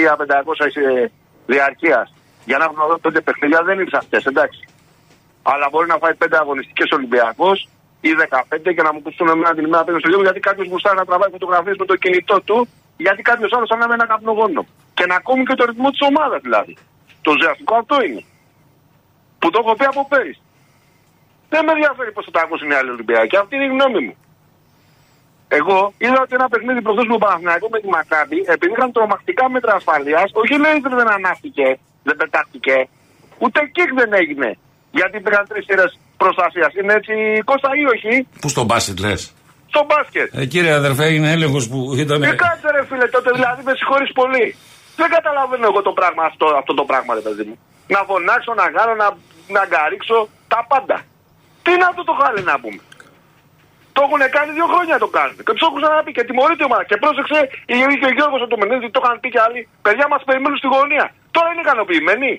ε, 1.03 1.07
διαρκείας 1.47 2.13
για 2.49 2.59
να 2.59 2.65
έχουν 2.65 2.79
εδώ 2.87 2.99
πέντε 3.05 3.21
παιχνίδια. 3.27 3.61
Δεν 3.69 3.75
είναι 3.81 3.99
αυτές, 4.03 4.23
εντάξει. 4.33 4.63
Αλλά 5.53 5.67
μπορεί 5.71 5.87
να 5.95 5.99
φάει 6.03 6.15
πέντε 6.23 6.37
αγωνιστικές 6.43 6.89
Ολυμπιακός 6.99 7.59
ή 8.01 8.11
15 8.15 8.75
και 8.77 8.83
να 8.87 8.93
μου 8.93 9.01
κουστούν 9.05 9.29
εμένα 9.29 9.55
την 9.55 9.65
ημέρα 9.69 9.85
πέντε 9.85 9.99
στο 9.99 10.09
λίγο 10.09 10.23
γιατί 10.27 10.41
κάποιος 10.49 10.67
γουστάρει 10.71 10.97
να 11.03 11.07
τραβάει 11.09 11.31
φωτογραφίες 11.37 11.77
με 11.83 11.87
το 11.91 11.97
κινητό 12.03 12.37
του, 12.49 12.69
γιατί 12.97 13.21
κάποιος 13.31 13.51
άλλος 13.57 13.71
ανάβει 13.75 13.93
ένα 13.99 14.07
καπνογόνο. 14.13 14.63
Και 14.97 15.05
να 15.07 15.15
ακόμη 15.15 15.43
και 15.49 15.55
το 15.55 15.65
ρυθμό 15.69 15.89
της 15.91 16.03
ομάδας 16.11 16.41
δηλαδή. 16.47 16.75
Το 17.27 17.33
ζεαστικό 17.41 17.75
αυτό 17.83 17.97
είναι. 18.07 18.23
Που 19.39 19.51
το 19.51 19.59
έχω 19.63 19.73
πει 19.79 19.85
από 19.85 20.07
πέρυσι. 20.13 20.43
Δεν 21.53 21.65
με 21.65 21.73
ενδιαφέρει 21.73 22.11
πώ 22.13 22.23
θα 22.23 22.31
τα 22.31 22.41
ακούσουν 22.45 22.71
οι 22.71 22.75
άλλοι 22.79 22.91
Ολυμπιακοί. 22.97 23.37
Αυτή 23.37 23.53
είναι 23.57 23.69
η 23.71 23.73
γνώμη 23.77 24.01
μου. 24.07 24.15
Εγώ 25.49 25.79
είδα 25.99 26.21
ότι 26.25 26.35
ένα 26.35 26.49
παιχνίδι 26.49 26.81
προχθές 26.83 27.05
με 27.05 27.15
τον 27.17 27.23
Παναθηναϊκό 27.25 27.69
με 27.75 27.81
τη 27.81 27.89
Μακάμπη, 27.97 28.39
επειδή 28.55 28.73
είχαν 28.73 28.93
τρομακτικά 28.93 29.45
μέτρα 29.51 29.73
ασφαλείας, 29.75 30.29
όχι 30.41 30.55
λέει 30.63 30.75
ότι 30.81 30.89
δεν 31.01 31.11
ανάφηκε, 31.17 31.69
δεν 32.09 32.17
πετάχτηκε, 32.21 32.77
ούτε 33.43 33.59
κικ 33.75 33.91
δεν 34.01 34.11
έγινε. 34.21 34.49
Γιατί 34.99 35.15
υπήρχαν 35.23 35.45
τρει 35.51 35.61
σειρέ 35.69 35.87
προστασίας. 36.23 36.71
Είναι 36.79 36.95
έτσι 37.01 37.15
Κώστα 37.49 37.71
ή 37.83 37.85
όχι, 37.95 38.13
Πού 38.43 38.49
στον 38.55 38.65
μπάσκετ 38.69 38.99
λες; 39.05 39.23
στο 39.73 39.83
μπάσκετ. 39.89 40.29
Ε, 40.41 40.45
κύριε 40.53 40.73
αδερφέ, 40.81 41.07
είναι 41.15 41.31
έλεγχος 41.37 41.65
που 41.71 41.79
ήταν. 42.03 42.17
Και 42.29 42.39
κάτσε 42.45 42.69
ρε 42.77 42.83
φίλε 42.89 43.07
τότε, 43.17 43.31
δηλαδή 43.39 43.61
με 43.69 43.73
συγχωρείς 43.81 44.11
πολύ. 44.21 44.47
Δεν 45.01 45.09
καταλαβαίνω 45.17 45.67
εγώ 45.71 45.81
το 45.89 45.93
πράγμα 45.99 46.23
αυτό, 46.31 46.47
αυτό 46.61 46.73
το 46.81 46.85
πράγμα 46.91 47.11
ρε 47.19 47.25
παιδί 47.27 47.45
μου. 47.49 47.57
Να 47.95 48.01
φωνάξω, 48.09 48.53
να 48.61 48.67
κάνω, 48.77 48.95
να, 49.03 49.09
να 49.57 49.63
γκαρίξω, 49.71 50.19
τα 50.53 50.61
πάντα. 50.71 50.97
Τι 51.63 51.71
είναι 51.75 51.87
αυτό 51.91 52.03
το 52.09 52.15
χάλι 52.21 52.43
να 52.51 52.57
πούμε. 52.63 52.83
Το 53.95 54.01
έχουν 54.07 54.23
κάνει 54.37 54.51
δύο 54.59 54.69
χρόνια 54.73 54.97
το 55.05 55.09
κάνουν. 55.17 55.37
Και 55.47 55.53
τους 55.55 55.65
έχω 55.67 55.75
ξαναπεί 55.81 56.11
και 56.17 56.25
τιμωρείται 56.29 56.63
η 56.65 56.69
ομάδα. 56.71 56.85
Και 56.91 56.97
πρόσεξε, 57.03 57.39
η 57.73 57.75
και 58.01 58.09
ο 58.11 58.15
Γιώργος 58.17 58.41
ο 58.55 58.59
Μενέζη, 58.63 58.89
το 58.95 59.01
είχαν 59.03 59.17
πει 59.23 59.29
και 59.35 59.41
άλλοι. 59.47 59.61
Παιδιά 59.87 60.07
μας 60.13 60.23
περιμένουν 60.29 60.59
στη 60.63 60.69
γωνία. 60.75 61.07
Τώρα 61.31 61.49
είναι 61.51 61.65
ικανοποιημένοι. 61.67 62.33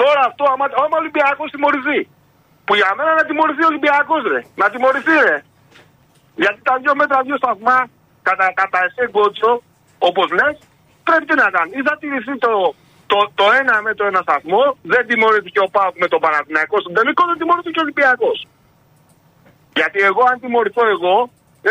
Τώρα 0.00 0.20
αυτό, 0.28 0.44
άμα, 0.52 0.64
άμα 0.84 0.96
ο 0.96 1.00
Ολυμπιακός 1.02 1.50
τιμωρηθεί. 1.50 2.00
Που 2.64 2.74
για 2.80 2.90
μένα 2.96 3.12
να 3.14 3.24
τιμωρηθεί 3.28 3.62
ο 3.64 3.70
Ολυμπιακός, 3.72 4.22
ρε. 4.32 4.40
Να 4.60 4.66
τιμωρηθεί, 4.70 5.14
ρε. 5.28 5.36
Γιατί 6.42 6.60
τα 6.68 6.74
δύο 6.82 6.94
μέτρα, 7.00 7.22
δύο 7.26 7.36
σταθμά, 7.42 7.78
κατά, 8.28 8.46
κατά 8.60 8.78
εσέ 8.86 9.04
γκότσο, 9.10 9.52
όπως 10.08 10.28
λες, 10.38 10.56
πρέπει 11.06 11.24
τι 11.28 11.34
να 11.42 11.48
κάνει. 11.56 11.70
Ή 11.78 11.82
θα 11.88 11.94
τηρηθεί 12.00 12.34
το, 12.46 12.52
το, 13.10 13.18
το 13.38 13.44
ένα 13.60 13.74
με 13.86 13.92
το 13.98 14.04
ένα 14.10 14.20
σταθμό, 14.26 14.62
δεν 14.92 15.02
τιμωρήθηκε 15.08 15.60
ο 15.66 15.68
Πάουκ 15.74 15.94
με 16.02 16.08
τον 16.12 16.20
Παναθηναϊκό 16.24 16.76
στον 16.80 16.94
τελικό, 16.98 17.22
δεν 17.30 17.38
τιμωρήθηκε 17.40 17.72
και 17.74 17.82
ο 17.82 17.86
Ολυμπιακός. 17.86 18.38
Γιατί 19.78 19.98
εγώ, 20.10 20.22
αν 20.30 20.36
τιμωρηθώ 20.42 20.82
εγώ, 20.96 21.16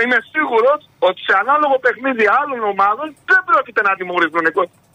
είμαι 0.04 0.20
σίγουρος 0.32 0.80
ότι 1.08 1.20
σε 1.28 1.34
ανάλογο 1.42 1.76
παιχνίδι 1.84 2.26
άλλων 2.40 2.62
ομάδων 2.74 3.08
δεν 3.30 3.42
πρόκειται 3.50 3.82
να 3.88 3.94
τιμωρηθούν. 4.00 4.46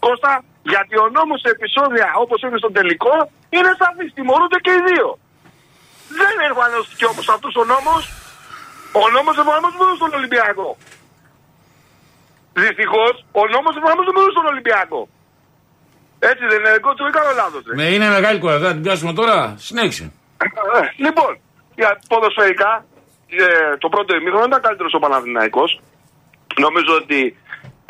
Κώστα, 0.05 0.31
γιατί 0.73 0.95
ο 1.03 1.07
νόμος 1.17 1.39
σε 1.43 1.49
επεισόδια 1.55 2.07
όπως 2.23 2.41
είναι 2.41 2.57
στον 2.57 2.73
τελικό 2.77 3.15
είναι 3.55 3.71
σαφής. 3.79 4.13
Τιμωρούνται 4.13 4.59
και 4.65 4.73
οι 4.77 4.81
δύο. 4.89 5.07
Δεν 6.19 6.33
εφαρμόστηκε 6.49 7.05
όμω 7.11 7.21
αυτός 7.35 7.53
ο 7.61 7.63
νόμος. 7.73 8.03
Ο 9.01 9.03
νόμος 9.15 9.35
εφαρμόζεται 9.41 9.79
μόνο 9.83 9.95
στον 9.99 10.11
Ολυμπιακό. 10.19 10.69
Δυστυχώς, 12.63 13.13
ο 13.41 13.43
νόμος 13.53 13.73
εφαρμόζεται 13.79 14.15
μόνο 14.17 14.29
στον 14.35 14.45
Ολυμπιακό. 14.51 15.01
Έτσι 16.29 16.43
δεν 16.49 16.59
είναι, 16.59 16.73
εγώ 16.79 16.93
του 16.93 17.05
έκανα 17.09 17.31
λάθος. 17.39 17.63
Με 17.79 17.85
είναι 17.93 18.07
μεγάλη 18.17 18.39
κουβέντα, 18.39 18.65
θα 18.67 18.73
την 18.73 18.83
πιάσουμε 18.85 19.13
τώρα. 19.13 19.37
Συνέχισε. 19.67 20.05
λοιπόν, 21.05 21.31
για 21.75 21.99
ποδοσφαιρικά, 22.07 22.85
ε, 23.27 23.77
το 23.77 23.89
πρώτο 23.89 24.15
ημίχρονο 24.15 24.45
ήταν 24.45 24.61
καλύτερος 24.61 24.93
ο 24.93 24.99
Παναθηναϊκός. 24.99 25.79
Νομίζω 26.65 26.91
ότι 27.01 27.37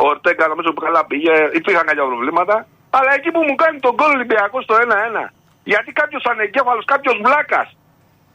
ο 0.02 0.06
Ορτέγκα 0.14 0.46
νομίζω 0.52 0.70
που 0.74 0.82
καλά 0.88 1.02
πήγε, 1.12 1.36
υπήρχαν 1.60 1.86
κάποια 1.90 2.06
προβλήματα. 2.12 2.56
Αλλά 2.98 3.12
εκεί 3.18 3.30
που 3.36 3.42
μου 3.48 3.56
κάνει 3.62 3.78
τον 3.86 3.94
γκολ 3.98 4.12
Ολυμπιακός 4.18 4.64
στο 4.64 4.76
1-1, 4.76 5.26
γιατί 5.72 5.90
κάποιος 6.02 6.24
ανεγκέφαλο, 6.32 6.82
κάποιος 6.94 7.16
βλάκας, 7.26 7.68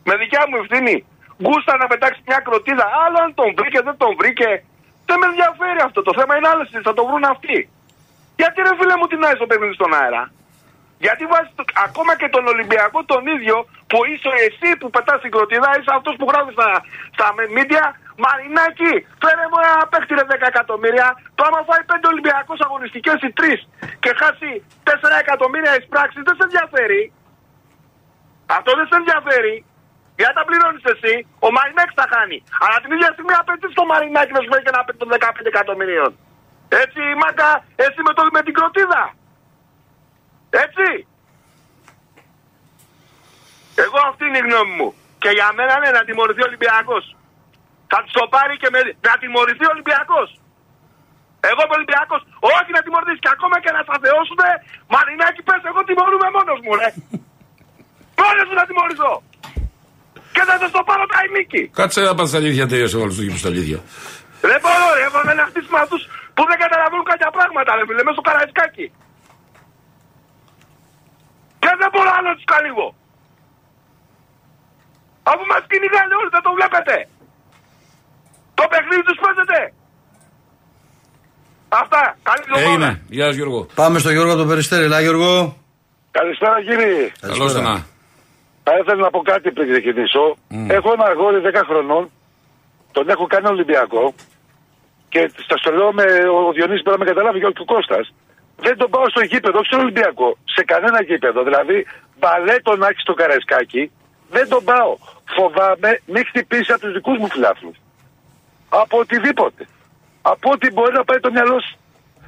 με 0.08 0.14
δικιά 0.22 0.42
μου 0.48 0.56
ευθύνη, 0.62 0.96
γκούστα 1.42 1.72
να 1.82 1.86
πετάξει 1.92 2.20
μια 2.28 2.40
κροτίδα. 2.46 2.86
Άλλο 3.04 3.18
αν 3.24 3.30
τον 3.40 3.48
βρήκε, 3.58 3.80
δεν 3.88 3.96
τον 4.02 4.12
βρήκε. 4.20 4.50
Δεν 5.08 5.16
με 5.20 5.26
ενδιαφέρει 5.30 5.80
αυτό. 5.88 6.00
Το 6.08 6.12
θέμα 6.18 6.32
είναι 6.36 6.48
άλλο, 6.52 6.62
θα 6.88 6.94
το 6.98 7.02
βρουν 7.08 7.24
αυτοί. 7.34 7.58
Γιατί 8.40 8.58
ρε 8.66 8.72
φίλε 8.78 8.94
μου 8.98 9.06
την 9.10 9.22
στο 9.38 9.46
παιχνίδι 9.48 9.74
στον 9.78 9.92
αέρα; 10.00 10.22
Γιατί 11.04 11.22
βάζεις 11.32 11.52
ακόμα 11.86 12.12
και 12.20 12.28
τον 12.34 12.44
Ολυμπιακό 12.52 12.98
τον 13.12 13.22
ίδιο 13.34 13.56
που 13.90 13.98
είσαι 14.10 14.30
εσύ 14.46 14.68
που 14.80 14.88
πετάς 14.94 15.18
την 15.24 15.30
κροτίδα, 15.34 15.68
είσαι 15.76 15.92
αυτός 15.98 16.14
που 16.18 16.26
γράφεις 16.30 16.54
στα, 16.58 16.68
στα 17.16 17.26
μίντια. 17.56 17.84
Μαρινάκι, 18.24 18.92
φέρε 19.22 19.44
μου 19.50 19.58
ένα 19.64 19.86
παίχτη 19.92 20.12
ρε 20.18 20.24
10 20.32 20.52
εκατομμύρια. 20.52 21.08
Το 21.36 21.42
άμα 21.46 21.60
φάει 21.68 21.82
5 21.90 22.08
Ολυμπιακούς 22.12 22.60
αγωνιστικές 22.66 23.18
ή 23.28 23.30
3 23.40 23.58
και 24.02 24.10
χάσει 24.20 24.50
4 24.88 25.24
εκατομμύρια 25.24 25.72
εις 25.76 25.86
πράξη, 25.92 26.18
δεν 26.26 26.34
σε 26.38 26.44
ενδιαφέρει. 26.48 27.02
Αυτό 28.56 28.70
δεν 28.78 28.86
σε 28.90 28.96
ενδιαφέρει. 29.00 29.56
Γιατί 30.18 30.34
τα 30.38 30.44
πληρώνεις 30.48 30.84
εσύ, 30.92 31.14
ο 31.46 31.48
Μαρινάκης 31.56 31.96
θα 32.00 32.06
χάνει. 32.12 32.38
Αλλά 32.64 32.76
την 32.82 32.90
ίδια 32.94 33.10
στιγμή 33.14 33.34
απαιτείς 33.40 33.72
το 33.78 33.84
Μαρινάκι 33.90 34.32
να 34.36 34.40
σου 34.42 34.50
φέρει 34.52 34.64
και 34.64 34.72
ένα 34.74 34.84
παίχτη 34.84 35.00
των 35.02 35.10
15 35.14 35.52
εκατομμυρίων. 35.54 36.10
Έτσι, 36.82 37.00
μάκα, 37.22 37.50
εσύ 37.84 38.00
με, 38.06 38.12
το, 38.16 38.22
με 38.36 38.40
την 38.46 38.54
κροτίδα. 38.58 39.02
Έτσι. 40.64 40.88
Εγώ 43.84 43.98
αυτή 44.10 44.24
είναι 44.26 44.40
η 44.42 44.46
γνώμη 44.48 44.74
μου. 44.78 44.94
Και 45.18 45.30
για 45.38 45.48
μένα 45.56 45.72
είναι 45.76 45.90
να 45.98 46.04
τιμωρηθεί 46.04 46.42
ο 46.42 46.48
Ολυμπιακός. 46.50 47.15
Θα 47.90 47.98
του 48.02 48.10
το 48.18 48.24
πάρει 48.34 48.54
και 48.62 48.68
με. 48.74 48.80
Να 49.08 49.14
τιμωρηθεί 49.22 49.64
ο 49.68 49.72
Ολυμπιακός. 49.74 50.28
Εγώ 51.50 51.60
είμαι 51.64 51.76
Ολυμπιακός. 51.80 52.20
Όχι 52.56 52.70
να 52.76 52.80
τιμωρηθείς 52.84 53.18
και 53.24 53.30
ακόμα 53.36 53.56
και 53.64 53.70
να 53.76 53.82
σα 53.88 53.94
θεώσουν. 54.04 54.40
Μαρινάκι 54.94 55.40
πες, 55.48 55.62
εγώ 55.70 55.80
τιμωρούμε 55.88 56.26
μόνος 56.36 56.58
μου, 56.64 56.72
ρε. 56.80 56.88
Μόνος 58.22 58.46
μου 58.48 58.56
να 58.60 58.64
τιμωρηθώ. 58.68 59.12
Και 60.34 60.42
θα 60.48 60.54
σας 60.62 60.70
το 60.76 60.82
πάρω 60.88 61.04
τα 61.12 61.18
ημίκη. 61.26 61.62
Κάτσε 61.80 62.00
να 62.08 62.14
πας 62.18 62.28
στα 62.30 62.38
αλήθεια 62.42 62.64
τελείωσε 62.70 62.96
όλου 63.04 63.14
του 63.16 63.24
γύρου 63.26 63.40
στα 63.42 63.50
αλήθεια. 63.52 63.78
Δεν 64.50 64.58
μπορώ, 64.64 64.86
ρε. 64.96 65.02
Εγώ 65.08 65.18
δεν 65.28 65.38
χτίσουμε 65.50 65.78
αυτούς 65.84 66.02
που 66.34 66.42
δεν 66.50 66.58
καταλαβαίνουν 66.64 67.06
κάποια 67.12 67.30
πράγματα, 67.36 67.70
ρε 67.78 67.84
φίλε, 67.88 68.02
μέσα 68.06 68.16
στο 68.18 68.24
καραϊσκάκι. 68.28 68.86
Και 71.62 71.70
δεν 71.80 71.88
μπορώ 71.92 72.10
άλλο 72.16 72.28
να 72.32 72.36
τους 72.38 72.48
καλύβω. 72.54 72.88
Αφού 75.30 75.42
μας 75.52 75.62
κυνηγάνε 75.70 76.14
όλοι, 76.20 76.30
δεν 76.36 76.42
το 76.46 76.52
βλέπετε. 76.58 76.94
Το 78.58 78.64
παιχνίδι 78.72 79.02
τους 79.08 79.18
παίζετε. 79.24 79.58
Αυτά. 81.80 82.02
Καλή 82.28 82.42
εβδομάδα. 82.46 82.68
Έγινε. 82.68 82.90
Γεια 83.16 83.26
σας 83.26 83.34
Γιώργο. 83.38 83.60
Πάμε 83.74 83.98
στο 83.98 84.10
Γιώργο 84.10 84.34
το 84.36 84.46
Περιστέρι. 84.50 84.84
Ελά 84.84 85.00
Γιώργο. 85.00 85.56
Καλησπέρα 86.10 86.56
κύριε. 86.66 87.12
Καλώς 87.20 87.52
το 87.52 87.60
να. 87.60 87.74
Θα 88.66 88.72
ήθελα 88.80 89.00
να 89.06 89.10
πω 89.14 89.20
κάτι 89.32 89.48
πριν 89.56 89.66
ξεκινήσω. 89.72 90.24
Mm. 90.36 90.70
Έχω 90.76 90.88
ένα 90.96 91.06
αγόρι 91.12 91.40
10 91.44 91.62
χρονών. 91.68 92.10
Τον 92.92 93.08
έχω 93.08 93.26
κάνει 93.26 93.46
Ολυμπιακό. 93.46 94.14
Και 95.12 95.30
στα 95.44 95.56
στο 95.56 95.70
λέω 95.78 95.92
με 95.92 96.06
ο 96.36 96.52
Διονύσης 96.56 96.82
πρέπει 96.82 96.98
να 96.98 97.04
με 97.04 97.10
καταλάβει 97.10 97.38
και 97.40 97.50
ο 97.64 97.64
Κώστας. 97.74 98.06
Δεν 98.56 98.74
τον 98.80 98.90
πάω 98.90 99.08
στο 99.14 99.22
γήπεδο, 99.30 99.58
όχι 99.58 99.70
στο 99.72 99.78
Ολυμπιακό. 99.78 100.28
Σε 100.54 100.62
κανένα 100.64 101.02
γήπεδο. 101.02 101.40
Δηλαδή, 101.48 101.86
μπαλέτο 102.18 102.76
να 102.76 102.86
έχει 102.88 103.00
στο 103.00 103.14
καρεσκάκι, 103.20 103.90
δεν 104.30 104.48
τον 104.48 104.64
πάω. 104.64 104.92
Φοβάμαι 105.36 105.90
μην 106.12 106.22
χτυπήσει 106.28 106.72
από 106.72 106.80
τους 106.80 106.92
δικούς 106.92 107.18
μου 107.18 107.28
φιλάθλους. 107.32 107.76
Από 108.68 108.98
οτιδήποτε. 108.98 109.66
Από 110.22 110.50
ό,τι 110.50 110.72
μπορεί 110.72 110.92
να 110.92 111.04
πάει 111.04 111.20
το 111.20 111.30
μυαλό 111.30 111.60
σου. 111.60 111.76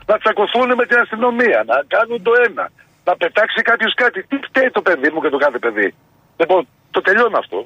Να 0.07 0.19
τσακωθούν 0.19 0.75
με 0.75 0.87
την 0.87 0.99
αστυνομία, 0.99 1.65
να 1.67 1.77
κάνουν 1.87 2.23
το 2.23 2.33
ένα. 2.47 2.71
Να 3.05 3.17
πετάξει 3.17 3.63
κάποιος 3.63 3.95
κάτι. 3.95 4.23
Τι 4.23 4.37
φταίει 4.47 4.71
το 4.71 4.83
παιδί 4.83 5.11
μου 5.11 5.21
και 5.21 5.29
το 5.29 5.39
κάθε 5.39 5.59
παιδί. 5.59 5.95
Λοιπόν, 6.37 6.69
το 6.91 7.01
τελειώνω 7.01 7.39
αυτό. 7.39 7.63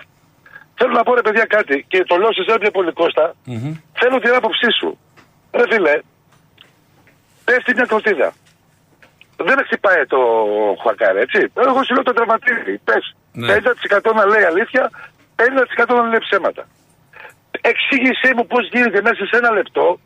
Θέλω 0.74 0.92
να 0.92 1.02
πω 1.02 1.14
ρε 1.14 1.20
παιδιά 1.20 1.44
κάτι 1.44 1.84
και 1.88 2.04
το 2.04 2.16
λέω 2.16 2.32
σε 2.32 2.40
εσένα 2.46 2.70
πολύ 2.70 2.92
Κώστα. 2.92 3.34
Μμμ. 3.44 3.74
Θέλω 3.92 4.18
την 4.18 4.34
άποψή 4.34 4.68
σου. 4.78 4.98
Ρε 5.52 5.64
φίλε, 5.70 6.00
πέφτει 7.44 7.74
μια 7.74 7.84
κροτίδα. 7.84 8.32
Δεν 9.36 9.58
χτυπάει 9.66 10.06
το 10.06 10.18
χουακάρι, 10.80 11.20
έτσι. 11.20 11.52
Εγώ 11.54 11.84
σου 11.84 11.94
λέω 11.94 12.02
το 12.02 12.12
τραυματίζει. 12.12 12.78
Πες. 12.84 13.14
Ναι. 13.32 13.54
50% 13.54 14.12
να 14.14 14.24
λέει 14.26 14.44
αλήθεια, 14.44 14.90
50% 15.36 15.94
να 15.94 16.02
λέει 16.02 16.18
ψέματα. 16.18 16.66
Εξήγησέ 17.70 18.34
μου 18.36 18.46
πώς 18.46 18.68
γίνεται 18.72 19.00
μέσα 19.02 19.26
σε 19.26 19.36
ένα 19.36 19.50
λεπτό 19.50 20.00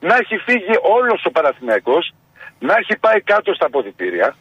να 0.00 0.14
έχει 0.20 0.36
φύγει 0.36 0.74
όλος 0.98 1.24
ο 1.24 1.30
Παναθηναϊκός, 1.30 2.12
να 2.58 2.74
έχει 2.80 2.96
πάει 2.98 3.20
κάτω 3.20 3.54
στα 3.54 3.66
αποδητήρια. 3.66 4.36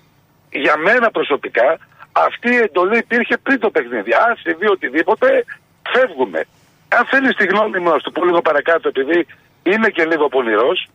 Για 0.51 0.77
μένα 0.77 1.11
προσωπικά 1.11 1.77
αυτή 2.11 2.49
η 2.49 2.57
εντολή 2.57 2.97
υπήρχε 2.97 3.37
πριν 3.37 3.59
το 3.59 3.69
παιχνίδι. 3.69 4.11
Αν 4.13 4.35
συμβεί 4.43 4.67
οτιδήποτε, 4.67 5.45
φεύγουμε. 5.93 6.45
Αν 6.97 7.05
θέλεις 7.05 7.35
τη 7.35 7.45
γνώμη 7.45 7.79
μου, 7.79 7.89
να 7.89 7.97
σου 7.97 8.01
το 8.03 8.11
πω 8.11 8.25
λίγο 8.25 8.41
παρακάτω, 8.41 8.87
επειδή 8.87 9.25
είμαι 9.63 9.89
και 9.89 10.05
λίγο 10.05 10.27
πονηρός, 10.27 10.87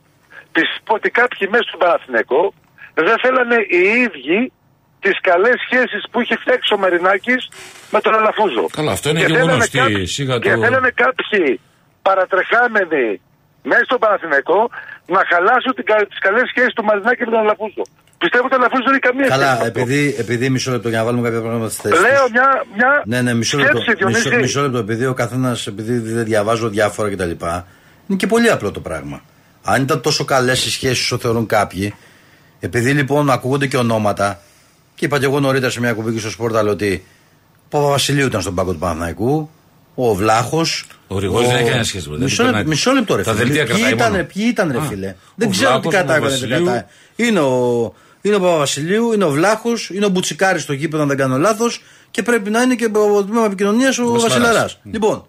πιστεύω 0.53 0.95
ότι 0.95 1.11
κάποιοι 1.11 1.49
μέσα 1.51 1.65
στον 1.69 1.79
Παναθηναϊκό 1.79 2.55
δεν 2.95 3.19
θέλανε 3.19 3.57
οι 3.69 3.83
ίδιοι 4.05 4.53
τις 5.05 5.17
καλές 5.31 5.57
σχέσεις 5.67 6.03
που 6.11 6.19
είχε 6.23 6.37
φτιάξει 6.43 6.71
ο 6.77 6.79
Μαρινάκης 6.83 7.43
με 7.95 7.99
τον 8.05 8.13
Αλαφούζο. 8.19 8.65
Καλά, 8.79 8.93
αυτό 8.97 9.07
είναι 9.11 9.21
και 9.21 9.27
θέλανε 9.27 9.53
γνωστή, 9.53 9.79
κάποιοι- 9.79 10.07
σιγά 10.17 10.35
Και 10.45 10.53
το- 10.55 10.61
θέλανε 10.65 10.91
κάποιοι 11.05 11.45
παρατρεχάμενοι 12.09 13.07
μέσα 13.71 13.85
στον 13.89 13.99
Παναθηναϊκό 14.05 14.61
να 15.15 15.21
χαλάσουν 15.31 15.73
τις 16.11 16.19
καλές 16.27 16.45
σχέσεις 16.53 16.73
του 16.77 16.85
Μαρινάκη 16.89 17.21
με 17.27 17.31
τον 17.35 17.41
Αλαφούζο. 17.45 17.85
Πιστεύω 18.23 18.45
ότι 18.49 18.55
ο 18.55 18.59
Αλαφούζος 18.61 18.85
δεν 18.89 18.95
έχει 18.97 19.05
καμία 19.09 19.25
σχέση. 19.27 19.39
με 19.41 19.45
Καλά, 19.47 19.53
αυτό. 19.57 19.67
επειδή, 19.81 20.01
επειδή 20.25 20.45
μισό 20.55 20.71
λεπτό 20.75 20.89
για 20.93 20.99
να 21.01 21.05
βάλουμε 21.05 21.25
κάποια 21.29 21.43
πράγματα 21.47 21.69
στη 21.75 21.81
θέση. 21.89 22.01
Λέω 22.07 22.23
τους. 22.23 22.31
μια, 22.37 22.49
μια 22.77 22.91
Ναι, 23.13 23.19
ναι, 23.27 23.33
μισό 23.41 23.59
λεπτό. 23.59 23.81
σκέψη, 23.81 23.97
Διονύση. 23.99 24.29
Μισό, 24.29 24.41
μισό 24.41 24.61
λεπτό, 24.63 24.79
επειδή 24.79 25.05
ο 25.07 25.15
καθένας, 25.23 25.67
επειδή 25.67 25.95
δεν 25.99 26.25
διαβάζω 26.25 26.69
διάφορα 26.69 27.09
κτλ. 27.13 27.31
Είναι 28.07 28.19
και 28.23 28.27
πολύ 28.27 28.51
απλό 28.51 28.71
το 28.71 28.81
πράγμα. 28.81 29.23
Αν 29.65 29.83
ήταν 29.83 30.01
τόσο 30.01 30.25
καλές 30.25 30.65
οι 30.67 30.71
σχέσεις 30.71 31.05
όσο 31.05 31.19
θεωρούν 31.19 31.47
κάποιοι, 31.47 31.95
επειδή 32.61 32.91
λοιπόν 32.93 33.31
ακούγονται 33.31 33.67
και 33.67 33.77
ονόματα, 33.77 34.41
και 35.05 35.11
είπα 35.11 35.19
και 35.19 35.25
εγώ 35.25 35.41
νωρίτερα 35.41 35.71
σε 35.71 35.81
μια 35.81 35.93
κουμπί 35.93 36.19
στο 36.19 36.31
Σπόρταλ 36.31 36.69
ότι 36.69 37.05
ο 37.55 37.67
Παπαβασιλείου 37.69 38.27
ήταν 38.27 38.41
στον 38.41 38.55
πάγκο 38.55 38.73
του 38.73 38.79
Παναθηναϊκού, 38.79 39.51
ο 39.95 40.15
Βλάχος. 40.15 40.87
Ο 41.09 41.15
Γρηγόρης 41.15 41.47
δεν 41.49 41.57
έχει 41.57 41.65
κανένα 41.67 41.85
σχέση 41.85 42.09
με 42.09 42.17
το 42.17 42.23
Μισό, 42.23 42.37
δεν 42.37 42.45
λεπτό- 42.47 42.59
περνάει. 42.59 42.75
μισό 42.75 42.93
λεπτό, 42.93 43.17
ρε 43.17 43.23
Τα 43.23 43.33
φίλε. 43.33 43.45
δελτία 43.45 43.65
Ποιοι 43.65 43.75
κρατάει 43.75 43.93
ήταν, 43.93 44.11
μόνο. 44.13 44.25
ποιοι 44.25 44.45
ήταν, 44.49 44.73
ρε 44.73 44.79
Α, 44.79 44.83
φίλε. 44.83 45.09
ο 45.09 45.15
Δεν 45.35 45.51
ξέρω 45.51 45.81
τι 45.81 45.89
Βλάχος, 45.89 45.95
ο 45.95 46.07
κατάγραφε, 46.07 46.37
δεν 46.37 46.49
Παπαβασιλείου. 46.49 46.65
κατάγραφε. 46.65 46.87
Είναι 47.17 47.41
ο, 47.41 47.93
είναι 48.23 48.35
ο 48.35 48.41
Παπαβασιλείου, 48.41 49.13
είναι 49.13 49.25
ο 49.25 49.31
Βλάχος, 49.31 49.91
είναι 49.91 50.05
ο 50.07 50.09
Μπουτσικάρης 50.09 50.63
στο 50.63 50.73
γήπεδο, 50.73 51.03
αν 51.03 51.09
δεν 51.09 51.17
κάνω 51.17 51.39
λάθος, 51.39 51.83
και 52.11 52.23
πρέπει 52.23 52.51
να 52.51 52.63
είναι 52.63 52.75
και 52.75 52.89
ο 53.15 53.25
τμήμα 53.25 53.45
επικοινωνίας 53.45 53.99
ο 53.99 54.05
Βασιλαράς. 54.11 54.43
Βασιλαρά. 54.43 54.69
Λοιπόν, 54.83 55.27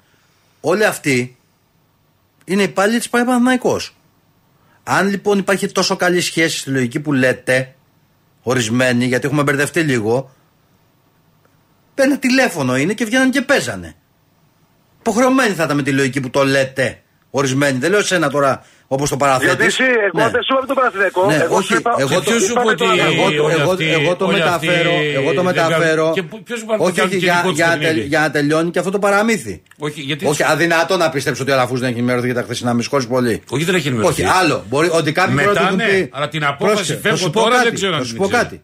όλοι 0.61 0.85
αυτοί 0.85 1.37
είναι 2.45 2.63
υπάλληλοι 2.63 2.97
της 2.97 3.09
Παναθηναϊκός. 3.09 3.95
Αν 4.83 5.09
λοιπόν 5.09 5.37
υπάρχει 5.39 5.67
τόσο 5.67 5.95
καλή 5.95 6.21
σχέση 6.21 6.57
στη 6.57 6.69
λογική 6.69 6.99
που 6.99 7.13
λέτε, 7.13 7.74
ορισμένοι, 8.47 9.05
γιατί 9.05 9.27
έχουμε 9.27 9.43
μπερδευτεί 9.43 9.81
λίγο, 9.81 10.31
ένα 11.95 12.17
τηλέφωνο 12.17 12.75
είναι 12.77 12.93
και 12.93 13.05
βγαίνανε 13.05 13.29
και 13.29 13.41
παίζανε. 13.41 13.95
Υποχρεωμένοι 14.99 15.53
θα 15.53 15.63
ήταν 15.63 15.75
με 15.75 15.83
τη 15.83 15.91
λογική 15.91 16.19
που 16.19 16.29
το 16.29 16.45
λέτε. 16.45 17.01
Ορισμένοι. 17.29 17.77
Δεν 17.77 17.89
λέω 17.89 17.99
εσένα 17.99 18.29
τώρα 18.29 18.65
όπως 18.87 19.09
το 19.09 19.17
παραθέτει. 19.17 19.45
Γιατί 19.45 19.65
εσύ, 19.65 19.83
εγώ 19.83 20.29
δεν 20.29 20.43
σου 20.47 20.53
είπα 20.57 20.65
το 20.65 20.73
Παναθηναϊκό. 20.73 21.25
Ναι, 21.25 21.35
εγώ 21.35 21.55
όχι, 21.55 21.65
σου 21.67 21.75
είπα, 21.75 21.91
εγώ 21.97 22.07
Και 22.09 22.15
το- 22.15 22.21
ποιος 22.21 22.41
σου 22.43 22.51
είπε 22.51 22.51
είπαμε 22.51 22.69
ότι 22.71 22.77
το 22.77 22.85
Παναθηναϊκό. 22.85 23.21
εγώ, 23.21 23.43
όλοι 23.45 23.55
εγώ, 23.61 23.71
αυτοί- 23.71 23.91
εγώ 23.99 24.15
το 24.15 24.25
όλοι 24.25 24.37
μεταφέρω. 24.37 24.91
αυτοί 24.91 25.07
Εγώ 25.19 25.29
το 25.29 25.41
δεν 25.41 25.45
μεταφέρω. 25.45 25.95
κάνουν- 25.95 26.13
και 26.13 26.23
πού- 26.23 26.43
ποιος 26.43 26.59
είπαν 26.61 26.75
ότι 26.79 26.83
όχι, 26.87 26.95
κάνουν 26.99 27.11
όχι, 27.11 27.19
και 27.19 27.25
για, 27.25 27.35
δικό 27.35 27.47
τους 27.49 27.57
για, 27.57 27.65
να 27.67 27.71
παιχνίδι; 27.77 27.93
τελ- 27.99 28.07
για 28.13 28.19
να 28.19 28.29
τελειώνει 28.31 28.69
και 28.71 28.79
αυτό 28.79 28.91
το 28.91 28.99
παραμύθι. 29.05 29.61
Όχι, 29.77 30.01
γιατί. 30.01 30.25
Όχι, 30.25 30.43
αδυνατό 30.43 30.97
να 30.97 31.09
πιστέψω 31.09 31.41
ότι 31.43 31.51
ο 31.51 31.53
Αλαφού 31.53 31.75
δεν 31.77 31.87
έχει 31.89 31.97
ενημερωθεί 31.97 32.25
για 32.25 32.35
τα 32.35 32.43
χθεσινά. 32.47 32.73
Με 32.73 32.81
συγχωρείς 32.81 33.07
πολύ. 33.07 33.41
Όχι, 33.49 33.63
δεν 33.63 33.75
έχει 33.75 33.87
ενημερωθεί. 33.87 34.21
Όχι, 34.23 34.31
άλλο. 34.39 34.57
Μπορεί, 34.69 34.89
ότι 34.91 35.11
κάποιοι 35.11 35.33
Μετά, 35.35 35.47
μπορεί 35.51 35.63
να 35.63 35.69
του 35.69 35.75
ναι, 35.75 35.83
έχουν 35.83 35.95
πει. 36.03 36.09
αλλά 36.13 36.27
την 36.27 36.43
απόφαση 36.45 36.75
Πρόσεχε, 36.75 36.99
φεύγω 37.01 37.17
θα 37.17 37.23
σου 37.23 37.29
πω 37.29 37.39
τώρα, 37.39 37.51
κάτι, 37.55 37.63
δεν 37.63 37.73
ξέρω 37.73 37.93
αν 37.93 37.99
Θα 37.99 38.05
σου 38.05 38.11
την 38.11 38.21
πω 38.21 38.27
ξέρω. 38.27 38.43
κάτι. 38.43 38.61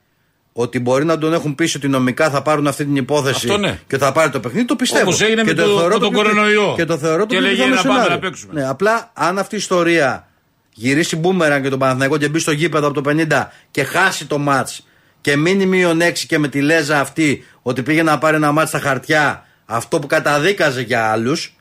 Ότι 0.54 0.80
μπορεί 0.80 1.06
να 1.06 1.18
τον 1.18 1.34
έχουν 1.34 1.56
πείσει 1.56 1.78
ότι 1.78 1.88
νομικά 1.88 2.30
θα 2.30 2.42
πάρουν 2.42 2.68
αυτή 2.68 2.86
την 2.86 2.96
υπόθεση 2.96 3.46
Αυτό 3.48 3.58
ναι. 3.58 3.80
και 3.88 3.98
θα 3.98 4.12
πάρει 4.12 4.30
το 4.30 4.40
παιχνίδι, 4.40 4.66
το 4.66 4.76
πιστεύω. 4.76 5.04
Όπως 5.04 5.22
έγινε 5.22 5.42
και 5.42 5.48
με 5.48 5.54
το- 5.54 5.64
θεωρώ 5.78 5.94
με 5.94 6.00
τον 6.00 6.10
πιο- 6.10 6.22
κορονοϊό. 6.22 6.74
Και 6.78 6.86
το 6.86 6.98
θεωρώ 6.98 7.26
Και 7.26 7.36
το 7.36 7.42
λέγε 7.42 7.56
πιο 7.56 7.64
πιθανό 7.66 7.76
να 7.76 7.88
πάμε 7.90 7.94
σενάριο. 8.04 8.16
να 8.16 8.20
παίξουμε. 8.30 8.54
Ναι, 8.62 8.68
απλά 8.68 9.12
αν 9.14 9.40
αυτή 9.40 9.56
η 9.56 9.58
ιστορία 9.58 10.28
γυρίσει 10.74 11.16
μπούμεραν 11.16 11.62
και 11.62 11.70
τον 11.70 11.80
Παναθηναϊκό 11.80 12.18
και 12.18 12.30
μπει 12.30 12.40
στο 12.40 12.52
γήπεδο 12.52 12.88
από 12.88 13.02
το 13.02 13.10
50 13.10 13.52
και 13.72 13.84
χάσει 13.84 14.26
το 14.26 14.38
μάτς 14.38 14.88
και 15.22 15.36
μείνει 15.38 15.66
μείον 15.66 16.00
6 16.02 16.26
και 16.28 16.38
με 16.38 16.48
τη 16.48 16.62
λέζα 16.62 17.00
αυτή 17.00 17.46
ότι 17.62 17.84
πήγε 17.84 18.04
να 18.04 18.18
πάρει 18.18 18.36
ένα 18.36 18.52
μάτς 18.52 18.70
στα 18.70 18.80
χαρτιά 18.80 19.46
αυτό 19.66 20.00
που 20.00 20.08
καταδίκαζε 20.08 20.82
για 20.82 21.12
άλλους. 21.12 21.56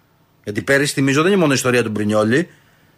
Γιατί 0.44 0.62
πέρυσι 0.62 0.92
θυμίζω 0.92 1.22
δεν 1.22 1.30
είναι 1.30 1.40
μόνο 1.40 1.52
η 1.52 1.56
ιστορία 1.56 1.82
του 1.82 1.90
Μπρινιόλη. 1.90 2.48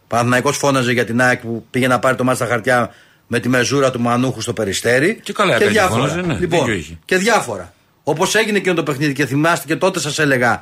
Παναθηναϊκός 0.09 0.57
φώναζε 0.57 0.93
για 0.93 1.05
την 1.05 1.21
ΑΕΚ 1.23 1.41
που 1.41 1.67
πήγε 1.71 1.87
να 1.87 1.99
πάρει 1.99 2.17
το 2.17 2.25
μάτς 2.25 2.39
στα 2.39 2.47
χαρτιά 2.47 2.91
με 3.35 3.41
τη 3.41 3.49
μεζούρα 3.49 3.91
του 3.91 4.01
Μανούχου 4.01 4.41
στο 4.41 4.53
περιστέρι. 4.53 5.11
Και 5.27 5.33
καλά 5.33 5.55
έκανε, 5.55 5.81
φώναζε, 5.81 6.21
ναι, 6.21 6.37
λοιπόν, 6.43 6.59
δίκιο 6.59 6.75
είχε. 6.81 6.95
και 7.05 7.17
διάφορα. 7.17 7.73
Όπως 8.13 8.35
έγινε 8.41 8.59
και 8.65 8.73
το 8.73 8.83
παιχνίδι 8.89 9.13
και 9.19 9.27
θυμάστε 9.27 9.65
και 9.71 9.77
τότε 9.85 9.99
σας 10.07 10.19
έλεγα 10.25 10.53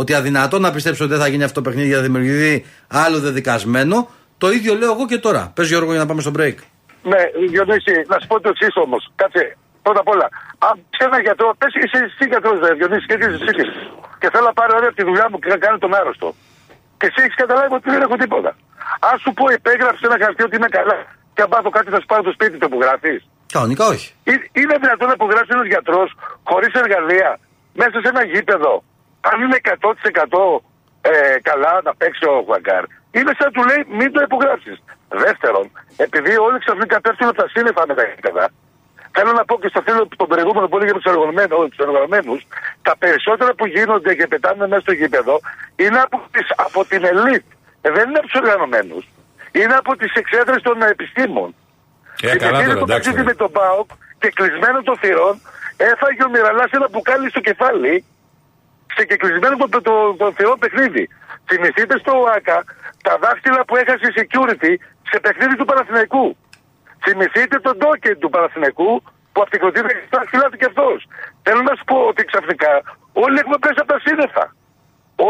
ότι 0.00 0.14
αδυνατό 0.14 0.56
να 0.58 0.70
πιστέψω 0.76 1.04
ότι 1.04 1.12
δεν 1.12 1.22
θα 1.22 1.28
γίνει 1.32 1.44
αυτό 1.48 1.56
το 1.60 1.64
παιχνίδι 1.66 1.88
για 1.92 1.96
να 1.96 2.02
δημιουργηθεί 2.02 2.54
άλλο 3.04 3.18
δεδικασμένο. 3.26 3.96
Το 4.38 4.46
ίδιο 4.56 4.72
λέω 4.80 4.90
εγώ 4.92 5.04
και 5.06 5.18
τώρα. 5.26 5.42
Πες 5.54 5.68
Γιώργο 5.68 5.90
για 5.94 6.02
να 6.04 6.08
πάμε 6.10 6.20
στο 6.26 6.32
break. 6.38 6.56
Ναι, 7.10 7.20
Διονύση, 7.52 7.94
να 8.12 8.16
σου 8.20 8.26
πω 8.30 8.36
το 8.40 8.48
εξής 8.54 8.74
όμως. 8.84 9.02
Κάτσε, 9.20 9.56
πρώτα 9.82 10.00
απ' 10.04 10.10
όλα. 10.14 10.26
Αν 10.68 10.74
σε 10.96 11.02
ένα 11.08 11.18
γιατρό, 11.26 11.48
πες 11.60 11.72
είσαι 11.82 11.98
εσύ 12.06 12.24
γιατρός, 12.32 12.56
δε, 12.62 12.70
Διονύση, 12.78 13.06
και 13.08 13.16
είσαι 13.20 13.48
εσύ. 13.52 13.64
Και 14.20 14.28
θέλω 14.32 14.46
να 14.50 14.54
πάρω 14.58 14.72
ώρα 14.78 14.86
από 14.90 14.96
τη 15.00 15.04
δουλειά 15.08 15.26
μου 15.30 15.38
και 15.42 15.48
να 15.54 15.58
κάνω 15.64 15.78
τον 15.84 15.92
άρρωστο. 15.98 16.28
Και 16.98 17.06
εσύ 17.10 17.18
έχεις 17.24 17.36
καταλάβει 17.42 17.74
ότι 17.80 17.88
δεν 17.94 18.00
έχω 18.06 18.16
τίποτα. 18.22 18.50
Αν 19.08 19.14
σου 19.22 19.30
πω 19.38 19.44
υπέγραψε 19.58 20.02
ένα 20.08 20.16
χαρτί 20.22 20.42
ότι 20.48 20.56
είμαι 20.58 20.72
καλά 20.78 20.98
και 21.40 21.46
αν 21.48 21.54
πάθω 21.56 21.70
κάτι 21.78 21.88
θα 21.94 22.00
σου 22.00 22.08
πάρω 22.12 22.22
το 22.28 22.32
σπίτι 22.36 22.56
το 22.62 22.68
που 22.72 22.78
γράφεις. 22.84 23.20
Κανονικά 23.54 23.84
όχι. 23.94 24.08
Είναι 24.60 24.76
δυνατόν 24.84 25.06
να 25.10 25.16
υπογράψει 25.20 25.50
ένας 25.56 25.68
γιατρός 25.72 26.08
χωρίς 26.50 26.72
εργαλεία 26.82 27.30
μέσα 27.80 27.96
σε 28.02 28.08
ένα 28.12 28.22
γήπεδο, 28.32 28.72
αν 29.30 29.36
είναι 29.44 29.58
100% 29.64 30.60
ε, 31.10 31.12
καλά 31.48 31.72
να 31.86 31.92
παίξει 32.00 32.24
ο 32.32 32.34
Χουαγκάρ. 32.46 32.84
Είναι 33.16 33.32
σαν 33.38 33.46
να 33.48 33.52
του 33.56 33.62
λέει 33.68 33.80
μην 33.98 34.08
το 34.14 34.20
υπογράψεις. 34.28 34.76
Δεύτερον, 35.24 35.64
επειδή 36.06 36.32
όλοι 36.46 36.58
ξαφνικά 36.64 36.96
πέφτουν 37.04 37.28
από 37.30 37.38
τα 37.42 37.48
σύννεφα 37.54 37.82
με 37.90 37.94
τα 37.98 38.04
γήπεδα, 38.10 38.44
θέλω 39.16 39.32
να 39.38 39.44
πω 39.48 39.54
και 39.62 39.70
στο 39.72 39.80
φίλο 39.86 40.00
τον 40.20 40.28
προηγούμενο 40.32 40.66
που 40.68 40.76
έλεγε 40.76 40.92
με 40.96 41.00
τους 41.72 41.82
εργαζομένου, 41.86 42.34
τα 42.88 42.94
περισσότερα 43.02 43.50
που 43.58 43.66
γίνονται 43.74 44.12
και 44.18 44.26
πετάνε 44.32 44.66
μέσα 44.70 44.82
στο 44.86 44.92
γήπεδο 45.00 45.34
είναι 45.82 46.00
από, 46.06 46.16
τις, 46.34 46.46
από 46.66 46.80
την 46.90 47.02
ελίτ. 47.12 47.46
Ε, 47.84 47.88
δεν 47.96 48.04
είναι 48.08 48.18
από 48.20 48.26
τους 48.28 48.38
οργανωμένου. 48.42 48.98
Είναι 49.52 49.74
από 49.74 49.96
τις 49.96 50.12
εξέδρες 50.12 50.62
των 50.62 50.82
επιστήμων. 50.82 51.54
Ε, 52.22 52.36
καλά 52.36 52.58
Θυμηθείτε 52.58 52.66
τώρα, 52.66 52.78
το 52.78 52.84
εντάξει. 52.88 53.08
παιχνίδι 53.08 53.26
με 53.26 53.34
τον 53.34 53.50
Πάοκ 53.50 53.90
και 54.18 54.30
κλεισμένο 54.30 54.82
των 54.82 54.96
θυρών 55.02 55.40
έφαγε 55.76 56.22
ο 56.24 56.30
Μιραλάς 56.32 56.70
ένα 56.70 56.88
μπουκάλι 56.90 57.28
στο 57.30 57.40
κεφάλι 57.40 58.04
σε 58.94 59.04
και 59.04 59.16
κλεισμένο 59.16 59.56
το, 59.56 59.66
το, 59.88 60.14
το, 60.20 60.32
θηρόν 60.36 60.58
παιχνίδι. 60.58 61.08
Θυμηθείτε 61.48 61.98
στο 61.98 62.12
ΟΑΚΑ 62.22 62.58
τα 63.02 63.18
δάχτυλα 63.22 63.64
που 63.64 63.76
έχασε 63.76 64.06
η 64.10 64.12
security 64.18 64.72
σε 65.10 65.20
παιχνίδι 65.20 65.54
του 65.56 65.64
Παναθηναϊκού. 65.64 66.36
Θυμηθείτε 67.04 67.56
τον 67.66 67.76
ντόκεν 67.76 68.18
του 68.18 68.30
Παναθηναϊκού 68.34 69.02
που 69.32 69.40
από 69.42 69.50
την 69.50 69.60
κοντίνη 69.60 69.86
έχει 69.94 70.08
τα 70.10 70.18
δάχτυλά 70.18 70.46
του 70.50 70.56
και 70.56 70.68
αυτός. 70.72 70.98
Θέλω 71.42 71.62
να 71.62 71.74
σου 71.76 71.84
πω 71.84 71.96
ότι 72.10 72.22
ξαφνικά 72.24 72.72
όλοι 73.12 73.38
έχουμε 73.38 73.58
πέσει 73.62 73.78
από 73.82 73.92
τα 73.92 74.00
σύννεφα. 74.06 74.44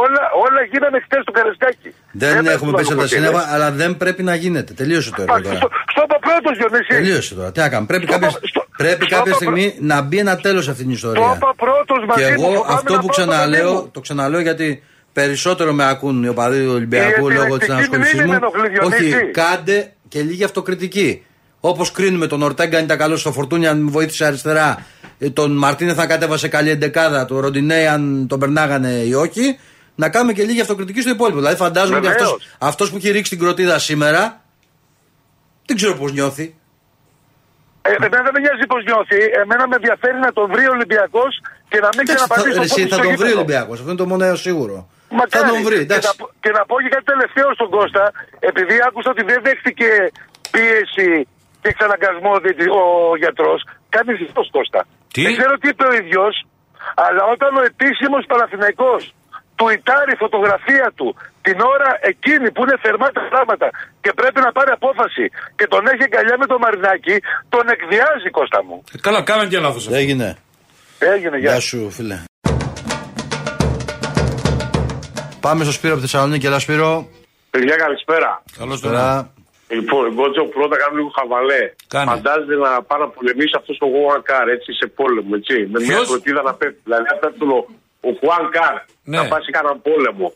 Όλα, 0.02 0.22
όλα 0.44 0.60
γίνανε 0.72 0.98
χτες 1.04 1.20
στο 1.22 1.32
Καρεσκάκι. 1.32 1.90
Δεν 2.12 2.30
έχουμε 2.36 2.50
έχουμε 2.52 2.72
πέσει 2.72 2.92
από 2.92 3.00
τα 3.00 3.06
κοντίνες. 3.06 3.10
σύννεφα, 3.28 3.54
αλλά 3.54 3.70
δεν 3.70 3.96
πρέπει 3.96 4.22
να 4.22 4.34
γίνεται. 4.34 4.72
Τελείωσε 4.72 5.10
το 5.16 5.22
έργο 5.22 5.34
Α, 5.34 5.40
τώρα. 5.40 5.56
Στο, 5.56 5.68
στο 5.92 6.02
είπα 6.04 6.18
πρώτος, 6.26 6.58
Διονύση. 6.58 6.88
Τελείωσε 6.88 7.34
τώρα. 7.34 7.52
Τι 7.52 7.60
να 7.60 7.68
κάνουμε. 7.68 7.86
Πρέπει 7.86 8.04
Στο 8.06 8.12
κάποια, 8.12 8.28
είπα- 8.28 8.40
στο- 8.48 8.66
πρέπει 8.76 9.04
στο 9.04 9.14
κάποια 9.16 9.30
είπα 9.30 9.36
στιγμή 9.36 9.74
να 9.80 10.00
μπει 10.00 10.18
ένα 10.18 10.36
τέλος 10.36 10.64
σε 10.64 10.70
αυτήν 10.70 10.86
την 10.88 11.00
Το 11.00 11.08
ιστορία. 11.08 11.32
είπα 11.36 11.54
πρώτος 11.56 12.00
μαζί 12.08 12.22
Και 12.24 12.28
μου, 12.36 12.42
εγώ 12.48 12.52
φοβάμαι 12.52 12.74
αυτό 12.74 12.92
να 12.94 13.00
που 13.00 13.06
πάω 13.06 13.14
στο 13.14 13.24
παιδί 13.24 13.36
ξαναλέω, 13.36 13.72
μου. 13.72 13.88
το 13.92 14.00
ξαναλέω 14.00 14.40
γιατί 14.40 14.82
περισσότερο 15.12 15.72
με 15.72 15.88
ακούν 15.88 16.22
οι 16.24 16.28
οπαδοί 16.28 16.64
του 16.64 16.72
Ολυμπιακού 16.74 17.28
Η 17.30 17.34
λόγω 17.34 17.58
της 17.58 17.68
επιλεκτική 17.68 17.72
ανασχόλησής 17.72 18.12
μνήμη 18.14 18.26
μου. 18.26 18.30
με 18.30 18.36
ενοχλεί, 18.36 18.68
Διονύση. 18.68 19.14
Όχι, 19.16 19.30
κάντε 19.30 19.92
και 20.08 20.20
λίγη 20.22 20.44
αυτοκριτική. 20.44 21.24
Όπως 21.60 21.92
κρίνουμε 21.92 22.26
τον 22.26 22.42
Ορτέγκα 22.42 22.78
αν 22.78 22.84
ήταν 22.84 22.98
καλός 22.98 23.20
στο 23.20 23.32
φορτούνι, 23.32 23.66
αν 23.66 23.88
βοήθησε 23.90 24.24
αριστερά, 24.24 24.86
ε, 25.18 25.30
τον 25.30 25.56
Μαρτίνεθ 25.56 25.98
αν 26.00 26.06
κατέβασε 26.08 26.48
καλή 26.48 26.70
εντεκάδα, 26.70 27.24
τον 27.24 27.38
Ροντινέη 27.40 27.86
αν 27.86 28.26
τον 28.28 28.38
περνάγανε 28.38 28.88
ή 28.88 29.14
όχι, 29.14 29.58
να 30.02 30.08
κάνουμε 30.14 30.32
και 30.36 30.42
λίγη 30.48 30.60
αυτοκριτική 30.60 31.00
στο 31.00 31.10
υπόλοιπο. 31.16 31.38
Δηλαδή 31.42 31.56
φαντάζομαι 31.64 31.98
ότι 31.98 32.06
Βεβαίως. 32.06 32.22
αυτός, 32.32 32.48
αυτός 32.70 32.86
που 32.90 32.96
έχει 32.96 33.10
ρίξει 33.16 33.30
την 33.34 33.40
κροτίδα 33.42 33.76
σήμερα, 33.78 34.22
δεν 35.66 35.76
ξέρω 35.76 35.94
πώς 36.00 36.10
νιώθει. 36.12 36.46
Ε, 37.88 37.90
εμένα 38.06 38.22
δεν 38.26 38.32
με 38.36 38.40
νοιάζει 38.44 38.66
πώς 38.72 38.82
νιώθει. 38.88 39.20
Εμένα 39.42 39.64
με 39.70 39.74
ενδιαφέρει 39.80 40.18
να 40.26 40.30
τον 40.36 40.46
βρει 40.52 40.64
ο 40.70 40.72
Ολυμπιακός 40.76 41.32
και 41.70 41.78
να 41.84 41.88
μην 41.94 42.02
Εντάξει, 42.04 42.12
θα, 42.14 42.34
ξαναπατήσει 42.34 42.56
το 42.60 42.66
εσύ 42.68 42.80
πόδι 42.80 42.88
θα 42.92 42.96
στο 42.96 43.04
τον 43.06 43.12
βρει 43.20 43.30
ο 43.30 43.30
γήπεδο. 43.30 43.38
Ολυμπιακός. 43.40 43.76
Αυτό 43.80 43.90
είναι 43.92 44.00
το 44.04 44.08
μόνο 44.12 44.24
σίγουρο. 44.46 44.76
Μακάρι. 45.18 45.30
Θα 45.36 45.40
τον 45.52 45.60
βρει, 45.68 45.76
και, 45.80 45.86
εντάξει. 45.86 46.06
να, 46.10 46.14
πω- 46.20 46.30
και 46.42 46.50
να 46.58 46.62
πω 46.68 46.74
και 46.82 46.90
κάτι 46.94 47.06
τελευταίο 47.12 47.48
στον 47.58 47.68
Κώστα, 47.76 48.04
επειδή 48.50 48.74
άκουσα 48.88 49.08
ότι 49.14 49.22
δεν 49.30 49.38
δέχτηκε 49.46 49.88
πίεση 50.54 51.08
και 51.60 51.68
εξαναγκασμό 51.74 52.32
δι- 52.44 52.72
ο 52.80 52.82
γιατρός. 53.22 53.60
Κάνεις 53.94 54.14
ζητό 54.22 54.42
Κώστα. 54.56 54.80
Τι; 55.14 55.20
Δεν 55.26 55.32
ξέρω 55.38 55.54
τι 55.60 55.66
είπε 55.72 55.84
ο 55.90 55.92
ίδιος, 56.00 56.34
αλλά 57.06 57.22
όταν 57.34 57.50
ο 57.60 57.62
επίσημος 57.72 58.22
Παναθηναϊκός 58.32 59.02
του 59.60 59.68
ητάρει 59.78 60.14
φωτογραφία 60.24 60.88
του 60.98 61.08
την 61.46 61.58
ώρα 61.74 61.90
εκείνη 62.12 62.46
που 62.54 62.60
είναι 62.64 62.76
θερμά 62.84 63.08
τα 63.18 63.22
πράγματα 63.32 63.68
και 64.00 64.10
πρέπει 64.20 64.40
να 64.46 64.50
πάρει 64.56 64.70
απόφαση 64.78 65.24
και 65.58 65.66
τον 65.72 65.82
έχει 65.92 66.02
αγκαλιά 66.08 66.36
με 66.42 66.46
το 66.46 66.56
μαρινάκι, 66.64 67.16
τον 67.54 67.64
εκδιάζει 67.74 68.28
Κώστα 68.36 68.60
μου. 68.66 68.76
Ε, 68.94 68.98
Καλά, 69.06 69.20
κάναν 69.22 69.48
και 69.48 69.58
λάθος 69.58 69.84
αυτό. 69.86 69.98
Έγινε. 70.02 70.28
Έγινε, 70.98 71.36
γεια. 71.38 71.50
Γεια 71.50 71.60
σου, 71.60 71.90
φίλε. 71.90 72.18
Πάμε 75.40 75.60
στο 75.64 75.72
Σπύρο 75.72 75.92
από 75.94 76.02
τη 76.02 76.08
Θεσσαλονίκη. 76.08 76.46
Έλα, 76.46 76.58
Σπύρο. 76.58 77.08
Παιδιά, 77.50 77.76
καλησπέρα. 77.76 78.42
Καλώς 78.58 78.80
τώρα. 78.80 78.98
Τώρα, 78.98 79.32
Λοιπόν, 79.76 80.02
Γκότζο, 80.14 80.42
πρώτα 80.56 80.76
κάνω 80.82 80.94
λίγο 80.98 81.10
χαβαλέ. 81.18 81.62
Κάνε. 81.94 82.10
Φαντάζεται 82.10 82.56
να 82.66 82.70
πάει 82.88 83.00
να 83.04 83.08
πολεμήσει 83.16 83.54
αυτός 83.60 83.76
ο 83.84 83.86
Χουάν 83.92 84.22
Καρ 84.30 84.46
έτσι 84.56 84.70
σε 84.80 84.86
πόλεμο, 84.98 85.32
έτσι. 85.40 85.56
Με 85.72 85.78
μια 85.80 85.94
Ποιος; 85.96 86.08
κροτίδα 86.08 86.42
να 86.48 86.54
πέφτει. 86.60 86.80
Δηλαδή, 86.86 87.04
να 87.12 87.16
πέφτουν 87.22 87.50
ο, 88.06 88.08
ο 88.08 88.12
Χουάν 88.18 88.44
Καρ 88.56 88.74
Ναι. 89.10 89.16
να 89.18 89.24
πάει 89.30 89.42
σε 89.46 89.50
κανέναν 89.56 89.78
πόλεμο. 89.88 90.28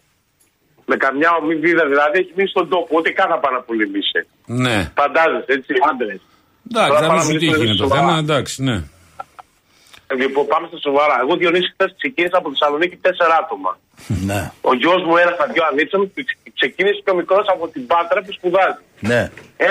Με 0.90 0.96
καμιά 1.04 1.30
ομή 1.40 1.54
βίδα, 1.64 1.84
δηλαδή 1.92 2.18
έχει 2.22 2.32
μείνει 2.36 2.48
στον 2.48 2.68
τόπο. 2.68 2.90
Ό,τι 2.98 3.10
καν 3.18 3.28
να 3.34 3.38
πάει 3.42 3.54
να 3.58 3.60
πολεμήσει. 3.68 4.20
Ναι. 4.64 4.76
Φαντάζεσαι, 5.00 5.52
έτσι, 5.56 5.72
άντρες. 5.90 6.20
Εντάξει, 6.68 6.88
Τώρα 6.90 7.00
θα 7.00 7.06
πάμε 7.10 7.24
μην 7.24 7.26
σου 7.26 7.32
να 7.32 7.38
τι 7.38 7.44
μιλήσουμε 7.44 7.64
είναι 7.68 7.76
το 7.82 7.82
σοβαρά. 7.86 8.00
θέμα, 8.06 8.14
εντάξει, 8.24 8.54
ναι. 8.68 8.76
Λοιπόν, 10.22 10.44
πάμε 10.52 10.64
στα 10.70 10.78
σοβαρά. 10.88 11.16
Εγώ 11.22 11.32
Διονύσης 11.40 11.70
χθες 11.74 11.90
ξεκίνησα 12.00 12.36
από 12.40 12.48
τη 12.50 12.54
Θεσσαλονίκη 12.58 12.96
τέσσερα 13.06 13.34
άτομα. 13.42 13.72
ναι, 14.28 14.40
Ο 14.70 14.72
γιος 14.80 15.00
μου, 15.06 15.14
ένας 15.22 15.34
στα 15.38 15.46
δύο 15.52 15.64
ανήψαν, 15.70 16.00
ξεκίνησε 16.58 16.98
και 17.04 17.10
ο 17.14 17.16
μικρός 17.20 17.46
από 17.54 17.64
την 17.74 17.82
Πάτρα 17.90 18.18
που 18.24 18.32
σπουδάζει. 18.38 18.82
ναι. 19.10 19.20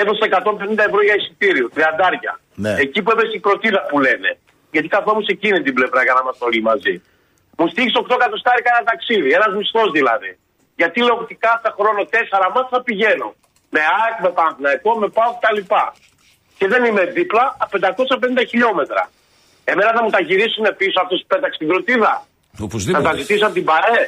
Έδωσε 0.00 0.22
150 0.30 0.84
ευρώ 0.88 1.00
για 1.08 1.14
εισιτήριο, 1.18 1.66
τριαντάρια. 1.74 2.32
Ναι. 2.64 2.72
Εκεί 2.84 2.98
που 3.02 3.10
έπεσε 3.14 3.32
η 3.38 3.40
κροτίδα 3.46 3.80
που 3.90 3.96
λένε. 4.06 4.30
Γιατί 4.74 4.88
καθόμουν 4.96 5.22
σε 5.28 5.32
εκείνη 5.38 5.58
την 5.66 5.74
πλευρά 5.78 6.00
για 6.06 6.12
να 6.16 6.20
είμαστε 6.22 6.44
όλοι 6.48 6.60
μαζί. 6.70 6.94
Μου 7.58 7.66
στήριξε 7.72 7.98
8 8.08 8.14
εκατοστάρικα 8.18 8.70
ένα 8.74 8.84
ταξίδι, 8.90 9.30
ένας 9.38 9.52
μισθός 9.58 9.90
δηλαδή. 9.98 10.30
Γιατί 10.80 10.98
λέω 11.06 11.16
ότι 11.24 11.34
κάθε 11.34 11.68
χρόνο 11.78 12.00
4 12.02 12.48
μάτια 12.54 12.68
θα 12.70 12.82
πηγαίνω. 12.82 13.28
Με 13.74 13.80
ΑΕΚ, 13.98 14.16
με 14.24 14.30
Παναθηναϊκό, 14.38 14.90
με 15.02 15.08
ΠΑΟ 15.16 15.30
κτλ. 15.38 15.60
Και 16.58 16.66
δεν 16.72 16.84
είμαι 16.84 17.04
δίπλα 17.04 17.44
από 17.62 17.78
550 18.40 18.46
χιλιόμετρα. 18.50 19.02
Εμένα 19.64 19.90
θα 19.96 20.02
μου 20.02 20.10
τα 20.10 20.20
γυρίσουν 20.20 20.66
πίσω 20.76 20.98
αυτό 21.02 21.14
που 21.16 21.26
πέταξε 21.26 21.58
την 21.58 21.68
κροτίδα. 21.68 22.12
Θα 22.52 22.58
τα 22.58 22.64
Οπωσδήποτε. 22.64 23.16
ζητήσω 23.16 23.44
από 23.46 23.54
την 23.54 23.64
ΠαΕ. 23.64 24.02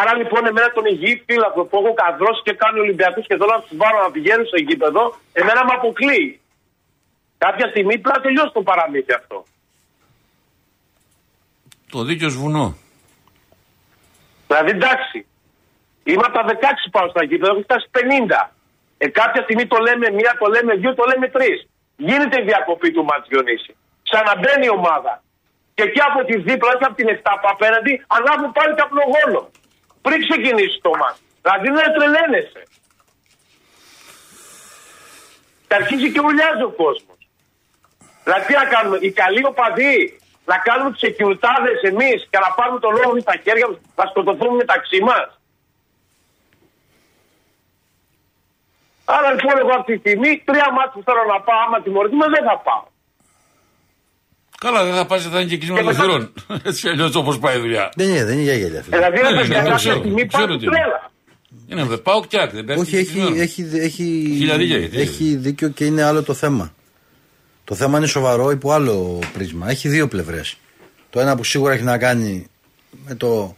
Άρα 0.00 0.12
λοιπόν 0.20 0.46
εμένα 0.46 0.68
τον 0.72 0.84
υγιή 0.92 1.22
φύλακο 1.26 1.60
που 1.64 1.76
έχω 1.80 1.92
καδρώσει 2.02 2.40
και 2.46 2.52
κάνει 2.62 2.78
Ολυμπιακούς 2.84 3.26
και 3.26 3.36
θέλω 3.40 3.52
να 3.58 3.62
τους 3.64 3.76
βάλω 3.80 3.98
να 4.06 4.10
πηγαίνουν 4.10 4.46
στο 4.46 4.58
γήπεδο, 4.66 5.02
εμένα 5.32 5.60
με 5.64 5.72
αποκλείει. 5.78 6.40
Κάποια 7.44 7.66
στιγμή 7.72 7.94
πρέπει 7.98 8.16
να 8.18 8.24
τελειώσει 8.26 8.52
το 8.58 8.62
παραμύθι 8.62 9.12
αυτό. 9.20 9.38
Το 11.90 12.02
δίκιο 12.04 12.28
σβουνό. 12.28 12.76
Δηλαδή 14.46 14.70
εντάξει, 14.70 15.26
είμαι 16.04 16.24
από 16.28 16.36
τα 16.38 16.44
16 16.46 16.54
πάω 16.90 17.08
στα 17.08 17.22
γήπεδα, 17.24 17.52
έχω 17.52 17.62
φτάσει 17.68 17.86
50. 17.92 18.52
Ε, 18.98 19.08
κάποια 19.20 19.42
στιγμή 19.42 19.66
το 19.66 19.78
λέμε 19.86 20.06
μία, 20.18 20.32
το 20.40 20.46
λέμε 20.54 20.72
δύο, 20.82 20.94
το 20.94 21.04
λέμε 21.10 21.26
τρεις. 21.36 21.58
Γίνεται 21.96 22.36
η 22.42 22.44
διακοπή 22.50 22.88
του 22.94 23.04
Μάτς 23.08 23.28
Διονύσης. 23.28 23.74
Ξαναμπαίνει 24.08 24.66
η 24.70 24.72
ομάδα. 24.80 25.22
Και 25.74 25.82
εκεί 25.88 26.00
από 26.08 26.20
τη 26.28 26.34
δίπλα, 26.46 26.68
όχι 26.74 26.84
από 26.88 26.96
την 27.00 27.08
7 27.16 27.38
που 27.40 27.48
απέναντι, 27.54 27.92
ανάβουν 28.16 28.52
πάλι 28.58 28.72
καπνογόνο. 28.80 29.40
Πριν 30.04 30.18
ξεκινήσει 30.26 30.78
το 30.86 30.90
μάτς. 31.00 31.20
Δηλαδή 31.42 31.68
δεν 31.78 31.88
τρελαίνεσαι. 31.96 32.62
Και 35.66 35.74
αρχίζει 35.80 36.08
και 36.12 36.22
ουλιάζει 36.28 36.64
ο 36.70 36.72
κόσμος. 36.82 37.20
Δηλαδή 38.24 38.44
τι 38.46 38.54
να 38.62 38.66
κάνουμε, 38.74 38.96
οι 39.00 39.10
καλοί 39.22 39.42
οπαδοί, 39.50 39.96
να 40.50 40.56
κάνουμε 40.66 40.90
τους 40.92 41.02
εκκιουτάδε 41.08 41.72
εμείς 41.90 42.18
και 42.30 42.38
να 42.44 42.48
πάρουμε 42.58 42.78
τον 42.84 42.92
λόγο 42.98 43.12
στα 43.26 43.34
χέρια 43.44 43.66
μας, 43.70 43.78
να 43.98 44.04
σκοτωθούμε 44.10 44.54
μεταξύ 44.62 44.98
μας. 45.08 45.26
Άρα 49.16 49.28
λοιπόν 49.36 49.54
εγώ 49.62 49.72
αυτή 49.80 49.92
τη 49.94 49.98
στιγμή 50.04 50.30
τρία 50.48 50.68
μάτια 50.76 50.92
που 50.94 51.02
θέλω 51.08 51.22
να 51.34 51.38
πάω, 51.46 51.58
άμα 51.66 51.78
τιμωρηθούμε 51.84 52.26
δεν 52.34 52.42
θα 52.48 52.56
πάω. 52.66 52.82
Καλά, 54.64 54.80
δεν 54.84 54.94
θα 55.00 55.04
πας, 55.06 55.20
θα 55.34 55.40
είναι 55.40 55.50
και 55.50 55.56
κλεισμένο 55.60 55.80
Και 55.80 55.86
μετά- 55.86 56.00
θυρών. 56.02 56.22
Έτσι 56.68 56.88
αλλιώς 56.88 57.14
όπως 57.14 57.38
πάει 57.38 57.56
η 57.56 57.60
δουλειά. 57.60 57.84
Δεν 57.98 58.08
είναι, 58.08 58.24
δεν 58.24 58.34
είναι 58.34 58.42
για 58.50 58.54
γέλια. 58.60 58.82
φίλε. 58.82 58.96
Δηλαδή 58.96 59.16
Ναι, 59.22 59.28
ναι, 59.30 59.34
ναι, 59.34 59.42
ναι, 59.42 59.48
ναι, 59.48 59.54
κάποια 59.54 59.74
ξέρω, 59.74 59.98
στιγμή 59.98 60.26
ξέρω 60.26 60.46
πάω 60.46 60.56
τι 60.56 60.64
είναι. 60.64 60.72
τρέλα. 60.74 61.00
Είναι 61.70 61.84
δε 61.84 61.96
πάω 61.96 62.20
κτιάκ, 62.20 62.50
δεν 62.52 62.64
πέφτει. 62.64 62.80
Όχι, 62.82 62.96
έχει, 62.96 63.10
κλεισμένο. 63.12 63.40
έχει, 63.40 63.62
έχει, 63.74 64.04
Χιλιαδίκια 64.38 64.76
έχει. 64.76 65.00
έχει 65.00 65.34
δίκιο 65.36 65.68
και 65.68 65.84
είναι 65.84 66.02
άλλο 66.02 66.22
το 66.22 66.34
θέμα. 66.34 66.72
Το 67.68 67.74
θέμα 67.74 67.98
είναι 67.98 68.06
σοβαρό 68.06 68.50
υπό 68.50 68.72
άλλο 68.72 69.18
πρίσμα. 69.32 69.70
Έχει 69.70 69.88
δύο 69.88 70.08
πλευρές. 70.08 70.56
Το 71.10 71.20
ένα 71.20 71.36
που 71.36 71.44
σίγουρα 71.44 71.72
έχει 71.72 71.82
να 71.82 71.98
κάνει 71.98 72.46
με 73.06 73.14
το 73.14 73.56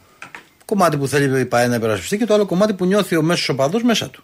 κομμάτι 0.64 0.96
που 0.96 1.06
θέλει 1.06 1.40
η 1.40 1.44
ΠαΕ 1.44 1.66
να 1.66 1.74
υπερασπιστεί 1.74 2.18
και 2.18 2.26
το 2.26 2.34
άλλο 2.34 2.46
κομμάτι 2.46 2.72
που 2.72 2.84
νιώθει 2.84 3.16
ο 3.16 3.22
μέσος 3.22 3.48
οπαδός 3.48 3.82
μέσα 3.82 4.11
του. 4.11 4.22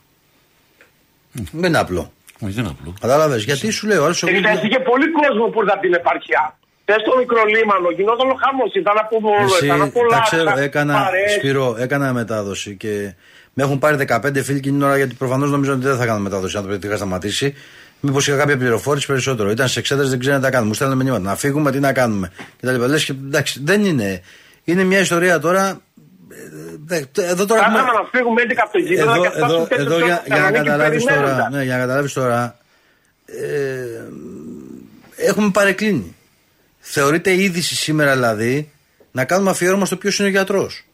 Δεν 1.33 1.69
είναι 1.69 1.79
απλό. 1.79 2.13
Όχι, 2.41 2.53
δεν 2.53 2.65
είναι 2.65 2.75
απλό. 2.79 2.95
Κατάλαβες. 3.01 3.45
Γιατί 3.45 3.71
σου 3.71 3.87
λέω, 3.87 4.05
άλλο 4.05 4.15
εγώ. 4.23 4.49
Έχει 4.49 4.69
και 4.69 4.79
πολύ 4.79 5.11
κόσμο 5.11 5.47
που 5.47 5.61
ήρθε 5.61 5.73
από 5.73 5.81
την 5.81 5.95
επαρχιά. 5.95 6.59
Θες 6.85 7.01
στο 7.01 7.17
μικρό 7.19 7.45
λίμανο, 7.45 7.91
γινόταν 7.91 8.31
ο 8.31 8.37
χαμός, 8.45 8.75
ήταν 8.75 8.99
από 8.99 9.21
μόνο, 9.21 9.45
Εσύ, 9.45 9.65
ήταν 9.65 9.83
από 9.83 9.99
τα 9.99 10.17
λάθη, 10.17 10.37
ξέρω, 10.37 10.59
έκανα, 10.59 10.95
παρέες. 10.95 11.33
Σπύρο, 11.33 11.77
έκανα 11.79 12.13
μετάδοση 12.13 12.77
και 12.77 13.15
με 13.53 13.63
έχουν 13.63 13.79
πάρει 13.79 13.97
15 14.09 14.43
φίλοι 14.43 14.59
εκείνη 14.59 14.77
την 14.77 14.83
ώρα 14.83 14.97
γιατί 14.97 15.15
προφανώς 15.15 15.51
νομίζω 15.51 15.73
ότι 15.73 15.87
δεν 15.87 15.97
θα 15.97 16.07
κάνω 16.07 16.19
μετάδοση. 16.19 16.57
Αν 16.57 16.63
το 16.63 16.69
παιδί 16.69 16.87
είχα 16.87 16.97
σταματήσει, 16.97 17.55
μήπως 18.01 18.29
είχα 18.29 18.37
κάποια 18.37 18.57
πληροφόρηση 18.57 19.07
περισσότερο. 19.07 19.51
Ήταν 19.51 19.69
σε 19.69 19.79
εξέταση, 19.79 20.09
δεν 20.09 20.19
ξέρανε 20.19 20.39
τι 20.41 20.45
να 20.45 20.51
κάνουμε. 20.51 20.69
Μου 20.69 20.75
στέλνανε 20.75 21.03
μηνύματα 21.03 21.25
να 21.25 21.37
φύγουμε, 21.37 21.71
τι 21.73 21.81
να 21.81 21.93
κάνουμε. 21.93 22.33
Και 22.61 22.67
τα 22.67 22.73
λοιπά. 22.73 22.87
Λες 22.87 23.05
και 23.05 23.13
εντάξει, 23.13 23.61
δεν 23.65 23.85
είναι. 23.85 24.23
Είναι 24.65 24.85
μια 24.85 24.99
ιστορία 24.99 25.39
τώρα. 25.39 25.81
ε, 26.31 26.37
δε- 26.85 27.23
Εδώ 27.25 27.47
τώρα. 27.47 27.61
Κάθαμε 27.61 27.79
έχουμε- 27.79 27.93
να 28.03 28.09
φύγουμε 28.19 28.43
11 28.43 28.63
από 28.63 28.73
το 28.73 28.79
γήπεδο 28.79 29.11
εδώ, 29.11 29.23
και 29.23 29.29
φτάσουμε 29.29 29.55
εδώ, 29.57 29.67
τέτοιο 29.67 29.85
εδώ 29.85 29.97
για, 29.97 30.15
στο 30.15 30.23
για 30.27 30.37
να 30.37 30.37
Θεσσαλονίκη 30.37 30.69
καταλάβεις 30.71 31.03
τώρα, 31.05 31.15
περιμένοντας. 31.17 31.53
ναι, 31.53 31.63
για 31.65 31.75
να 31.75 31.81
καταλάβεις 31.81 32.13
τώρα 32.13 32.59
ε, 33.27 34.03
έχουμε 35.17 35.51
παρεκκλίνει. 35.51 36.15
Θεωρείται 36.79 37.43
είδηση 37.43 37.75
σήμερα 37.77 38.13
δηλαδή 38.13 38.71
να 39.13 39.25
κάνουμε 39.25 39.51
αφιέρωμα 39.51 39.87
στο 39.87 39.97
ποιος 39.97 40.19
είναι 40.19 40.29
ο 40.29 40.31
γιατρός. 40.31 40.85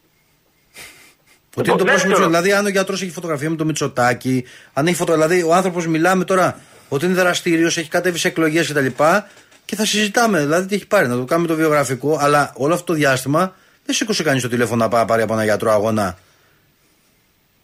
Ότι 1.55 1.69
είναι 1.69 1.77
το 1.77 1.83
Ναι, 1.83 1.89
πρόσωπο 1.89 2.11
ξέρω. 2.13 2.25
του. 2.27 2.31
Δηλαδή, 2.31 2.53
αν 2.53 2.65
ο 2.65 2.69
γιατρός 2.69 3.01
έχει 3.01 3.11
φωτογραφία 3.11 3.49
με 3.49 3.55
το 3.55 3.65
Μητσοτάκι, 3.65 4.43
αν 4.73 4.87
έχει 4.87 4.95
φωτο... 4.95 5.13
δηλαδή 5.13 5.43
ο 5.43 5.53
άνθρωπος 5.53 5.87
μιλάμε 5.87 6.23
τώρα 6.23 6.59
ότι 6.89 7.05
είναι 7.05 7.13
δραστήριος, 7.13 7.77
έχει 7.77 7.89
κατέβει 7.89 8.17
σε 8.17 8.27
εκλογές 8.27 8.67
κτλ. 8.71 8.85
Και, 8.85 9.21
και 9.65 9.75
θα 9.75 9.85
συζητάμε, 9.85 10.39
δηλαδή 10.39 10.67
τι 10.67 10.75
έχει 10.75 10.87
πάρει, 10.87 11.07
να 11.07 11.15
το 11.15 11.23
κάνουμε 11.23 11.47
το 11.47 11.55
βιογραφικό. 11.55 12.17
Αλλά 12.21 12.51
όλο 12.55 12.73
αυτό 12.73 12.85
το 12.85 12.93
διάστημα 12.93 13.55
δεν 13.85 13.95
σήκωσε 13.95 14.23
κανείς 14.23 14.41
το 14.41 14.49
τηλέφωνο 14.49 14.83
να 14.83 14.89
πάει 14.89 15.01
να 15.01 15.07
πάρει 15.07 15.21
από 15.21 15.33
ένα 15.33 15.43
γιατρό 15.43 15.71
αγώνα 15.71 16.17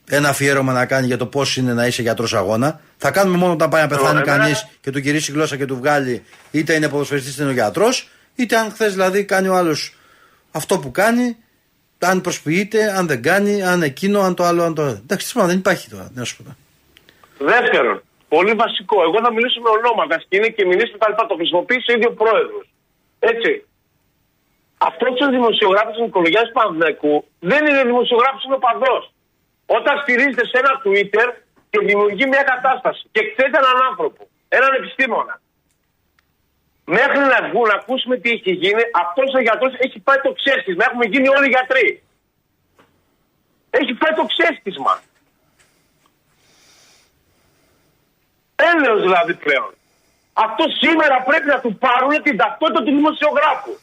ένα 0.10 0.30
αφιέρωμα 0.30 0.74
να 0.74 0.86
κάνει 0.86 1.08
για 1.08 1.18
το 1.18 1.26
πώς 1.26 1.58
είναι 1.58 1.74
να 1.74 1.86
είσαι 1.88 2.02
γιατρός 2.02 2.34
αγώνα. 2.34 2.80
Θα 2.98 3.12
κάνουμε 3.12 3.38
μόνο 3.38 3.54
όταν 3.54 3.70
πάει 3.70 3.82
να 3.82 3.88
πεθάνει 3.88 4.10
εμένα- 4.10 4.38
κανείς 4.38 4.68
και 4.82 4.92
του 4.92 5.00
γυρίσει 5.00 5.32
η 5.32 5.34
γλώσσα 5.34 5.58
και 5.58 5.66
του 5.66 5.78
βγάλει, 5.78 6.24
είτε 6.52 6.74
είναι 6.74 6.90
ποδοσφαιριστής 6.90 7.34
είτε 7.34 7.42
είναι 7.42 7.52
ο 7.52 7.54
γιατρός, 7.54 8.10
είτε 8.36 8.58
αν 8.58 8.72
χθες 8.72 8.92
δηλαδή 8.92 9.24
κάνει 9.24 9.48
ο 9.48 9.56
άλλος 9.56 9.96
αυτό 10.52 10.80
που 10.80 10.92
κάνει, 10.92 11.38
αν 12.00 12.22
προσποιείται, 12.22 12.98
αν 12.98 13.08
δεν 13.08 13.22
κάνει, 13.22 13.64
αν 13.64 13.82
εκείνο, 13.84 14.22
αν 14.22 14.36
το 14.36 14.44
άλλο, 14.44 14.64
αν 14.64 14.74
το. 14.74 14.84
Εντάξει, 14.84 15.34
τι 15.34 15.40
δεν 15.40 15.58
υπάρχει 15.58 15.90
τώρα, 15.90 16.04
τι 16.04 16.20
να 16.20 16.24
σου 16.24 16.36
πω. 16.38 16.44
τώρα. 16.44 17.52
Δεύτερον, 17.60 18.04
πολύ 18.34 18.54
βασικό. 18.64 18.98
Εγώ 19.08 19.18
θα 19.26 19.32
μιλήσω 19.34 19.60
με 19.62 19.70
ονόματα 19.78 20.16
και 20.28 20.36
είναι 20.38 20.50
και 20.56 20.66
μιλήσω 20.66 20.98
τα 20.98 21.10
λοιπά. 21.10 21.26
Το 21.26 21.36
χρησιμοποίησε 21.36 21.92
ο 21.92 21.96
ίδιος 21.98 22.14
πρόεδρος. 22.22 22.66
Έτσι. 23.20 23.52
Αυτός 24.90 25.14
ο 25.26 25.30
δημοσιογράφος 25.30 25.94
της 25.96 26.02
Νικολογιά 26.06 26.44
Πανδέκου 26.58 27.26
δεν 27.40 27.62
είναι 27.68 27.84
δημοσιογράφος, 27.84 28.44
είναι 28.44 28.58
ο 28.60 28.64
παδός. 28.68 29.04
Όταν 29.66 29.94
στηρίζεται 30.02 30.46
σε 30.52 30.58
ένα 30.62 30.72
Twitter 30.84 31.28
και 31.70 31.80
δημιουργεί 31.80 32.26
μια 32.34 32.44
κατάσταση 32.52 33.02
και 33.12 33.22
ξέρει 33.32 33.52
έναν 33.64 33.78
άνθρωπο, 33.90 34.22
έναν 34.48 34.72
επιστήμονα, 34.80 35.42
μέχρι 36.86 37.20
να 37.34 37.40
βγουν 37.48 37.68
να 37.72 37.76
ακούσουμε 37.82 38.16
τι 38.18 38.30
έχει 38.30 38.52
γίνει, 38.52 38.82
αυτός 39.04 39.30
ο 39.38 39.40
γιατρός 39.40 39.74
έχει 39.78 40.00
πάει 40.00 40.20
το 40.28 40.32
ξέστισμα. 40.40 40.84
Έχουμε 40.90 41.06
γίνει 41.06 41.28
όλοι 41.28 41.48
γιατροί. 41.56 42.04
Έχει 43.70 43.94
πάει 43.94 44.14
το 44.20 44.26
ξέστισμα. 44.32 44.94
Έλεος 48.72 49.00
δηλαδή 49.08 49.34
πλέον. 49.46 49.72
Αυτό 50.46 50.64
σήμερα 50.82 51.16
πρέπει 51.30 51.48
να 51.54 51.60
του 51.64 51.72
πάρουν 51.86 52.14
την 52.28 52.36
ταυτότητα 52.42 52.80
του 52.86 52.94
δημοσιογράφου. 53.00 53.74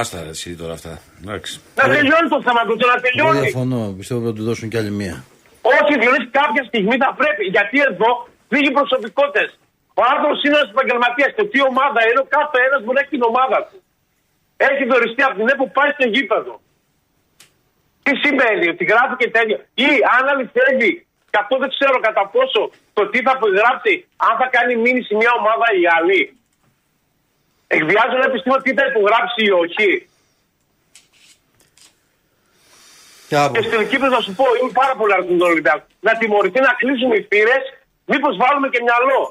Άστα 0.00 0.16
ρε, 0.24 0.32
εσύ 0.36 0.48
τώρα 0.60 0.72
αυτά. 0.78 0.92
Εντάξει. 1.22 1.52
Να 1.80 1.84
τελειώνει 1.96 2.28
το 2.34 2.40
θέμα 2.46 2.62
του, 2.66 2.74
να 2.80 2.86
Εγώ 2.92 3.00
τελειώνει. 3.06 3.40
διαφωνώ, 3.40 3.80
πιστεύω 3.98 4.20
ότι 4.20 4.28
θα 4.30 4.34
του 4.38 4.44
δώσουν 4.48 4.66
κι 4.70 4.78
άλλη 4.80 4.92
μία. 5.02 5.16
Όχι, 5.76 5.92
διότι 6.02 6.24
κάποια 6.40 6.62
στιγμή 6.70 6.96
θα 7.04 7.10
πρέπει. 7.20 7.42
Γιατί 7.54 7.76
εδώ 7.90 8.10
φύγει 8.50 8.70
προσωπικότητε. 8.78 9.44
Ο 10.00 10.02
άνθρωπος 10.12 10.36
είναι 10.44 10.56
ένας 10.58 10.70
επαγγελματίας 10.74 11.30
και 11.36 11.44
τι 11.52 11.58
ομάδα 11.70 12.00
είναι, 12.08 12.20
ο 12.24 12.26
κάθε 12.36 12.58
ένας 12.68 12.80
μπορεί 12.82 12.96
να 12.98 13.02
έχει 13.04 13.12
την 13.16 13.24
ομάδα 13.32 13.58
του. 13.68 13.76
Έχει 14.70 14.82
δοριστεί 14.92 15.22
από 15.28 15.34
την 15.40 15.46
ΕΠΟ 15.52 15.64
που 15.68 15.74
πάει 15.78 15.90
στο 15.96 16.06
γήπεδο. 16.14 16.54
Τι 18.04 18.12
σημαίνει, 18.24 18.64
ότι 18.74 18.82
γράφει 18.92 19.14
και 19.20 19.30
τέτοια. 19.36 19.58
Ή 19.86 19.88
αν 20.16 20.22
αληθεύει, 20.32 20.92
και 21.30 21.38
αυτό 21.42 21.54
δεν 21.62 21.68
ξέρω 21.74 21.96
κατά 22.00 22.24
πόσο 22.34 22.70
το 22.92 23.02
τι 23.10 23.18
θα 23.26 23.38
γράψει, 23.58 24.06
αν 24.16 24.34
θα 24.40 24.46
κάνει 24.54 24.76
μήνυση 24.76 25.14
μια 25.14 25.32
ομάδα 25.40 25.66
ή 25.80 25.82
άλλη. 25.98 26.22
Εκβιάζω 27.66 28.14
ένα 28.20 28.28
επιστήμο 28.30 28.56
τι 28.56 28.72
θα 28.78 28.84
υπογράψει 28.90 29.40
ή 29.48 29.50
όχι. 29.50 29.90
Και 33.28 33.36
από. 33.36 33.52
Και 33.54 33.62
στην 33.62 33.88
Κύπρος 33.88 34.12
να 34.16 34.20
σου 34.20 34.34
πω, 34.38 34.44
είμαι 34.60 34.72
πάρα 34.82 34.94
πολύ 34.98 35.12
αρκετό 35.12 35.36
τον 35.36 35.50
Ολυμπιακό. 35.52 35.86
Να 36.00 36.12
τιμωρηθεί 36.18 36.60
να 36.60 36.72
κλείσουμε 36.80 37.14
οι 37.16 37.22
θύρε, 37.30 37.56
μήπως 38.10 38.36
βάλουμε 38.42 38.68
και 38.68 38.80
μυαλό. 38.86 39.22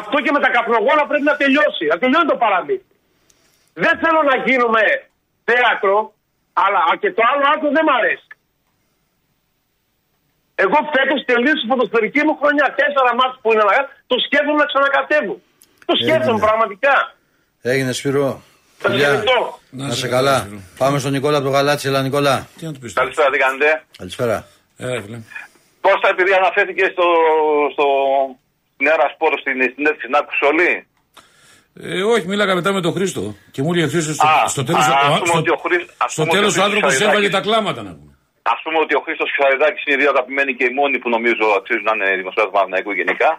Αυτό 0.00 0.16
και 0.24 0.32
με 0.32 0.40
τα 0.44 0.50
καπνογόνα 0.54 1.06
πρέπει 1.06 1.28
να 1.32 1.36
τελειώσει. 1.36 1.84
Να 1.92 1.98
τελειώνει 1.98 2.28
το 2.32 2.36
παραμύθι. 2.36 2.86
Δεν 3.84 3.94
θέλω 4.02 4.20
να 4.30 4.36
γίνουμε 4.46 4.82
θέατρο, 5.48 6.12
αλλά 6.52 6.80
α, 6.90 6.92
και 7.00 7.10
το 7.16 7.22
άλλο 7.30 7.44
άκρο 7.52 7.68
δεν 7.76 7.84
μ' 7.88 7.94
αρέσει. 7.98 8.27
Εγώ 10.64 10.78
φέτος 10.94 11.18
τελείωσε 11.30 11.62
η 11.64 11.68
ποδοσφαιρική 11.70 12.20
μου 12.26 12.34
χρονιά. 12.40 12.66
Τέσσερα 12.80 13.10
μάτια 13.20 13.38
που 13.42 13.48
είναι 13.52 13.64
να 13.70 13.76
το 14.10 14.16
σκέφτομαι 14.26 14.58
να 14.62 14.66
ξανακατεύω. 14.70 15.34
Το 15.88 15.94
σκέφτομαι 16.02 16.36
Έγινε. 16.38 16.46
πραγματικά. 16.48 16.94
Έγινε 17.72 17.92
Σπύρο. 17.98 18.28
Θα 18.80 18.88
Φιλιά. 18.90 19.06
ευχαριστώ. 19.08 19.38
Να 19.70 19.86
σε 20.02 20.08
καλά. 20.16 20.36
Πάμε 20.82 20.96
στον 20.98 21.12
Νικόλα 21.12 21.36
από 21.40 21.46
το 21.48 21.52
Γαλάτσι, 21.56 21.88
έλα 21.88 22.00
Νικόλα. 22.02 22.34
Τι 22.58 22.64
να 22.66 22.72
του 22.72 22.78
πεις 22.82 22.92
τώρα. 22.92 23.00
Καλησπέρα, 23.06 23.28
τι 23.32 23.38
κάνετε; 23.44 23.68
Καλησπέρα. 23.98 24.36
Ε, 24.76 25.00
φίλε. 25.02 25.18
Κώστα, 25.86 26.08
επειδή 26.14 26.32
αναφέρθηκε 26.40 26.84
στο, 26.94 27.06
στο 27.74 27.84
Νέα 28.86 29.06
Σπόρο 29.14 29.36
στην 29.42 29.52
συνέντευξη, 29.52 30.06
την 30.06 30.14
άκουσε 30.20 30.44
όλοι; 30.52 30.70
Ε, 31.80 32.02
όχι, 32.02 32.26
μίλαγα 32.26 32.54
μετά 32.54 32.72
με 32.72 32.80
τον 32.80 32.92
Χρήστο. 32.92 33.34
Και 33.50 33.62
μου 33.62 33.72
έλεγε 33.72 33.88
Χρήστος 33.88 34.14
στο, 34.14 34.26
Α, 34.26 34.48
στο 34.48 34.64
τέλος 34.64 34.86
α, 34.86 34.92
ας 34.98 35.06
ο, 35.06 35.18
πούμε 35.18 35.26
στο, 35.26 35.38
ότι 35.38 35.50
ο 35.50 35.56
Χρήστος- 35.64 35.94
ας 36.04 36.12
στο 36.12 36.22
πούμε 36.22 36.38
ότι 36.38 36.38
ο 36.38 36.40
τέλος 36.40 36.56
ο 36.56 36.60
Χρήστος 36.60 36.64
άνθρωπος 36.64 36.92
Σαριδάκης- 36.92 37.12
έβαλε 37.14 37.28
τα 37.36 37.40
κλάματα 37.46 37.82
να 37.82 37.92
πούμε. 37.98 38.12
Α 38.52 38.54
πούμε 38.62 38.78
ότι 38.84 38.94
ο 38.98 39.00
Χρήστος 39.04 39.30
Χαριδάκη 39.36 39.78
είναι 39.84 39.94
οι 39.96 40.00
δύο 40.02 40.10
αγαπημένοι 40.14 40.52
και 40.58 40.66
οι 40.68 40.72
μόνοι 40.80 40.96
που 41.02 41.10
νομίζω 41.16 41.46
αξίζουν 41.58 41.86
να 41.88 41.94
είναι 41.94 42.18
δημοσιογράφοι 42.20 42.50
του 42.50 42.56
Παναθηναϊκού 42.56 42.92
γενικά. 43.00 43.30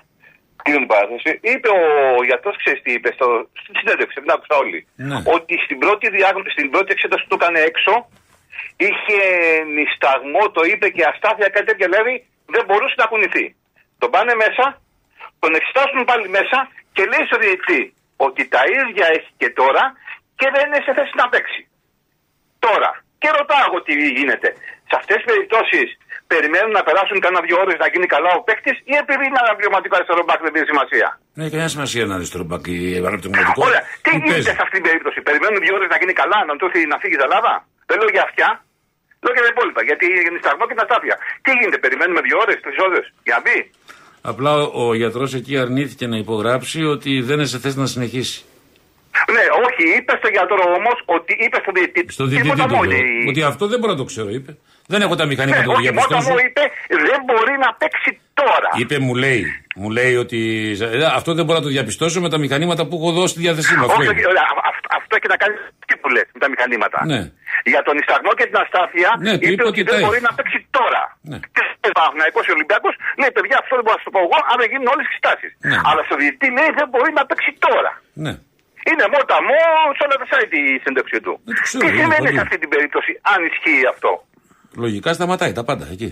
Κλείνω 0.64 0.82
την 0.84 0.92
παράθεση. 0.94 1.32
Είπε 1.52 1.70
ο 1.80 1.82
γιατρός, 2.30 2.56
ξέρεις 2.62 2.80
τι 2.84 2.92
είπε 2.98 3.10
στο, 3.18 3.28
στην 3.62 3.74
συνέντευξη, 3.80 4.16
την 4.24 4.34
άκουσα 4.36 4.56
όλοι. 4.64 4.80
Ναι. 5.10 5.18
Ότι 5.36 5.54
στην 5.66 5.78
πρώτη, 5.84 6.06
διάγνωση, 6.18 6.50
στην 6.56 6.68
πρώτη 6.74 6.90
εξέταση 6.96 7.24
που 7.24 7.32
το 7.34 7.38
έκανε 7.40 7.60
έξω, 7.70 7.94
είχε 8.86 9.20
νησταγμό, 9.76 10.44
το 10.58 10.62
είπε 10.72 10.88
και 10.96 11.04
αστάθεια, 11.12 11.48
κάτι 11.56 11.68
τέτοια. 11.70 11.88
Δηλαδή 11.92 12.14
δεν 12.56 12.64
μπορούσε 12.68 12.96
να 13.02 13.06
κουνηθεί. 13.12 13.46
Τον 14.02 14.10
πάνε 14.14 14.34
μέσα, 14.44 14.66
τον 15.44 15.52
εξετάσουν 15.60 16.02
πάλι 16.10 16.28
μέσα 16.38 16.58
και 16.96 17.04
λέει 17.12 17.24
στο 17.30 17.38
διαιτητή 17.44 17.82
ότι 18.26 18.42
τα 18.54 18.62
ίδια 18.80 19.06
έχει 19.18 19.32
και 19.42 19.50
τώρα 19.60 19.84
και 20.40 20.48
δεν 20.56 20.64
είναι 20.68 20.82
σε 20.86 20.92
θέση 20.98 21.14
να 21.22 21.26
παίξει. 21.32 21.62
Τώρα, 22.66 22.92
και 23.22 23.30
ρωτάω 23.38 23.64
εγώ 23.68 23.80
τι 23.86 23.94
γίνεται. 24.20 24.50
Σε 24.90 24.96
αυτές 25.00 25.16
τις 25.20 25.28
περιπτώσεις 25.32 25.88
περιμένουν 26.34 26.72
να 26.80 26.84
περάσουν 26.88 27.18
κανένα 27.24 27.42
δύο 27.48 27.58
ώρες 27.64 27.78
να 27.84 27.88
γίνει 27.94 28.08
καλά 28.16 28.32
ο 28.40 28.42
παίκτης 28.48 28.78
ή 28.92 28.94
επειδή 29.04 29.24
είναι 29.28 29.40
ένα 29.46 29.54
βιωματικό 29.62 29.94
αριστερό 30.00 30.22
μπακ 30.28 30.40
δεν 30.46 30.52
δίνει 30.56 30.68
σημασία; 30.74 31.08
Δεν 31.36 31.42
έχει 31.46 31.54
κανένα 31.56 31.72
σημασία 31.76 32.02
ένα 32.08 32.16
αριστερό 32.20 32.44
μπακ 32.50 32.64
ή 32.78 32.80
αναπτυγματικό. 33.10 33.62
Ωραία, 33.70 33.82
τι 34.04 34.10
Πού 34.12 34.18
γίνεται 34.22 34.34
παίζει. 34.44 34.50
σε 34.58 34.64
αυτή 34.66 34.76
την 34.80 34.86
περίπτωση; 34.90 35.18
Περιμένουν 35.30 35.58
δύο 35.66 35.74
ώρες 35.78 35.90
να 35.94 35.98
γίνει 36.02 36.14
καλά, 36.22 36.40
να 36.50 36.54
του 36.58 36.64
έρθει 36.68 36.80
να 36.94 36.98
φύγει 37.02 37.18
η 37.22 37.24
Ελλάδα; 37.28 37.52
Δεν 37.90 37.96
λέω 38.02 38.12
για 38.18 38.24
αυτιά. 38.30 38.50
Λέω 39.24 39.34
και 39.36 39.44
τα 39.46 39.52
υπόλοιπα. 39.56 39.82
Γιατί 39.90 40.06
είναι 40.28 40.40
σταγμό 40.44 40.64
και 40.70 40.78
τα 40.82 40.86
τάπια. 40.92 41.16
Τι 41.44 41.50
γίνεται, 41.60 41.78
περιμένουμε 41.86 42.20
δύο 42.28 42.38
ώρες, 42.44 42.58
τρεις 42.64 42.78
ώρες 42.88 43.04
για 43.28 43.34
να 43.38 43.42
μπει; 43.46 43.58
Απλά 44.32 44.52
ο, 44.56 44.68
ο 44.90 44.94
γιατρός 45.02 45.32
εκεί 45.40 45.54
αρνήθηκε 45.64 46.06
να 46.14 46.18
υπογράψει 46.26 46.80
ότι 46.96 47.12
δεν 47.28 47.36
είναι 47.38 47.46
σε 47.54 47.60
θέση 47.64 47.78
να 47.84 47.86
συνεχίσει. 47.96 48.38
Ναι, 49.80 49.90
όχι, 49.90 49.98
είπε 49.98 50.14
στο 50.22 50.30
γιατρό 50.36 50.64
όμως 50.80 50.98
ότι 51.18 51.32
είπε 51.46 51.58
στον 51.64 51.74
διαιτητή. 51.78 52.12
Στο 52.18 52.26
διαιτητή 52.32 52.50
τίποτα 52.50 52.68
του 52.70 52.76
μόνο. 52.76 52.90
λέω. 52.92 53.00
η- 53.24 53.30
Ότι 53.32 53.42
αυτό 53.52 53.64
δεν 53.72 53.78
μπορώ 53.80 53.92
να 53.96 54.00
το 54.02 54.08
ξέρω, 54.12 54.30
είπε. 54.38 54.52
Δεν 54.94 55.00
έχω 55.06 55.16
τα 55.20 55.24
Ναι, 55.26 55.30
μηχανήματα 55.32 55.62
να 55.66 55.68
το 55.68 55.72
όχι, 55.78 55.82
μόνο 55.82 55.96
διαπιστώσω. 56.08 56.30
μου 56.34 56.40
είπε 56.48 56.64
δεν 57.10 57.20
μπορεί 57.28 57.54
να 57.66 57.70
παίξει 57.82 58.10
τώρα. 58.42 58.70
Είπε, 58.82 58.96
μου 59.06 59.14
λέει, 59.24 59.42
μου 59.82 59.90
λέει 59.98 60.16
ότι 60.24 60.40
ε, 60.82 61.06
αυτό 61.20 61.30
δεν 61.38 61.44
μπορώ 61.46 61.58
να 61.62 61.66
το 61.68 61.72
διαπιστώσω 61.76 62.18
με 62.26 62.30
τα 62.34 62.38
μηχανήματα 62.44 62.82
που 62.88 62.96
έχω 63.00 63.10
δώσει 63.18 63.32
στη 63.36 63.42
διάθεσή 63.46 63.74
μου. 63.78 63.86
Αυτό 63.90 64.02
Όχι, 64.02 64.12
είπε. 64.12 64.24
ωραία, 64.34 64.46
α- 64.54 64.64
αυτό, 64.72 64.86
αυτό 65.00 65.12
έχει 65.20 65.28
να 65.34 65.38
κάνει 65.44 65.56
τι 65.88 65.94
που 66.02 66.08
λες 66.16 66.26
με 66.36 66.40
τα 66.44 66.48
μηχανήματα. 66.54 67.00
Ναι. 67.12 67.22
Για 67.74 67.82
τον 67.88 67.96
ισταγμό 68.02 68.32
και 68.40 68.46
την 68.50 68.58
αστάθεια 68.64 69.10
Ναι, 69.26 69.34
του 69.42 69.46
είπε 69.46 69.54
είπε 69.54 69.64
ότι 69.72 69.80
ότι 69.82 69.82
δεν 69.90 70.00
τα 70.00 70.06
μπορεί 70.06 70.20
έχει. 70.22 70.28
να 70.30 70.34
παίξει 70.38 70.60
τώρα. 70.78 71.02
Ναι. 71.32 71.38
Τι 71.56 71.62
θες 71.82 71.92
Παναθηναϊκός 72.00 72.44
ή 72.50 72.52
Ολυμπιακός, 72.58 72.94
λέει 73.22 73.32
παιδιά 73.38 73.56
αυτό 73.64 73.74
δεν 73.78 73.84
μπορώ 73.86 73.96
να 73.98 74.02
σου 74.04 74.08
το 74.10 74.14
πω 74.16 74.20
εγώ, 74.28 74.38
αν 74.52 74.56
δεν 74.62 74.68
γίνουν 74.72 74.88
όλες 74.94 75.06
τις 75.10 75.18
στάσεις. 75.22 75.52
Ναι. 75.72 75.78
Αλλά 75.90 76.02
στο 76.08 76.16
διαιτητή 76.22 76.48
λέει 76.58 76.70
δεν 76.80 76.88
μπορεί 76.92 77.10
να 77.20 77.24
παίξει 77.30 77.50
τώρα. 77.68 77.92
Ναι. 78.26 78.34
Είναι 78.90 79.06
μότα 79.14 79.38
μου 79.48 79.58
σε 79.98 80.02
όλα 80.06 80.16
τα 80.22 80.26
site 80.32 80.54
η 80.62 80.64
συνέντευξη 80.84 81.18
του. 81.26 81.34
Δεν 81.48 81.56
το 81.58 81.62
ξέρω, 81.68 81.82
Τι 81.82 81.88
είναι 81.88 81.98
σημαίνει 82.02 82.26
παντού. 82.28 82.38
σε 82.38 82.42
αυτή 82.46 82.58
την 82.64 82.70
περίπτωση, 82.74 83.12
αν 83.32 83.40
ισχύει 83.50 83.84
αυτό; 83.94 84.12
Λογικά 84.84 85.10
σταματάει 85.18 85.54
τα 85.60 85.64
πάντα 85.70 85.86
εκεί. 85.96 86.10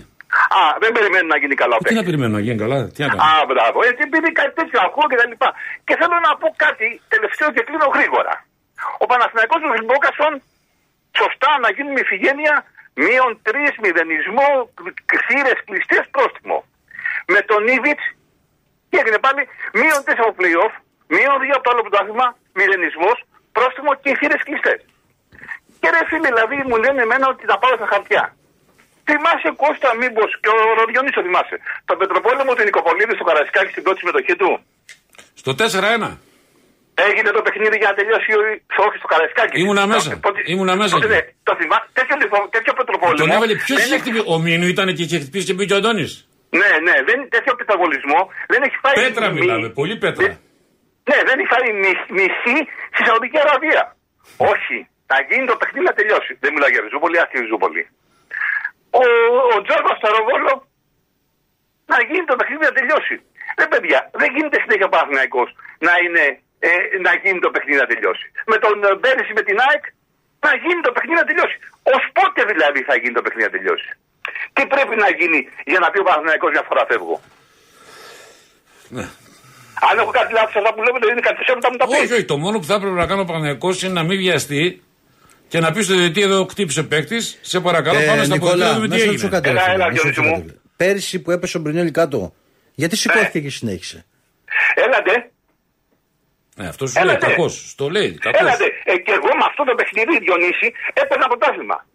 Α, 0.60 0.62
δεν 0.82 0.90
περιμένουν 0.96 1.30
να 1.34 1.38
γίνει 1.42 1.56
καλά 1.62 1.74
ο 1.76 1.78
Τι 1.78 1.82
παίκτης. 1.84 2.00
να 2.00 2.06
περιμένω 2.08 2.32
να 2.38 2.42
γίνει 2.46 2.58
καλά, 2.64 2.78
τι 2.94 2.98
να 3.04 3.08
κάνω. 3.10 3.22
Α, 3.28 3.32
μπράβο. 3.50 3.78
Έτσι, 3.88 4.02
επειδή 4.08 4.28
κάτι 4.40 4.52
τέτοιο 4.58 4.78
ακούω 4.86 5.06
και 5.10 5.18
τα 5.22 5.26
λοιπά. 5.32 5.48
Και 5.86 5.94
θέλω 6.00 6.16
να 6.26 6.30
πω 6.40 6.46
κάτι 6.64 6.86
τελευταίο 7.12 7.48
και 7.54 7.62
κλείνω 7.66 7.86
γρήγορα. 7.96 8.34
Ο 9.02 9.04
Παναθηναϊκός 9.10 9.58
του 9.62 9.70
Λιμπόκασον 9.78 10.32
σωστά 11.20 11.50
να 11.64 11.68
γίνουν 11.74 11.92
με 11.96 12.02
ηφηγένεια 12.06 12.54
μείον 13.04 13.30
τρεις 13.48 13.72
μηδενισμό 13.82 14.48
θύρε 15.26 15.52
κλειστές 15.68 16.04
πρόστιμο. 16.14 16.58
Με 17.34 17.40
τον 17.50 17.62
Ήβιτ 17.76 18.00
τι 18.88 18.94
έγινε 19.00 19.18
πάλι 19.26 19.40
μείον 19.80 20.00
τέσσερα 20.06 20.26
από 20.28 20.36
playoff, 20.40 20.74
μείον 21.14 21.36
δύο 21.44 21.54
από 21.58 21.64
το 21.66 21.70
άλλο 21.72 21.82
πρωτάθλημα, 21.86 22.26
μηδενισμός, 22.58 23.16
πρόστιμο 23.56 23.90
και 24.02 24.10
θύρε 24.18 24.36
κλειστές. 24.46 24.80
Και 25.80 25.88
ρε 25.94 26.02
φίλε, 26.10 26.28
δηλαδή 26.34 26.56
μου 26.68 26.76
λένε 26.84 27.00
εμένα 27.06 27.26
ότι 27.32 27.42
τα 27.50 27.56
πάω 27.62 27.74
στα 27.80 27.88
χαρτιά. 27.92 28.22
Θυμάσαι 29.08 29.50
Κώστα 29.62 29.88
μήπως 30.02 30.30
και 30.42 30.50
ο 30.56 30.58
Ροδιονίσο 30.80 31.20
θυμάσαι. 31.26 31.56
Το 31.88 31.92
Πετροπόλεμο 32.00 32.50
του 32.56 32.64
Νικοπολίδη 32.68 33.14
στο 33.18 33.24
Καρασκάκι 33.28 33.70
στην 33.74 33.82
πρώτη 33.84 33.98
συμμετοχή 34.02 34.34
του. 34.40 34.50
Στο 35.40 35.50
4-1. 35.60 36.10
Έγινε 37.08 37.30
το 37.36 37.42
παιχνίδι 37.46 37.76
για 37.82 37.88
να 37.90 37.94
τελειώσει 37.98 38.30
ο 38.38 38.40
όχι 38.86 38.96
στο 39.02 39.08
Καρασκάκι. 39.12 39.54
Ήμουνα 39.62 39.82
Το- 39.86 39.92
μέσα. 39.92 40.08
πότε- 40.26 40.46
Ήμουνα 40.52 40.74
μέσα 40.82 40.94
πότε 40.94 41.06
εκεί. 41.06 41.14
ναι, 41.14 41.20
Το 41.48 41.52
θυμά... 41.60 41.76
τέτοιο, 41.98 42.16
λοιπόν, 42.22 42.40
τέτοιο 42.56 42.72
Πετροπόλεμο. 42.78 43.18
Τον 43.24 43.30
έβαλε 43.36 43.54
ποιο 43.64 43.74
δεν 43.76 43.84
είχε 43.84 43.94
έχει- 43.94 44.02
χτυπήσει. 44.02 44.24
Ο 44.34 44.36
Μίνου 44.44 44.66
ήταν 44.74 44.86
και 44.96 45.02
είχε 45.06 45.18
χτυπήσει 45.22 45.44
και 45.48 45.54
μπήκε 45.56 45.72
ο 45.74 45.78
Αντώνης. 45.80 46.12
Ναι, 46.60 46.70
ναι, 46.86 46.94
δεν, 47.08 47.18
τέτοιο 47.34 47.52
πεταγωνισμό 47.60 48.20
δεν 48.52 48.60
έχει 48.66 48.76
φάει. 48.82 48.94
Πέτρα 49.04 49.26
μη- 49.30 49.38
μιλάμε, 49.40 49.68
πολύ 49.80 49.96
πέτρα. 50.04 50.26
Δεν- 51.08 51.16
Ναι, 51.16 51.18
δεν 51.28 51.36
έχει 51.40 51.50
φάει 51.54 51.70
μι- 51.82 52.08
μισή 52.18 52.56
στη 52.94 53.02
Σαουδική 53.06 53.38
Αραβία. 53.44 53.82
Όχι. 54.52 54.78
Θα 55.10 55.18
γίνει 55.28 55.46
το 55.52 55.56
παιχνίδι 55.60 55.86
να 55.90 55.94
τελειώσει. 56.00 56.32
Δεν 56.42 56.50
μιλάω 56.54 56.70
για 56.74 56.80
Ριζούπολη, 56.84 57.16
άσχη 57.22 57.36
Ριζούπολη. 57.44 57.82
Ο, 59.02 59.04
ο 59.54 59.56
Τζόρβας 59.64 59.96
Σταροβόλο 60.00 60.52
να 61.92 61.98
γίνει 62.08 62.24
το 62.30 62.36
παιχνίδι 62.38 62.64
να 62.70 62.74
τελειώσει. 62.78 63.16
Ρε 63.60 63.66
παιδιά, 63.72 64.00
δεν 64.20 64.28
γίνεται 64.34 64.56
συνέχεια 64.64 64.86
ο 64.90 64.92
Παναθηναϊκός 64.94 65.48
να, 65.86 65.92
είναι, 66.04 66.24
ε, 66.68 66.70
να 67.06 67.12
γίνει 67.22 67.38
το 67.46 67.50
παιχνίδι 67.54 67.78
να 67.84 67.88
τελειώσει. 67.92 68.26
Με 68.52 68.56
τον 68.64 68.74
ε, 68.84 68.94
Μπέρεση 69.00 69.32
με 69.38 69.42
την 69.48 69.56
ΑΕΚ 69.66 69.84
να 70.46 70.50
γίνει 70.64 70.80
το 70.86 70.92
παιχνίδι 70.94 71.18
να 71.22 71.26
τελειώσει. 71.30 71.56
Ω 71.94 71.96
πότε 72.18 72.40
δηλαδή 72.52 72.80
θα 72.88 72.94
γίνει 73.00 73.14
το 73.18 73.22
παιχνίδι 73.24 73.46
να 73.50 73.54
τελειώσει. 73.56 73.90
Τι 74.54 74.62
πρέπει 74.72 74.94
να 75.04 75.08
γίνει 75.18 75.40
για 75.72 75.78
να 75.82 75.90
πει 75.90 75.98
ο 76.04 76.06
Παναθηναϊκός 76.08 76.50
μια 76.54 76.64
φορά 76.68 76.82
φεύγω. 76.90 77.16
Ναι. 78.96 79.06
Αν 79.90 79.98
έχω 79.98 80.10
κάτι 80.10 80.32
λάθος 80.32 80.54
αυτά 80.56 80.74
που 80.74 80.82
λέμε, 80.82 80.98
είναι 81.12 81.20
κάτι 81.20 81.38
ψέματα 81.44 81.68
μου 81.70 81.76
τα 81.76 81.86
πεις. 81.86 81.98
Όχι, 81.98 82.12
όχι. 82.12 82.24
Το 82.24 82.38
μόνο 82.38 82.58
που 82.58 82.64
θα 82.64 82.74
έπρεπε 82.74 82.94
να 82.94 83.06
κάνω 83.06 83.20
ο 83.20 83.24
Παναγιακός 83.24 83.82
είναι 83.82 83.92
να 83.92 84.02
μην 84.02 84.18
βιαστεί 84.18 84.82
και 85.48 85.58
να 85.60 85.72
πεις 85.72 85.84
στο 85.84 85.94
διαιτητή 85.94 86.22
εδώ 86.22 86.46
χτύπησε 86.50 86.82
παίκτης. 86.82 87.38
Σε 87.42 87.60
παρακαλώ, 87.60 87.98
πάμε 88.06 88.24
στα 88.24 88.38
ποδητήρια 88.38 88.64
να 88.66 88.70
Ε, 88.70 88.74
Νικόλα, 88.74 88.74
δούμε 88.74 88.86
να 88.86 88.94
τι 88.94 89.00
σε 89.00 89.06
ρωτήσω 89.06 89.26
έγινε. 89.26 89.40
κάτι. 89.40 89.48
Έλα, 89.48 89.60
ρε 89.66 89.70
φίλε, 89.72 89.74
έλα, 89.84 89.90
να 89.92 89.96
σε 89.96 90.02
ρωτήσω 90.02 90.22
Διονύση 90.22 90.40
μου. 90.42 90.46
κάτι. 90.46 90.60
Πέρυσι 90.76 91.18
που 91.22 91.30
έπεσε 91.30 91.56
ο 91.56 91.60
Μπρινιόλ 91.60 91.90
κάτω, 91.90 92.34
γιατί 92.74 92.94
Ναι. 92.94 93.00
σηκώθηκε 93.00 93.40
και 93.40 93.50
συνέχισε; 93.50 94.04
Έλατε, 94.74 95.30
Ναι, 96.56 96.68
αυτός 96.68 96.90
σου 96.90 96.94
λέει 97.04 97.04
Έλατε. 97.14 97.26
κακός. 97.26 97.64
Στο 97.70 97.88
λέει 97.90 98.18
κακός. 98.20 98.40
έλατε. 98.40 98.64
Ε, 98.84 98.96
και 98.96 99.12
εγώ 99.12 99.26
με 99.26 99.44
αυτό 99.48 99.64
το 99.64 99.74
παιχνίδι, 99.74 100.18
Διονύση, 100.24 100.72
έπαιρνα 100.92 101.26
πρωτάθλημα. 101.28 101.86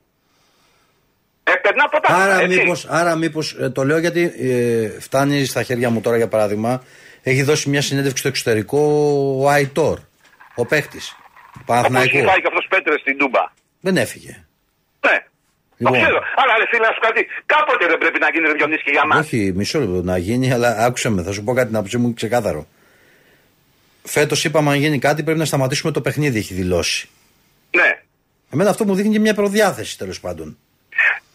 Έπαιρνα 1.43 1.87
πρωτάθλημα. 1.89 2.23
Άρα 2.23 2.39
έτσι. 2.41 2.57
μήπως, 2.59 2.85
άρα 2.89 3.15
μήπως, 3.15 3.55
ε, 3.59 3.69
το 3.69 3.83
λέω 3.83 3.97
γιατί 3.97 4.33
ε, 4.39 4.99
φτάνει 4.99 5.45
στα 5.45 5.63
χέρια 5.63 5.89
μου 5.89 6.01
τώρα 6.01 6.17
για 6.17 6.27
παράδειγμα, 6.27 6.83
έχει 7.23 7.43
δώσει 7.43 7.69
μια 7.69 7.81
συνέντευξη 7.81 8.17
στο 8.19 8.27
εξωτερικό 8.27 8.79
ο 9.41 9.49
Αϊτόρ, 9.49 9.99
ο 10.55 10.65
παίχτης, 10.65 11.15
Όπως 11.47 11.65
Παναθηναϊκού. 11.65 12.17
είχε 12.17 12.25
φάει 12.25 12.41
και 12.41 12.47
αυτός 12.47 12.65
Πέτρες 12.69 12.99
στην 12.99 13.17
Τούμπα. 13.17 13.51
Δεν 13.79 13.97
έφυγε. 13.97 14.45
Ναι. 15.05 15.17
Λοιπόν. 15.77 15.93
Το 15.93 15.99
ξέρω. 15.99 16.19
Αλλά 16.35 16.53
ρε 16.57 16.65
φίλε, 16.69 16.85
να 16.87 16.93
σου 16.93 16.99
πω 16.99 17.07
κάτι. 17.07 17.27
Κάποτε 17.45 17.87
δεν 17.87 17.97
πρέπει 17.97 18.19
να 18.19 18.27
γίνει 18.33 18.45
ρε 18.47 18.53
Διονύση 18.53 18.83
και 18.83 18.91
για 18.91 19.05
μας. 19.05 19.19
Όχι, 19.19 19.51
μισό 19.55 19.79
λεπτό 19.79 20.03
να 20.03 20.17
γίνει, 20.17 20.53
αλλά 20.53 20.77
άκουσε 20.85 21.09
με, 21.09 21.23
θα 21.23 21.31
σου 21.31 21.43
πω 21.43 21.53
κάτι 21.53 21.71
να 21.71 21.77
άποψή 21.77 21.97
μου 21.97 22.13
ξεκάθαρο. 22.13 22.67
Φέτος 24.03 24.43
είπαμε 24.45 24.69
αν 24.71 24.77
γίνει 24.77 24.99
κάτι 24.99 25.23
πρέπει 25.23 25.39
να 25.39 25.45
σταματήσουμε 25.45 25.91
το 25.91 26.01
παιχνίδι, 26.01 26.37
έχει 26.39 26.53
δηλώσει. 26.53 27.09
Ναι. 27.75 28.01
Εμένα 28.53 28.69
αυτό 28.69 28.85
μου 28.85 28.95
δείχνει 28.95 29.11
και 29.11 29.19
μια 29.19 29.33
προδιάθεση 29.33 29.97
τέλος 29.97 30.19
πάντων. 30.19 30.57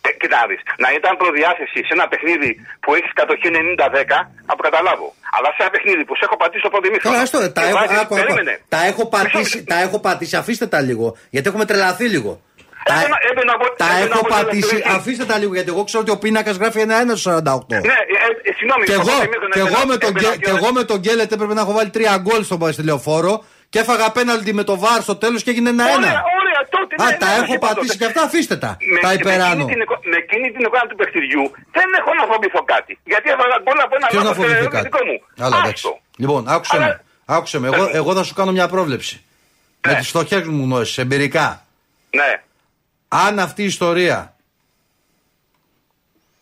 Ε, 0.08 0.10
κοιτά 0.20 0.36
να 0.42 0.46
δεις. 0.50 0.60
Να 0.84 0.88
ήταν 0.98 1.12
προδιάθεση 1.22 1.78
σε 1.88 1.92
ένα 1.96 2.06
παιχνίδι 2.12 2.50
που 2.82 2.90
έχεις 2.98 3.12
κατοχή 3.20 3.48
90-10, 3.54 4.16
θα 4.48 4.54
το 4.58 4.62
καταλάβω. 4.68 5.08
Αλλά 5.36 5.48
σε 5.54 5.60
ένα 5.64 5.70
παιχνίδι 5.74 6.02
που 6.08 6.14
σε 6.18 6.24
έχω 6.28 6.36
πατήσει 6.42 6.62
το 6.66 6.70
πρώτο 6.72 6.86
ημίχρονο. 6.90 7.10
Καλά, 7.14 7.22
άστο, 7.26 7.38
τα, 7.56 7.60
και 7.62 7.68
έχω, 7.72 7.78
βάζεις- 7.78 7.98
άκου, 8.02 8.14
άκου. 8.14 8.14
περίμενε. 8.20 8.54
τα 8.74 8.80
έχω 8.90 9.02
πατήσει, 9.14 9.56
Μισό- 9.58 9.68
τα 9.72 9.78
έχω 9.86 9.98
πατήσει, 10.06 10.34
αφήστε 10.42 10.66
τα 10.74 10.80
λίγο. 10.88 11.06
Γιατί 11.34 11.46
έχουμε 11.50 11.64
τρελαθεί 11.70 12.06
λίγο. 12.16 12.32
Τα, 12.90 12.94
Έπαιρνα- 12.94 13.20
έπαιρνα 13.30 13.52
από- 13.58 13.70
τα 13.82 13.84
έπαιρνα 13.84 14.04
έχω 14.16 14.18
από 14.26 14.34
πατήσει, 14.36 14.68
τελευταίο- 14.68 14.94
αφήστε 14.96 15.24
τα 15.30 15.36
λίγο 15.42 15.52
γιατί 15.58 15.70
εγώ 15.74 15.82
ξέρω 15.88 16.02
ότι 16.04 16.12
ο 16.16 16.18
πίνακας 16.24 16.56
γράφει 16.56 16.78
1-1 16.80 17.16
στο 17.16 17.30
48. 17.30 17.74
Ναι, 17.74 17.76
ε, 17.76 18.48
ε, 18.48 18.52
συγγνώμη. 18.58 18.84
Και 18.88 18.92
στο 18.92 19.00
εγώ, 19.00 19.10
πρώτο 19.10 19.24
ημίχρονο 19.30 19.52
και, 19.56 19.60
εγώ 19.66 19.68
έπαιρνα- 19.68 19.86
με 19.92 19.96
τον, 20.04 20.10
έπαιρνα 20.10 20.28
Γκέ- 20.28 20.38
και 20.44 20.50
εγώ 20.56 20.68
με 20.78 20.82
τον 20.90 20.98
Γκέλετ 21.02 21.32
έπρεπε 21.36 21.54
να 21.58 21.60
έχω 21.64 21.72
βάλει 21.78 21.90
τρία 21.96 22.14
γκολ 22.24 22.40
στο, 22.48 22.56
στη 22.76 22.82
λεωφόρο 22.88 23.34
και 23.72 23.78
έφαγα 23.78 24.06
πέναλτι 24.16 24.52
με 24.58 24.64
το 24.70 24.74
βάρ 24.78 25.00
στο 25.06 25.16
τέλος 25.16 25.42
και 25.42 25.50
έγινε 25.50 25.70
1-1. 25.70 26.08
Ωραία, 26.78 26.88
ωραία, 26.90 26.90
τότε. 26.90 27.02
Α, 27.02 27.06
ναι, 27.10 27.16
τα 27.22 27.26
ναι, 27.30 27.36
έχω 27.42 27.52
είπα 27.56 27.66
πατήσει 27.68 27.86
τότε. 27.86 27.98
και 28.00 28.06
αυτά, 28.10 28.20
αφήστε 28.28 28.56
τα. 28.64 28.70
Με, 28.94 28.98
τα 29.04 29.08
με 29.08 29.14
υπεράνω. 29.20 29.52
εκείνη 29.52 29.70
την 29.72 29.80
εικο- 29.84 30.00
Με 30.12 30.16
εκείνη 30.24 30.46
την 30.54 30.62
εικόνα 30.66 30.86
του 30.90 30.96
παιχνιδιού 31.00 31.44
δεν 31.76 31.88
έχω 32.00 32.10
να 32.20 32.24
φοβηθώ 32.30 32.60
κάτι. 32.74 32.92
Γιατί 33.12 33.26
έβαλα 33.34 33.56
γκολ 33.64 33.78
από 33.86 33.94
ένα 33.98 34.06
Ποιος 34.12 34.22
να 34.22 34.28
λάθος 34.28 34.40
φοβηθεί 34.44 34.64
ε, 34.70 34.74
κάτι; 34.76 34.86
δικό 34.88 35.00
μου. 35.08 35.16
Άλλα, 35.44 35.56
εντάξει. 35.62 35.82
Άστο. 35.86 35.92
Λοιπόν, 36.22 36.40
άκουσε 36.54 36.76
Αλλά- 36.76 36.86
με. 36.86 36.94
Άκουσε 37.36 37.56
με. 37.62 37.66
Εγώ, 37.72 37.84
εγώ 38.00 38.10
θα 38.18 38.22
σου 38.28 38.34
κάνω 38.38 38.50
μια 38.58 38.68
πρόβλεψη. 38.74 39.14
Με 39.86 39.92
Ναι. 39.92 39.98
τις 39.98 40.08
φτωχές 40.08 40.42
μου 40.54 40.62
γνώσεις, 40.64 40.98
εμπειρικά. 41.04 41.46
Ναι. 42.18 42.30
Αν 43.26 43.38
αυτή 43.46 43.62
η 43.62 43.70
ιστορία 43.74 44.18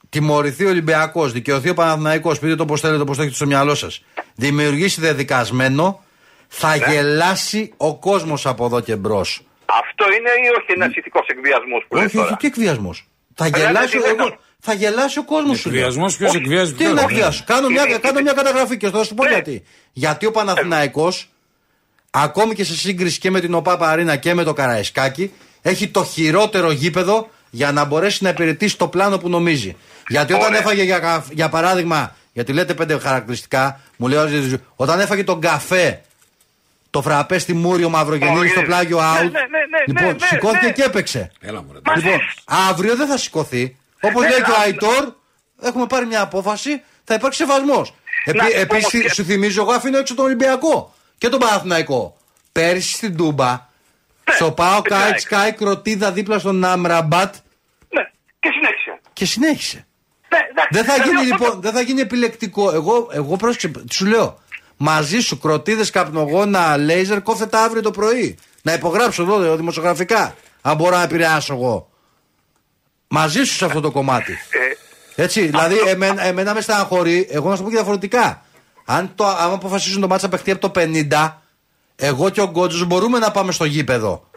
τιμωρηθεί 0.09 0.64
ο 0.64 0.68
Ολυμπιακός, 0.68 1.32
δικαιωθεί 1.32 1.68
ο 1.68 1.74
Παναθηναϊκός, 1.74 2.39
πείτε 2.39 2.55
το 2.57 2.64
πώς 2.64 2.80
θέλετε, 2.80 3.03
όπω 3.03 3.14
το 3.14 3.20
έχετε 3.20 3.37
στο 3.37 3.47
μυαλό 3.47 3.74
σας, 3.74 4.05
δημιουργήσει 4.34 5.01
δεδικασμένο, 5.01 6.05
θα 6.49 6.76
Ναι. 6.76 6.84
γελάσει 6.93 7.72
ο 7.76 7.97
κόσμος 7.99 8.47
από 8.47 8.64
εδώ 8.64 8.80
και 8.80 8.97
μπρος. 8.97 9.43
Αυτό 9.66 10.04
είναι 10.16 10.30
ή 10.44 10.48
όχι 10.58 10.72
ένας 10.76 10.94
ηθικός 10.94 11.26
εκβιασμός 11.26 11.84
που 11.88 11.94
λες 11.96 12.04
Όχι, 12.04 12.14
τώρα; 12.16 12.26
όχι, 12.26 12.36
τι 12.36 12.46
εκβιασμός. 12.46 13.06
Θα 13.34 13.44
Έλα, 13.46 13.58
γελάσει, 13.58 13.96
τι 13.98 14.04
εγώ, 14.04 14.24
λέτε. 14.24 14.38
θα 14.60 14.72
γελάσει 14.72 15.18
ο 15.18 15.24
κόσμος 15.24 15.58
σου. 15.58 15.68
λέω. 15.70 15.78
Εκβιασμός, 15.78 16.16
ποιος 16.16 16.28
Όχι. 16.30 16.38
εκβιάζει 16.38 16.70
Τι 16.72 16.76
ποιον. 16.78 16.94
να 16.94 17.00
Ναι. 17.00 17.00
εκβιάσω; 17.10 17.44
Κάνω 17.46 17.68
μια, 17.68 17.84
Είναι- 17.88 17.98
κάνω 17.98 18.20
μια 18.20 18.32
καταγραφή 18.32 18.76
και 18.76 18.90
θα 18.90 19.04
σου 19.04 19.14
πω 19.14 19.24
Ναι. 19.24 19.30
γιατί. 19.30 19.62
Γιατί 19.92 20.26
ο 20.26 20.30
Παναθηναϊκός 20.30 21.28
ακόμη 22.10 22.54
και 22.54 22.64
σε 22.64 22.76
σύγκριση 22.76 23.18
και 23.18 23.30
με 23.30 23.40
την 23.40 23.54
ΟΠΑΠ 23.54 23.82
Αρίνα 23.84 24.16
και 24.16 24.34
με 24.34 24.42
το 24.44 24.52
Καραϊσκάκι, 24.52 25.32
έχει 25.62 25.88
το 25.88 26.04
χειρότερο 26.04 26.70
γήπεδο 26.70 27.28
για 27.50 27.72
να 27.72 27.84
μπορέσει 27.84 28.22
να 28.22 28.28
υπηρετήσει 28.28 28.78
το 28.78 28.88
πλάνο 28.88 29.18
που 29.18 29.28
νομίζει. 29.28 29.76
Γιατί 30.08 30.32
όταν 30.32 30.46
Ωραία. 30.46 30.58
έφαγε 30.60 30.82
για, 30.82 30.98
καφ- 30.98 31.32
για 31.32 31.48
παράδειγμα, 31.48 32.16
γιατί 32.32 32.52
λέτε 32.52 32.74
πέντε 32.74 32.98
χαρακτηριστικά, 32.98 33.80
μου 33.96 34.08
λέει 34.08 34.18
ο 34.18 34.26
Ζήζης, 34.26 34.56
όταν 34.76 35.00
έφαγε 35.00 35.24
τον 35.24 35.40
καφέ, 35.40 36.00
το 36.97 37.03
φραπέ 37.03 37.38
στη 37.38 37.53
Μούριο 37.55 37.88
Μαυρογεννή 37.88 38.26
στο 38.49 38.61
Μαυρογεννή. 38.61 38.66
πλάγιο 38.66 39.01
Ναι, 39.01 39.07
out. 39.18 39.22
ναι, 39.22 39.28
ναι, 39.28 39.38
ναι, 39.70 39.78
λοιπόν, 39.86 40.16
ναι, 40.20 40.26
σηκώθηκε 40.26 40.66
ναι. 40.66 40.72
και 40.72 40.82
έπαιξε. 40.82 41.32
Έλα 41.40 41.62
μου, 41.62 41.70
ρε. 41.72 41.78
Μα- 41.84 41.97
Λοιπόν, 41.97 42.18
αύριο 42.44 42.97
δεν 42.97 43.07
θα 43.07 43.16
σηκωθεί. 43.16 43.76
Όπως 44.01 44.22
Ναι, 44.22 44.28
λέει 44.28 44.42
και 44.42 44.51
ο 44.51 44.55
α- 44.55 44.61
Αϊτόρ, 44.61 45.12
έχουμε 45.62 45.86
πάρει 45.86 46.07
μια 46.07 46.20
απόφαση, 46.20 46.82
θα 47.05 47.14
υπάρξει 47.14 47.38
σεβασμός. 47.44 47.94
Να 48.34 48.44
σου 48.44 48.51
πω 48.53 48.61
Επίσης, 48.61 48.84
όμως 48.94 49.05
και- 49.05 49.12
σου 49.12 49.24
θυμίζω, 49.24 49.62
εγώ 49.62 49.72
αφήνω 49.72 49.99
έξω 49.99 50.14
τον 50.14 50.24
Ολυμπιακό 50.24 50.94
και 51.18 51.28
τον 51.28 51.38
Παναθηναϊκό. 51.38 52.16
Πέρυσι 52.53 52.92
στην 52.92 53.16
Τούμπα, 53.16 53.68
στο 54.34 54.51
Πάο 54.53 54.74
Ναι, 54.74 54.80
Κάιτς 54.80 55.05
εντάξει. 55.07 55.24
Σκάι 55.26 55.53
κροτίδα 55.53 56.12
δίπλα 56.12 56.38
στον 56.38 56.64
Αμραμπάτ 56.64 57.34
Ναι. 57.88 58.03
Και 58.40 58.49
συνέχισε. 58.53 59.01
και 59.12 59.24
συνέχισε. 59.26 59.86
Ναι, 60.28 60.38
εντάξει. 60.51 60.68
Δεν 60.70 60.84
θα 60.84 60.92
Δηλαδή, 60.92 61.11
γίνει 61.11 61.30
αυτό- 61.32 61.44
λοιπόν, 61.44 61.61
δεν 61.61 61.72
θα 61.72 61.80
γίνει 61.80 62.01
επιλεκτικό. 62.01 62.72
Εγώ, 62.72 63.09
εγώ 63.12 63.36
πρόσεξε, 63.36 63.70
σου 63.90 64.07
λέω, 64.07 64.38
μαζί 64.77 65.18
σου 65.18 65.39
κροτίδες 65.39 65.91
καπνογόνα 65.91 66.77
λέιζερ 66.77 67.22
κόφεται 67.22 67.57
αύριο 67.57 67.83
το 67.83 67.91
πρωί. 67.91 68.39
Να 68.62 68.72
υπογράψω 68.72 69.22
εδώ 69.22 69.57
δημοσιογραφικά, 69.57 70.35
αν 70.61 70.77
μπορώ 70.77 70.97
να 70.97 71.03
επηρεάσω 71.03 71.55
εγώ. 71.55 71.89
Μαζί 73.09 73.45
σου 73.45 73.55
σε 73.55 73.64
αυτό 73.64 73.81
το 73.81 73.91
κομμάτι. 73.91 74.33
Ε, 74.33 75.22
Έτσι, 75.22 75.47
δηλαδή, 75.47 75.79
εμένα, 75.87 76.22
εμένα 76.24 76.55
με 76.55 76.61
στεναχωρεί, 76.61 77.27
εγώ 77.31 77.49
να 77.51 77.57
σου 77.57 77.62
πω 77.62 77.68
και 77.68 77.74
διαφορετικά. 77.74 78.45
Αν, 78.85 79.12
το, 79.14 79.27
αν 79.27 79.53
αποφασίσουν 79.53 80.01
το 80.01 80.07
μάτσα 80.07 80.29
παιχτεί 80.29 80.51
από 80.51 80.70
το 80.70 80.81
50, 81.11 81.33
εγώ 81.97 82.31
και 82.31 82.41
ο 82.41 82.47
Γκότζος 82.47 82.85
μπορούμε 82.85 83.18
να 83.18 83.31
πάμε 83.31 83.53
στο 83.53 83.64
γήπεδο. 83.64 84.31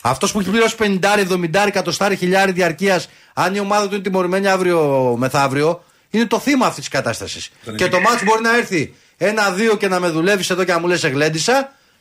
Αυτός 0.00 0.32
που 0.32 0.40
έχει 0.40 0.50
πληρώσει 0.50 0.76
50, 0.78 0.98
70, 1.30 1.66
εκατοστάρι, 1.66 2.16
χιλιάρι 2.16 2.52
διαρκείας, 2.52 3.08
αν 3.34 3.54
η 3.54 3.58
ομάδα 3.58 3.88
του 3.88 3.94
είναι 3.94 4.02
τιμωρημένη 4.02 4.48
αύριο 4.48 5.14
μεθαύριο, 5.18 5.84
είναι 6.10 6.26
το 6.26 6.38
θύμα 6.38 6.66
αυτής 6.66 6.80
της 6.80 6.88
κατάστασης. 6.88 7.50
Και 7.76 7.88
το 7.88 8.00
μάτς 8.00 8.24
μπορεί 8.24 8.42
να 8.42 8.56
έρθει 8.56 8.94
ένα-δύο 9.30 9.72
και 9.80 9.88
να 9.88 9.98
με 10.00 10.08
δουλεύεις 10.16 10.50
εδώ 10.54 10.62
και 10.66 10.72
να 10.72 10.80
μου 10.80 10.86
λες 10.92 11.04
εγλέντισα, 11.08 11.56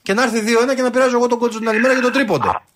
και 0.05 0.13
να 0.13 0.21
έρθει 0.23 0.39
δύο-ένα 0.47 0.73
και 0.75 0.81
να 0.87 0.91
πειράζω 0.93 1.15
εγώ 1.19 1.27
τον 1.31 1.37
Γκότζο 1.39 1.57
την 1.61 1.69
άλλη 1.69 1.79
μέρα 1.83 1.93
για 1.97 2.05
το 2.07 2.11
τρίποντε. 2.17 2.47
αυτό 2.49 2.69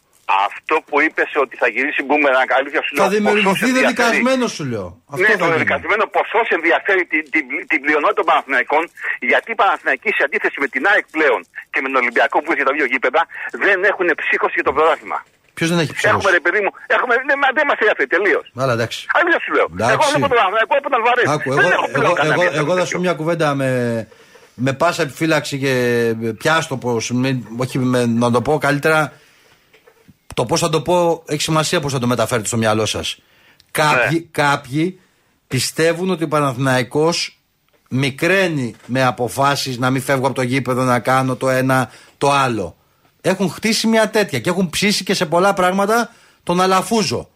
αυτό 0.49 0.75
που 0.87 0.95
είπες 1.05 1.29
ότι 1.43 1.55
θα 1.61 1.67
γυρίσει 1.75 2.01
μπούμερανγκ, 2.05 2.49
αλήθεια 2.59 2.81
σου 2.85 2.91
λέω. 2.95 3.03
Θα 3.05 3.09
δημιουργηθεί 3.15 3.47
ποσός 3.49 3.61
ενδιαφέρει- 3.69 3.97
δεδικασμένος 3.97 4.51
σου 4.57 4.65
λέω. 4.73 4.87
Αυτό 5.13 5.21
ναι, 5.23 5.31
θα 5.41 5.43
το 5.43 5.47
γίνει. 5.51 5.63
δικασμένο 5.63 6.03
ποσός 6.15 6.47
ενδιαφέρει 6.57 7.03
την, 7.13 7.23
την, 7.33 7.45
την 7.71 7.79
πλειονότητα 7.83 8.19
των 8.21 8.25
Παναθηναϊκών, 8.29 8.83
γιατί 9.31 9.47
οι 9.53 9.57
Παναθηναϊκοί 9.63 10.09
σε 10.17 10.21
αντίθεση 10.27 10.57
με 10.63 10.67
την 10.73 10.81
ΑΕΚ 10.91 11.05
πλέον 11.15 11.39
και 11.71 11.79
με 11.83 11.87
τον 11.91 11.97
Ολυμπιακό 12.03 12.37
που 12.43 12.49
έχει 12.53 12.63
τα 12.69 12.73
δύο 12.77 12.85
γήπεδα, 12.93 13.21
δεν 13.65 13.77
έχουν 13.91 14.07
ψύχωση 14.21 14.55
για 14.59 14.65
το 14.69 14.73
πρωτάθλημα. 14.77 15.19
Ποιος 15.57 15.69
δεν 15.71 15.79
έχει 15.83 15.93
Έχουμε 15.95 16.03
ψυχώσει. 16.03 16.35
ρε 16.37 16.41
παιδί 16.45 16.59
μου, 16.63 16.71
έχουμε, 16.95 17.13
ναι, 17.29 17.35
μα 17.43 17.47
δεν 17.57 17.65
μας 17.69 17.77
ενδιαφέρει 17.83 18.09
τελείως. 18.15 18.45
Αλλά 18.63 18.73
εντάξει. 18.77 18.99
Αλήθεια 19.17 19.39
σου 19.45 19.51
λέω. 19.57 19.67
Εντάξει. 19.75 19.93
Εγώ 19.95 20.03
βλέπω 20.11 20.27
τον 20.31 20.37
Παναθηναϊκό 20.39 20.73
από 20.79 20.85
τον 20.87 20.93
Αλβαρέ. 20.99 21.23
Άκου, 21.35 21.49
δεν 21.59 21.65
εγώ, 21.65 21.75
έχω 21.77 21.87
πλέον 21.95 22.05
εγώ, 22.09 22.15
κανένα 22.19 22.33
εγώ, 22.37 22.43
τέτοιο. 22.45 22.59
εγώ 22.63 22.71
θα 22.79 22.83
σου 22.87 22.93
πω 22.95 23.01
μια 23.05 23.15
κουβέντα 23.19 23.47
με, 23.59 23.69
με 24.55 24.73
πάσα 24.73 25.01
επιφύλαξη 25.01 25.59
και 25.59 26.13
πιάστο 26.37 26.77
πως, 26.77 27.11
με- 27.11 27.41
όχι 27.57 27.79
με, 27.79 28.05
να 28.05 28.31
το 28.31 28.41
πω 28.41 28.57
καλύτερα. 28.57 29.13
Το 30.33 30.45
πώς 30.45 30.59
θα 30.59 30.69
το 30.69 30.81
πω 30.81 31.23
έχει 31.25 31.41
σημασία 31.41 31.79
πώς 31.79 31.91
θα 31.91 31.99
το 31.99 32.07
μεταφέρετε 32.07 32.47
στο 32.47 32.57
μυαλό 32.57 32.85
σας. 32.85 33.17
Κάποιοι, 33.71 34.27
κάποιοι 34.31 34.99
πιστεύουν 35.47 36.09
ότι 36.09 36.23
ο 36.23 36.27
Παναθηναϊκός 36.27 37.39
μικραίνει 37.89 38.75
με 38.85 39.03
αποφάσεις 39.03 39.77
να 39.77 39.89
μην 39.89 40.01
φεύγω 40.01 40.25
από 40.25 40.35
το 40.35 40.41
γήπεδο 40.41 40.83
να 40.83 40.99
κάνω 40.99 41.35
το 41.35 41.49
ένα 41.49 41.89
το 42.17 42.31
άλλο. 42.31 42.75
Έχουν 43.21 43.49
χτίσει 43.49 43.87
μια 43.87 44.09
τέτοια 44.09 44.39
και 44.39 44.49
έχουν 44.49 44.69
ψήσει 44.69 45.03
και 45.03 45.13
σε 45.13 45.25
πολλά 45.25 45.53
πράγματα 45.53 46.11
τον 46.43 46.61
Αλαφούζο. 46.61 47.29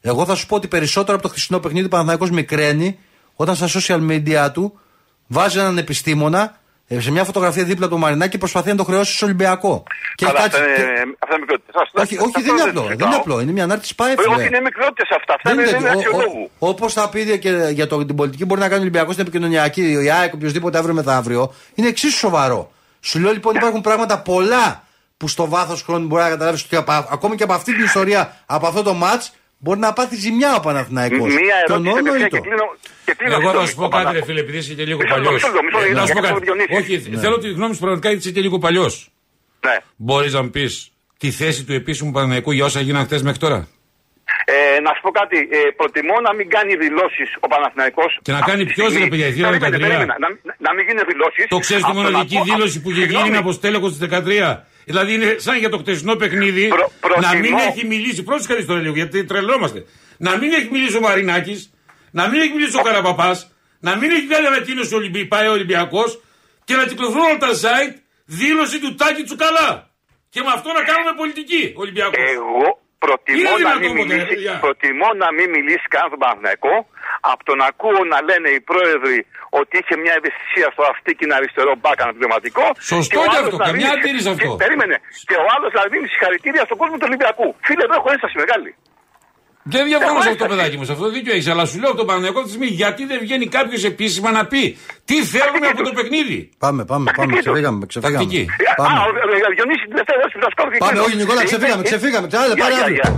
Εγώ 0.00 0.24
θα 0.24 0.34
σου 0.34 0.46
πω 0.46 0.56
ότι 0.56 0.68
περισσότερο 0.68 1.14
από 1.14 1.26
το 1.26 1.32
χθεσινό 1.32 1.58
παιχνίδι 1.58 1.86
ο 1.86 1.88
Παναθηναϊκός 1.88 2.30
μικραίνει 2.30 2.98
όταν 3.34 3.56
στα 3.56 3.68
social 3.72 4.10
media 4.10 4.48
του 4.52 4.80
βάζει 5.26 5.58
έναν 5.58 5.78
επιστήμονα 5.78 6.56
ε, 6.88 7.00
σε 7.00 7.10
μια 7.10 7.24
φωτογραφία 7.24 7.64
δίπλα 7.64 7.86
από 7.86 7.94
το 7.94 8.00
Μαρινάκι 8.00 8.30
και 8.30 8.38
προσπαθεί 8.38 8.68
να 8.68 8.76
το 8.76 8.84
χρεώσει 8.84 9.16
στο 9.16 9.26
Ολυμπιακό. 9.26 9.82
Και 10.14 10.24
Καλά, 10.26 10.38
έχει 10.38 10.46
αυτά 10.46 10.58
κάτσει- 10.58 10.78
είναι, 10.78 10.86
και- 10.86 11.16
αυτά 11.18 11.34
είναι 11.34 11.38
μικρότητες. 11.40 11.74
Ας- 11.74 11.90
όχι, 12.02 12.16
ας- 12.16 12.22
όχι, 12.22 12.32
αυτό 12.36 12.40
δεν 12.40 12.52
είναι 12.54 12.62
το 12.62 12.68
απλό. 12.70 12.80
Δεν 12.80 12.88
συζητάω. 12.88 13.08
είναι 13.08 13.16
απλό. 13.16 13.40
Είναι 13.40 13.52
μια 13.52 13.64
ανάρτηση 13.64 13.94
πάει. 13.94 14.14
Όχι, 14.34 14.46
είναι 14.46 14.60
μικρότητες 14.60 15.08
αυτά. 15.18 15.34
Αυτά 15.34 15.50
Δεν 15.50 15.58
είναι, 15.58 15.68
είναι 15.68 15.78
είναι 15.78 15.88
τέτοιο. 15.88 16.00
αξιολόγου. 16.16 16.50
Όπως 16.58 16.92
θα 16.92 17.08
πει 17.08 17.38
και 17.38 17.50
για 17.72 17.86
το, 17.86 18.04
την 18.04 18.16
πολιτική 18.16 18.44
μπορεί 18.44 18.60
να 18.60 18.66
κάνει 18.66 18.78
ο 18.78 18.82
Ολυμπιακό 18.82 19.12
στην 19.12 19.22
επικοινωνιακή, 19.26 19.82
η 20.04 20.10
ΑΕΚ, 20.10 20.34
οποιοδήποτε 20.34 20.78
αύριο 20.78 20.94
μεθαύριο, 20.94 21.54
είναι 21.74 21.88
εξίσου 21.88 22.16
σοβαρό. 22.18 22.70
Σου 23.00 23.18
λέω 23.18 23.32
λοιπόν 23.32 23.54
υπάρχουν 23.54 23.80
πράγματα 23.80 24.18
πολλά 24.18 24.82
που 25.16 25.28
στο 25.28 25.48
βάθος 25.48 25.82
χρόνου 25.82 26.06
μπορεί 26.06 26.22
να 26.22 26.28
καταλάβεις 26.28 26.64
ότι 26.64 26.76
απα- 26.76 27.08
ακόμη 27.10 27.36
και 27.36 27.42
από 27.42 27.52
αυτή 27.52 27.74
την 27.74 27.84
ιστορία, 27.84 28.36
από 28.46 28.66
αυτό 28.66 28.82
το 28.82 28.94
ματ, 28.94 29.22
μπορεί 29.58 29.78
να 29.80 29.92
πάθει 29.92 30.16
ζημιά 30.16 30.56
ο 30.56 30.60
Παναθηναϊκός. 30.60 31.34
Μία 31.34 31.56
Και 31.66 31.72
ο 31.72 31.74
ερώτηση 31.74 31.90
Νόνο 31.90 32.02
τελευταία 32.02 32.26
ή 32.26 32.30
και 32.30 32.36
το. 32.36 32.42
κλείνω. 32.42 32.66
και 33.04 33.14
κλείνω, 33.18 33.32
Εγώ 33.34 33.40
θα 33.40 33.46
συγγνώμη, 33.48 33.68
σου 33.68 33.74
πω 33.76 33.84
ο 33.84 33.88
κάτι, 33.88 34.02
ρε 34.02 34.04
Παναθηναϊκός. 34.04 34.26
φίλε, 34.28 34.40
επειδή 34.40 34.58
είσαι 34.58 34.74
και 34.78 34.84
λίγο 34.90 34.98
Μισό 35.02 35.14
λεπτό, 35.16 35.24
παλιός. 35.24 35.42
μισό 35.42 35.52
λεπτό, 35.54 35.62
μισό 35.66 35.78
λεπτό, 35.86 36.00
Να 36.00 36.06
σου 36.06 36.12
πω 36.12 36.20
για 36.20 36.28
κάτι. 36.30 36.46
τον 36.46 36.56
Διονύσης. 36.56 36.76
Όχι, 36.78 36.94
θέλω 37.24 37.36
τη 37.44 37.48
γνώμη 37.58 37.72
σου 37.74 37.80
πραγματικά 37.84 38.08
γιατί 38.12 38.22
είσαι 38.24 38.34
και 38.36 38.42
λίγο 38.46 38.56
παλιός. 38.66 38.94
Ναι. 39.66 39.76
Μπορείς 40.06 40.32
να 40.36 40.42
μου 40.42 40.50
πεις 40.56 40.72
τη 41.22 41.28
θέση 41.40 41.60
του 41.66 41.72
επίσημου 41.80 42.10
Παναναϊκού 42.16 42.50
για 42.58 42.64
όσα 42.64 42.80
γίνανε 42.86 43.04
χτε 43.08 43.18
μέχρι 43.28 43.40
τώρα; 43.46 43.60
Ε, 44.76 44.80
να 44.86 44.90
σου 44.94 45.00
πω 45.06 45.10
κάτι. 45.20 45.36
Ε, 45.38 45.58
προτιμώ 45.80 46.16
να 46.26 46.32
μην 46.38 46.46
κάνει 46.54 46.72
δηλώσεις 46.84 47.28
ο 47.44 47.46
Παναθηναϊκός 47.52 48.10
Και 48.26 48.32
να 48.32 48.40
κάνει 48.48 48.62
αυτή 48.62 48.72
τη 48.72 48.72
ποιος, 48.78 48.88
στιγμή. 48.92 49.04
ρε 49.04 49.10
παιδιά, 49.12 49.26
η 49.26 49.32
θύρα 49.36 49.48
Περίμενε, 49.48 49.76
13. 49.76 49.80
περίμενε. 49.80 50.04
Να, 50.22 50.28
να, 50.48 50.54
να 50.66 50.70
μην 50.74 50.82
γίνει 50.88 51.00
δηλώσεις. 51.12 51.44
Το 51.54 51.58
ξέρεις 51.66 51.84
τη 51.88 51.92
μοναδική 51.98 52.38
δήλωση 52.48 52.76
που 52.82 52.88
είχε 52.90 53.04
γίνει 53.12 53.28
είναι 53.30 53.36
από 53.44 53.52
στέλεχος 53.52 53.90
της 53.92 54.00
13. 54.00 54.66
Δηλαδή 54.88 55.14
είναι 55.14 55.36
σαν 55.38 55.58
για 55.58 55.68
το 55.68 55.78
χτεσινό 55.78 56.14
παιχνίδι 56.16 56.68
Προ- 56.68 56.92
να 57.20 57.32
μην 57.32 57.40
προτιμώ- 57.40 57.60
έχει 57.76 57.86
μιλήσει. 57.86 58.22
Πρόσεχε 58.22 58.52
κάτι 58.52 58.64
τώρα 58.66 58.80
λίγο 58.80 58.94
γιατί 58.94 59.24
τρελόμαστε. 59.24 59.84
Να 60.18 60.36
μην 60.36 60.52
έχει 60.52 60.68
μιλήσει 60.70 60.96
ο 60.96 61.00
Μαρινάκης, 61.00 61.70
να 62.10 62.28
μην 62.28 62.40
έχει 62.40 62.52
μιλήσει 62.52 62.76
ο 62.76 62.82
Καραπαπάς, 62.82 63.50
να 63.80 63.96
μην 63.96 64.10
έχει 64.10 64.26
κάνει 64.26 64.46
ανακοίνωση 64.46 64.94
ο 64.94 64.96
Ολυμπι... 64.96 65.26
πάει 65.26 65.46
ο 65.46 65.50
Ολυμπιακός 65.52 66.20
και 66.64 66.74
να 66.74 66.84
κυκλοφορούν 66.86 67.24
όλα 67.26 67.36
τα 67.38 67.50
site 67.62 67.94
δήλωση 68.24 68.80
του 68.80 68.94
Τάκη 68.94 69.22
Τσουκαλά. 69.22 69.90
Και 70.28 70.40
με 70.40 70.48
αυτό 70.54 70.72
να 70.72 70.82
κάνουμε 70.82 71.12
πολιτική 71.16 71.72
Ολυμπιακός. 71.76 72.14
Εγώ 72.34 72.80
προτιμώ 73.04 73.38
Είναι 73.38 73.50
να, 73.50 73.56
δυνατόν 73.56 73.80
μην 73.82 73.92
ποτέ, 73.96 74.02
ρε 74.02 74.14
μιλήσει, 74.14 74.34
παιδιά. 74.34 74.54
προτιμώ 74.64 75.08
να 75.22 75.28
μην 75.36 75.46
μιλήσει 75.56 75.86
καν 75.94 76.04
στον 76.10 76.20
Παναθηναϊκό 76.22 76.74
από 77.32 77.42
το 77.48 77.52
να 77.60 77.64
ακούω 77.72 78.00
να 78.12 78.18
λένε 78.28 78.48
οι 78.56 78.60
πρόεδροι 78.70 79.18
ότι 79.60 79.72
είχε 79.80 79.94
μια 80.04 80.14
ευαισθησία 80.20 80.66
στο 80.74 80.82
αυτή 80.92 81.10
και 81.16 81.22
είναι 81.24 81.36
αριστερό 81.40 81.72
μπακ 81.82 81.98
αναπληρωματικό. 82.06 82.64
Σωστό 82.92 83.10
και 83.12 83.18
ο 83.18 83.22
και 83.22 83.36
άλλος 83.36 83.46
αυτό, 83.52 83.58
να 83.62 83.66
καμιά 83.68 83.86
δίνει- 83.88 83.96
αντίρρηση 83.96 84.28
αυτό. 84.34 84.48
Και, 84.52 84.60
περίμενε. 84.64 84.96
Και 85.28 85.36
ο 85.44 85.46
άλλος 85.54 85.70
να 85.78 85.82
δίνει 85.92 86.06
συγχαρητήρια 86.12 86.62
στον 86.68 86.76
κόσμο 86.80 86.96
του 87.00 87.06
Ολυμπιακού. 87.10 87.46
Φίλε, 87.66 87.82
εδώ 87.88 87.94
έχω 88.00 88.08
ένσταση 88.14 88.36
μεγάλη. 88.44 88.70
Δεν 89.74 89.82
διαφωνώ 89.90 90.12
Εγώ 90.12 90.22
σε 90.22 90.28
αυτό, 90.28 90.44
έφτασα. 90.44 90.48
παιδάκι 90.54 90.76
μου, 90.78 90.84
σε 90.88 90.92
αυτό 90.96 91.06
δίκιο 91.16 91.32
έχει. 91.36 91.50
Αλλά 91.52 91.64
σου 91.70 91.76
λέω 91.80 91.88
από 91.92 91.98
τον 92.02 92.06
Παναγιακό 92.10 92.38
αυτή 92.40 92.50
τη 92.50 92.54
στιγμή 92.56 92.70
γιατί 92.82 93.02
δεν 93.10 93.18
βγαίνει 93.24 93.46
κάποιο 93.56 93.78
επίσημα 93.92 94.28
να 94.38 94.42
πει 94.52 94.62
τι 95.08 95.16
θέλουμε 95.32 95.66
από 95.72 95.82
το 95.88 95.92
παιχνίδι. 95.98 96.38
Πάμε, 96.64 96.84
πάμε, 96.90 97.04
πάμε. 97.16 97.32
Τακτική 97.32 97.42
του. 97.44 97.50
Ξεφύγαμε. 97.52 97.86
ξεφύγαμε. 97.92 98.16
Τακτική. 98.18 98.42
Ε, 98.70 98.72
Πάμε. 98.80 98.98
Α, 98.98 99.00
ο 99.02 99.08
ο- 99.08 99.48
ο 99.48 99.50
Διονύσης 99.56 99.82
την 99.86 99.90
τελευταία 99.94 100.16
ερώτηση 100.18 100.34
που 100.38 100.42
θα 100.44 100.50
σου 100.52 100.56
κάνω 100.60 100.70
και 100.72 100.78
Πάμε, 100.84 100.92
κλείνω. 100.92 101.04
όχι 101.06 101.16
Νικόλα, 101.20 101.42
Ε, 101.44 101.48
ξεφύγαμε, 101.50 101.80
είπε- 101.82 101.90
ξεφύγαμε. 101.90 102.26
Άντε, 102.42 102.54
Γεια, 102.58 102.62
πάρε 102.64 102.74
γεια, 102.74 102.84
αύριο. 102.84 102.98
γεια. 103.00 103.10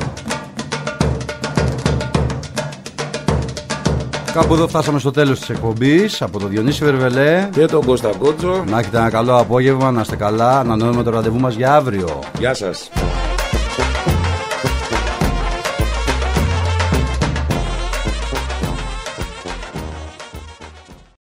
Κάπου 4.36 4.52
εδώ 4.54 4.68
φτάσαμε 4.68 4.98
στο 4.98 5.10
τέλος 5.10 5.38
της 5.38 5.48
εκπομπής 5.54 6.22
από 6.22 6.38
τον 6.38 6.48
Διονύση 6.52 6.84
Βερβελέ. 6.84 7.48
Και 7.52 7.64
τον 7.74 7.84
Κώστα 7.84 8.10
Κότσο. 8.18 8.64
Να 8.68 8.78
έχετε 8.78 8.96
ένα 8.96 9.10
καλό 9.10 9.36
απόγευμα, 9.38 9.90
να 9.90 10.00
είστε 10.00 10.16
καλά. 10.16 10.58
Ανανεώνουμε 10.58 11.02
το 11.02 11.10
ραντεβού 11.10 11.38
μας 11.40 11.54
για 11.54 11.74
αύριο. 11.74 12.22
Γεια 12.38 12.54
σας. 12.54 12.90